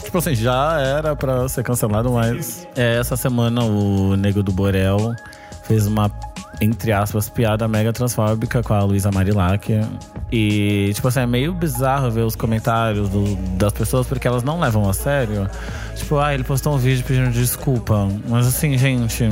[0.04, 2.66] Tipo assim, já era pra ser cancelado, mas.
[2.76, 5.14] É, essa semana o Nego do Borel
[5.64, 6.10] fez uma,
[6.60, 9.80] entre aspas, piada mega transfóbica com a Luísa Marilac.
[10.30, 14.60] E, tipo assim, é meio bizarro ver os comentários do- das pessoas, porque elas não
[14.60, 15.48] levam a sério.
[15.96, 18.08] Tipo, ah, ele postou um vídeo pedindo desculpa.
[18.28, 19.28] Mas assim, gente.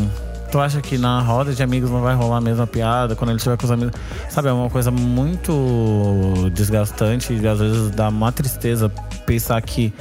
[0.51, 3.37] Tu acha que na roda de amigos não vai rolar a mesma piada quando ele
[3.37, 3.93] estiver com os amigos?
[4.31, 8.91] Sabe, é uma coisa muito desgastante e às vezes dá uma tristeza
[9.27, 9.93] pensar que.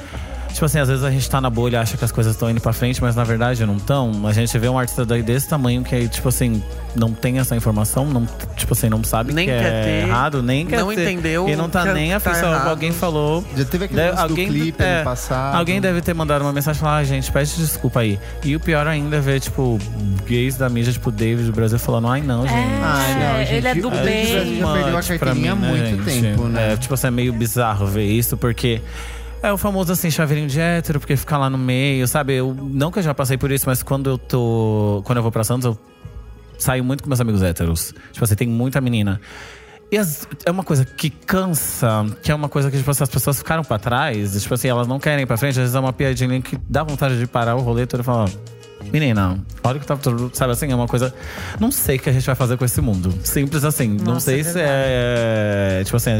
[0.58, 2.50] Tipo assim, às vezes a gente tá na bolha e acha que as coisas estão
[2.50, 4.26] indo pra frente, mas na verdade não estão.
[4.26, 6.60] A gente vê um artista daí desse tamanho que aí, tipo assim,
[6.96, 8.26] não tem essa informação, não,
[8.56, 11.02] tipo assim, não sabe Nem que quer é ter, errado, nem quer não ter.
[11.04, 12.30] entendeu E não tá que nem tá afim.
[12.44, 12.70] errado.
[12.70, 13.44] alguém falou.
[13.56, 15.56] Já teve aquele Deve- lance do clipe é, ano passado.
[15.58, 18.18] Alguém deve ter mandado uma mensagem e falar, ah, gente, pede desculpa aí.
[18.42, 19.78] E o pior ainda é ver, tipo,
[20.26, 22.56] gays da mídia, tipo, David do Brasil falando, ai não, gente.
[22.82, 24.26] Ai, não, É, gente, ele é do bem.
[24.26, 26.20] gente já perdeu a carteirinha há mim, né, muito gente?
[26.20, 26.72] tempo, né?
[26.72, 28.80] É, tipo assim, é meio bizarro ver isso, porque
[29.42, 32.34] é o famoso assim, chaveirinho de hétero, porque fica lá no meio, sabe?
[32.34, 35.02] Eu, não que eu já passei por isso, mas quando eu tô.
[35.04, 35.78] Quando eu vou pra Santos, eu
[36.58, 37.94] saio muito com meus amigos héteros.
[38.12, 39.20] Tipo assim, tem muita menina.
[39.90, 43.08] E as- é uma coisa que cansa, que é uma coisa que tipo, assim, as
[43.08, 44.40] pessoas ficaram pra trás.
[44.42, 45.52] Tipo assim, elas não querem ir pra frente.
[45.52, 48.28] Às vezes é uma piadinha que dá vontade de parar o rolê todo e falar.
[48.92, 50.30] Menina, olha o que tá tudo.
[50.32, 51.14] Sabe assim, é uma coisa.
[51.60, 53.12] Não sei o que a gente vai fazer com esse mundo.
[53.24, 53.88] Simples assim.
[53.88, 55.82] não Nossa, sei é se é.
[55.84, 56.10] Tipo assim,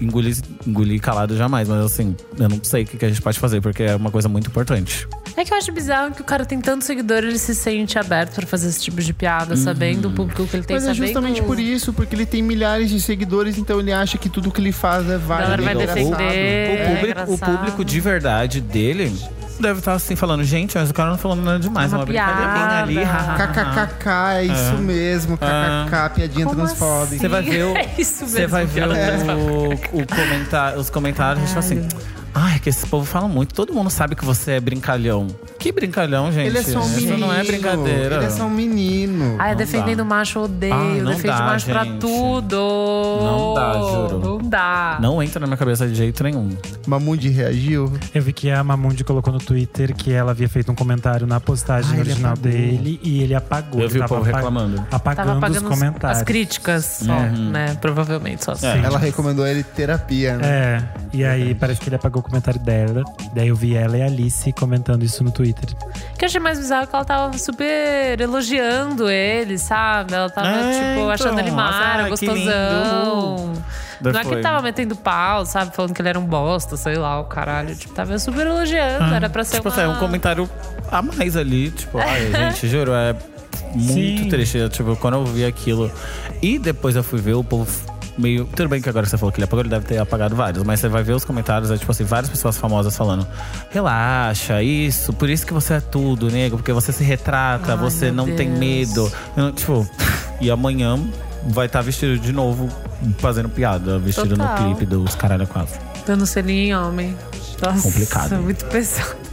[0.00, 0.36] engolir,
[0.66, 3.82] engolir calado jamais, mas assim, eu não sei o que a gente pode fazer, porque
[3.82, 5.06] é uma coisa muito importante.
[5.38, 8.34] É que eu acho bizarro que o cara tem tanto seguidor, ele se sente aberto
[8.34, 11.40] pra fazer esse tipo de piada, sabendo o público que ele tem, Mas é justamente
[11.42, 14.72] por isso, porque ele tem milhares de seguidores, então ele acha que tudo que ele
[14.72, 15.62] faz é válido.
[15.62, 16.10] vai é defender.
[16.10, 17.56] O É público, o engraçado.
[17.56, 19.16] público de verdade dele
[19.60, 22.06] deve estar assim falando, gente, mas o cara não falando nada demais, é Uma uma
[22.06, 22.82] brincadeirinha piada.
[22.82, 22.96] ali.
[23.54, 24.08] KKKK,
[24.38, 25.36] é isso mesmo.
[25.38, 27.04] KKK, piadinha Como transfóbica.
[27.04, 27.18] assim?
[27.18, 31.46] Você vai ver o, É isso você mesmo, vai ver o, o comentário, os comentários,
[31.46, 31.86] tipo assim.
[32.34, 33.54] Ai, que esse povo fala muito.
[33.54, 35.26] Todo mundo sabe que você é brincalhão.
[35.58, 36.46] Que brincalhão, gente?
[36.46, 37.18] Ele é só um Isso menino.
[37.18, 38.16] não é brincadeira.
[38.16, 39.36] Ele é só um menino.
[39.38, 40.02] Ai, Não defendendo dá.
[40.04, 41.98] o macho eu odeio, Ai, não defende dá, macho pra gente.
[41.98, 42.56] tudo.
[42.56, 44.18] Não dá, juro.
[44.20, 44.98] Não dá.
[45.00, 46.50] Não entra na minha cabeça de jeito nenhum.
[46.86, 47.92] Mamundi reagiu.
[48.14, 51.40] Eu vi que a Mamundi colocou no Twitter que ela havia feito um comentário na
[51.40, 52.50] postagem Ah, ele original apagou.
[52.52, 53.80] dele e ele apagou.
[53.80, 54.86] Eu vi o Tava povo apa- reclamando.
[54.90, 56.18] Apagando, Tava os comentários.
[56.20, 57.50] as críticas só, Uhum.
[57.50, 57.76] né?
[57.80, 58.66] Provavelmente só assim.
[58.66, 58.78] É.
[58.84, 60.46] Ela recomendou ele terapia, né?
[60.48, 60.82] É,
[61.12, 63.02] e aí parece que ele apagou o comentário dela.
[63.32, 65.70] Daí eu vi ela e a Alice comentando isso no Twitter.
[66.14, 70.14] O que eu achei mais bizarro é que ela tava super elogiando ele, sabe?
[70.14, 73.52] Ela tava, É, tipo, então, achando ele mara, que gostosão.
[74.00, 75.74] Não é que tava metendo pau, sabe?
[75.74, 77.74] Falando que ele era um bosta, sei lá, o caralho.
[77.74, 79.12] Tipo, tava super elogiando.
[79.14, 79.74] Era pra ser Tipo uma...
[79.74, 80.48] assim, é um comentário
[80.90, 81.70] a mais ali.
[81.70, 83.14] Tipo, ai, gente, juro, é
[83.74, 84.28] muito Sim.
[84.28, 84.68] triste.
[84.68, 85.90] Tipo, quando eu vi aquilo.
[86.40, 87.66] E depois eu fui ver o povo
[88.18, 88.44] meio.
[88.46, 90.80] Tudo bem que agora você falou que ele apagou, ele deve ter apagado vários, mas
[90.80, 93.26] você vai ver os comentários, é tipo assim, várias pessoas famosas falando:
[93.70, 98.10] relaxa, isso, por isso que você é tudo, nego, porque você se retrata, Ai, você
[98.10, 98.58] não tem Deus.
[98.58, 99.12] medo.
[99.36, 99.88] Eu Tipo,
[100.40, 100.98] e amanhã
[101.48, 102.68] vai estar vestido de novo,
[103.18, 104.60] fazendo piada, vestido Total.
[104.60, 105.78] no clipe dos caralho quatro.
[106.06, 107.16] Dando selinho em homem.
[107.62, 108.36] Nossa, Complicado.
[108.36, 109.27] muito pesado.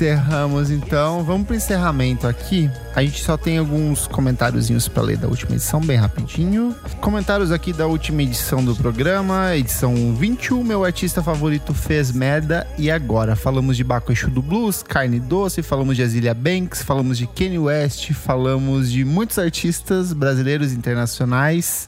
[0.00, 1.22] Encerramos então.
[1.22, 2.70] Vamos pro encerramento aqui.
[2.96, 6.74] A gente só tem alguns comentáriozinhos pra ler da última edição, bem rapidinho.
[7.02, 10.64] Comentários aqui da última edição do programa, edição 21.
[10.64, 12.66] Meu artista favorito fez merda.
[12.78, 13.36] E agora?
[13.36, 17.58] Falamos de Baco Exu do Blues, Carne Doce, falamos de Azilia Banks, falamos de Kanye
[17.58, 21.86] West, falamos de muitos artistas brasileiros e internacionais.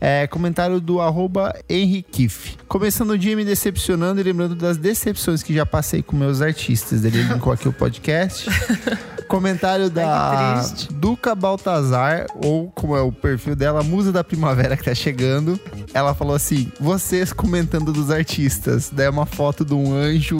[0.00, 2.56] É, comentário do arroba Henriquif.
[2.68, 7.04] Começando o dia me decepcionando e lembrando das decepções que já passei com meus artistas.
[7.04, 8.48] Ele linkou aqui o podcast.
[9.28, 10.64] Comentário da Ai.
[10.94, 15.60] Duca Baltazar, ou como é o perfil dela, Musa da Primavera que tá chegando.
[15.92, 18.90] Ela falou assim: vocês comentando dos artistas.
[18.90, 20.38] Daí é uma foto de um anjo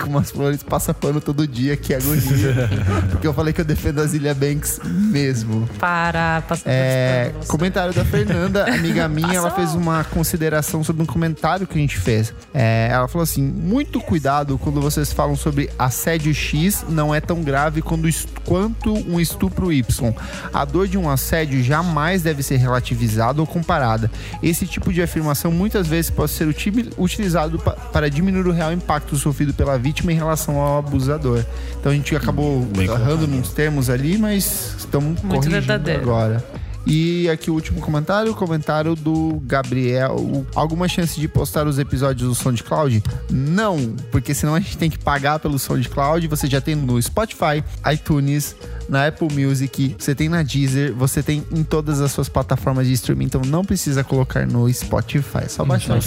[0.00, 2.70] com umas flores passapano todo dia, que agonia.
[3.10, 5.68] Porque eu falei que eu defendo a Zilia Banks mesmo.
[5.80, 11.06] Para, passando É, pano, comentário da Fernanda, amiga minha, ela fez uma consideração sobre um
[11.06, 12.32] comentário que a gente fez.
[12.52, 17.42] É, ela falou assim: muito cuidado quando vocês falam sobre assédio X não é tão
[17.42, 18.08] grave quando,
[18.44, 20.12] quanto um estupro Y.
[20.52, 24.10] A dor de um assédio jamais deve ser relativizada ou comparada.
[24.42, 28.72] Esse tipo de afirmação muitas vezes pode ser uti- utilizado pa- para diminuir o real
[28.72, 31.44] impacto sofrido pela vítima em relação ao abusador.
[31.78, 36.02] Então a gente acabou errando nos termos ali, mas estamos corrigindo verdadeiro.
[36.02, 36.44] agora.
[36.86, 40.44] E aqui o último comentário, o comentário do Gabriel.
[40.54, 43.02] Alguma chance de postar os episódios do SoundCloud?
[43.30, 46.26] Não, porque senão a gente tem que pagar pelo SoundCloud.
[46.28, 48.56] Você já tem no Spotify, iTunes,
[48.88, 52.92] na Apple Music, você tem na Deezer, você tem em todas as suas plataformas de
[52.94, 55.94] streaming, então não precisa colocar no Spotify, é só baixar.
[55.94, 56.02] No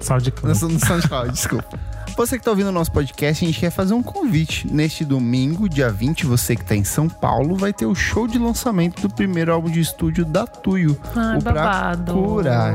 [0.00, 0.52] SoundCloud.
[0.74, 1.93] No SoundCloud, desculpa.
[2.16, 4.72] Você que tá ouvindo o nosso podcast, a gente quer fazer um convite.
[4.72, 8.38] Neste domingo, dia 20, você que tá em São Paulo, vai ter o show de
[8.38, 12.14] lançamento do primeiro álbum de estúdio da Tuyo, Ai, o Pra babado.
[12.14, 12.74] Curar.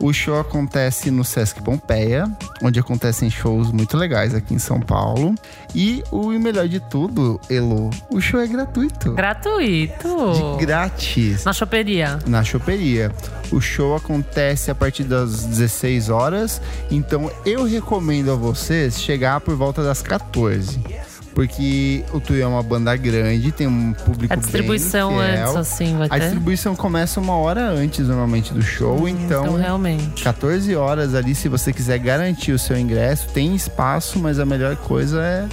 [0.00, 2.30] O show acontece no Sesc Pompeia,
[2.62, 5.34] onde acontecem shows muito legais aqui em São Paulo.
[5.74, 9.12] E o melhor de tudo, Elo, o show é gratuito.
[9.14, 10.56] Gratuito.
[10.58, 12.18] De grátis Na choperia.
[12.26, 13.10] na choperia.
[13.50, 16.60] O show acontece a partir das 16 horas,
[16.90, 20.78] então eu recomendo a vocês chegar por volta das 14.
[21.38, 25.44] Porque o Tui é uma banda grande, tem um público A distribuição bem fiel.
[25.44, 26.20] antes, assim, vai A ter?
[26.22, 29.08] distribuição começa uma hora antes, normalmente, do show.
[29.08, 30.20] Então, Então, realmente.
[30.24, 34.74] 14 horas ali, se você quiser garantir o seu ingresso, tem espaço, mas a melhor
[34.74, 35.46] coisa é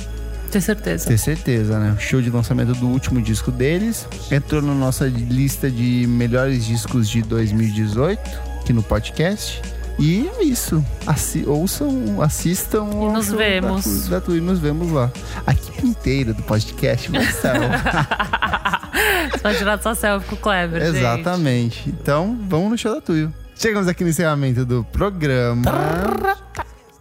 [0.50, 1.06] Ter certeza.
[1.08, 1.94] ter certeza, né?
[1.96, 4.08] O show de lançamento do último disco deles.
[4.32, 8.20] Entrou na nossa lista de melhores discos de 2018,
[8.60, 9.62] aqui no podcast.
[9.98, 10.84] E é isso.
[11.06, 12.90] Assi ouçam, assistam.
[12.92, 14.10] E nos ouçam vemos.
[14.10, 15.12] Da, da, e nos vemos lá.
[15.46, 17.20] A equipe inteira do podcast lá.
[19.32, 20.98] Você tirar sua selfie com o Kleber, gente.
[20.98, 21.90] Exatamente.
[21.90, 23.34] Então, vamos no show da Tuyo.
[23.56, 25.64] Chegamos aqui no encerramento do programa.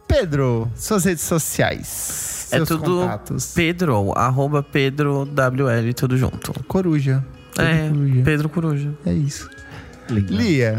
[0.06, 2.48] Pedro, suas redes sociais.
[2.52, 3.52] É Seus tudo contatos.
[3.54, 6.52] Pedro, arroba Pedro WL, tudo junto.
[6.64, 7.24] Coruja.
[7.54, 8.22] Pedro é, Coruja.
[8.24, 8.94] Pedro Coruja.
[9.04, 9.50] É isso.
[10.08, 10.78] Lia.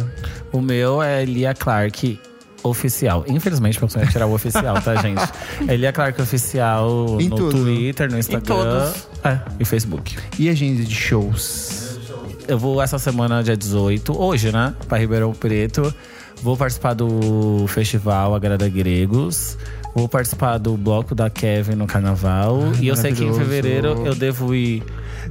[0.51, 2.19] O meu é Lia Clark
[2.63, 3.23] Oficial.
[3.27, 5.21] Infelizmente, eu preciso tirar o oficial, tá, gente?
[5.67, 7.51] É Lia Clark Oficial Em no tudo.
[7.63, 8.43] Twitter, no Instagram.
[8.55, 9.07] todos.
[9.23, 10.15] É, e Facebook.
[10.39, 11.99] E agenda de shows.
[12.47, 14.73] Eu vou essa semana, dia 18, hoje, né?
[14.87, 15.93] Pra Ribeirão Preto.
[16.43, 19.57] Vou participar do festival Agrada Gregos.
[19.95, 22.59] Vou participar do bloco da Kevin no carnaval.
[22.79, 24.83] e eu sei que em fevereiro eu devo ir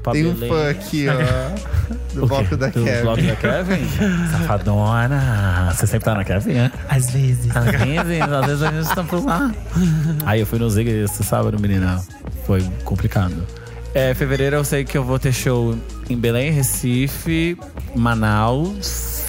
[0.02, 1.74] pra Tem um fã aqui, ó.
[2.14, 3.02] Do bloco da do Kevin.
[3.02, 3.88] bloco da Kevin?
[4.30, 5.72] Safadona.
[5.74, 6.72] Você sempre tá na Kevin, né?
[6.88, 7.54] Às vezes.
[7.56, 9.52] Às vezes, às vezes a gente tá por lá.
[10.24, 12.00] Aí eu fui no Zig esse sábado, menina.
[12.46, 13.44] Foi complicado.
[13.92, 15.76] É, fevereiro eu sei que eu vou ter show
[16.08, 17.56] em Belém, Recife,
[17.94, 19.23] Manaus.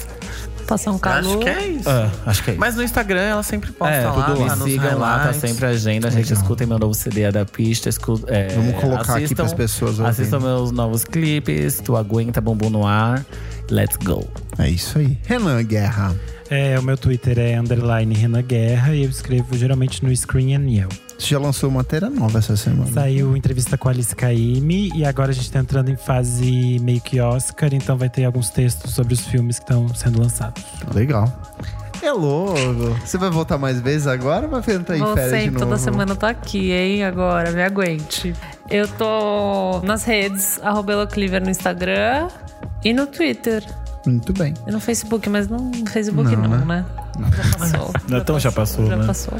[0.66, 1.18] Passar um calor.
[1.18, 1.88] Acho que é isso.
[1.88, 2.60] Ah, acho que é isso.
[2.60, 4.56] Mas no Instagram ela sempre posta é, lá, tudo lá.
[4.56, 6.10] nos Sigam lá, tá sempre a agenda.
[6.10, 7.88] Gente, escutem meu novo CD é da pista.
[7.88, 10.56] Escu é, Vamos colocar aqui assistam, pras pessoas Assistam ouvirem.
[10.56, 11.80] meus novos clipes.
[11.80, 13.24] Tu aguenta bumbum no ar.
[13.70, 14.26] Let's go.
[14.58, 15.18] É isso aí.
[15.24, 16.14] Renan Guerra.
[16.50, 20.70] É, o meu Twitter é underline Renan Guerra e eu escrevo geralmente no Screen and
[20.70, 20.88] Yell.
[21.18, 22.90] Você já lançou matéria nova essa semana.
[22.92, 27.00] Saiu entrevista com a Alice Caymmi e agora a gente tá entrando em fase meio
[27.00, 30.62] que Oscar, então vai ter alguns textos sobre os filmes que estão sendo lançados.
[30.94, 31.32] Legal.
[32.02, 32.58] É louco.
[33.04, 35.64] Você vai voltar mais vezes agora ou vai entrar em férias Você de novo?
[35.64, 37.02] toda semana eu tô aqui, hein?
[37.02, 38.34] Agora, me aguente.
[38.70, 40.92] Eu tô nas redes, arroba
[41.42, 42.28] no Instagram
[42.84, 43.64] e no Twitter.
[44.06, 44.54] Muito bem.
[44.66, 46.84] E no Facebook, mas não no Facebook Não, não, né?
[47.18, 47.30] né?
[47.36, 47.92] Já passou.
[48.08, 49.06] Não, então já passou, Já né?
[49.06, 49.34] passou.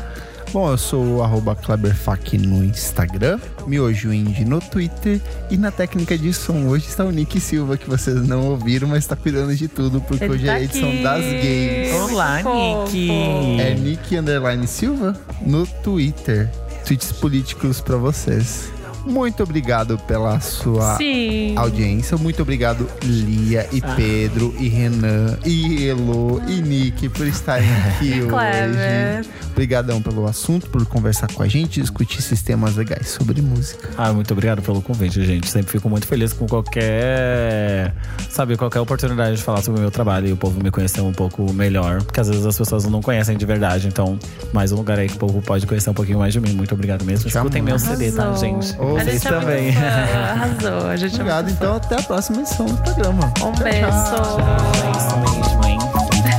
[0.52, 5.20] Bom, eu sou o arroba Kleberfac no Instagram, Miojo Indie no Twitter
[5.50, 8.98] e na técnica de som hoje está o Nick Silva, que vocês não ouviram, mas
[8.98, 11.02] está cuidando de tudo, porque Ele hoje tá é a edição aqui.
[11.02, 12.10] das games.
[12.10, 12.92] Olá, Fofo.
[12.92, 13.60] Nick.
[13.60, 15.14] É Nick Underline Silva
[15.44, 16.50] no Twitter.
[16.86, 18.70] Tweets políticos pra vocês.
[19.06, 21.54] Muito obrigado pela sua Sim.
[21.56, 22.16] audiência.
[22.16, 29.20] Muito obrigado, Lia e Pedro e Renan e Elo e Nick por estarem aqui Clever.
[29.20, 29.30] hoje.
[29.52, 33.88] Obrigadão pelo assunto, por conversar com a gente, discutir sistemas legais sobre música.
[33.96, 35.48] Ah, muito obrigado pelo convite, gente.
[35.48, 37.94] Sempre fico muito feliz com qualquer,
[38.28, 41.12] sabe, qualquer oportunidade de falar sobre o meu trabalho e o povo me conhecer um
[41.12, 43.86] pouco melhor, porque às vezes as pessoas não conhecem de verdade.
[43.88, 44.18] Então,
[44.52, 46.52] mais um lugar aí que o povo pode conhecer um pouquinho mais de mim.
[46.52, 47.28] Muito obrigado mesmo.
[47.30, 47.78] Te Escutem meu.
[47.78, 48.74] CD, tá, gente?
[48.95, 49.72] A Vocês gente é muito também.
[49.72, 49.80] fã.
[50.32, 50.90] Arrasou.
[50.90, 53.26] A gente Obrigado, é muito então até a próxima edição do programa.
[53.26, 53.80] Um Tchau, beijo.
[53.80, 54.38] tchau.
[54.84, 55.78] É isso mesmo, hein?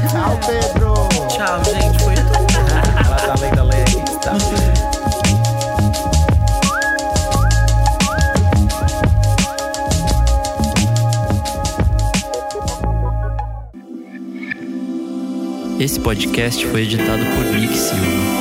[0.09, 0.93] Tchau, Pedro!
[1.29, 2.03] Tchau, gente.
[2.03, 2.27] Foi tudo.
[3.05, 3.85] Ela tá além da lei.
[4.21, 4.33] Tá.
[15.79, 18.36] Esse podcast foi editado por Nick Silva.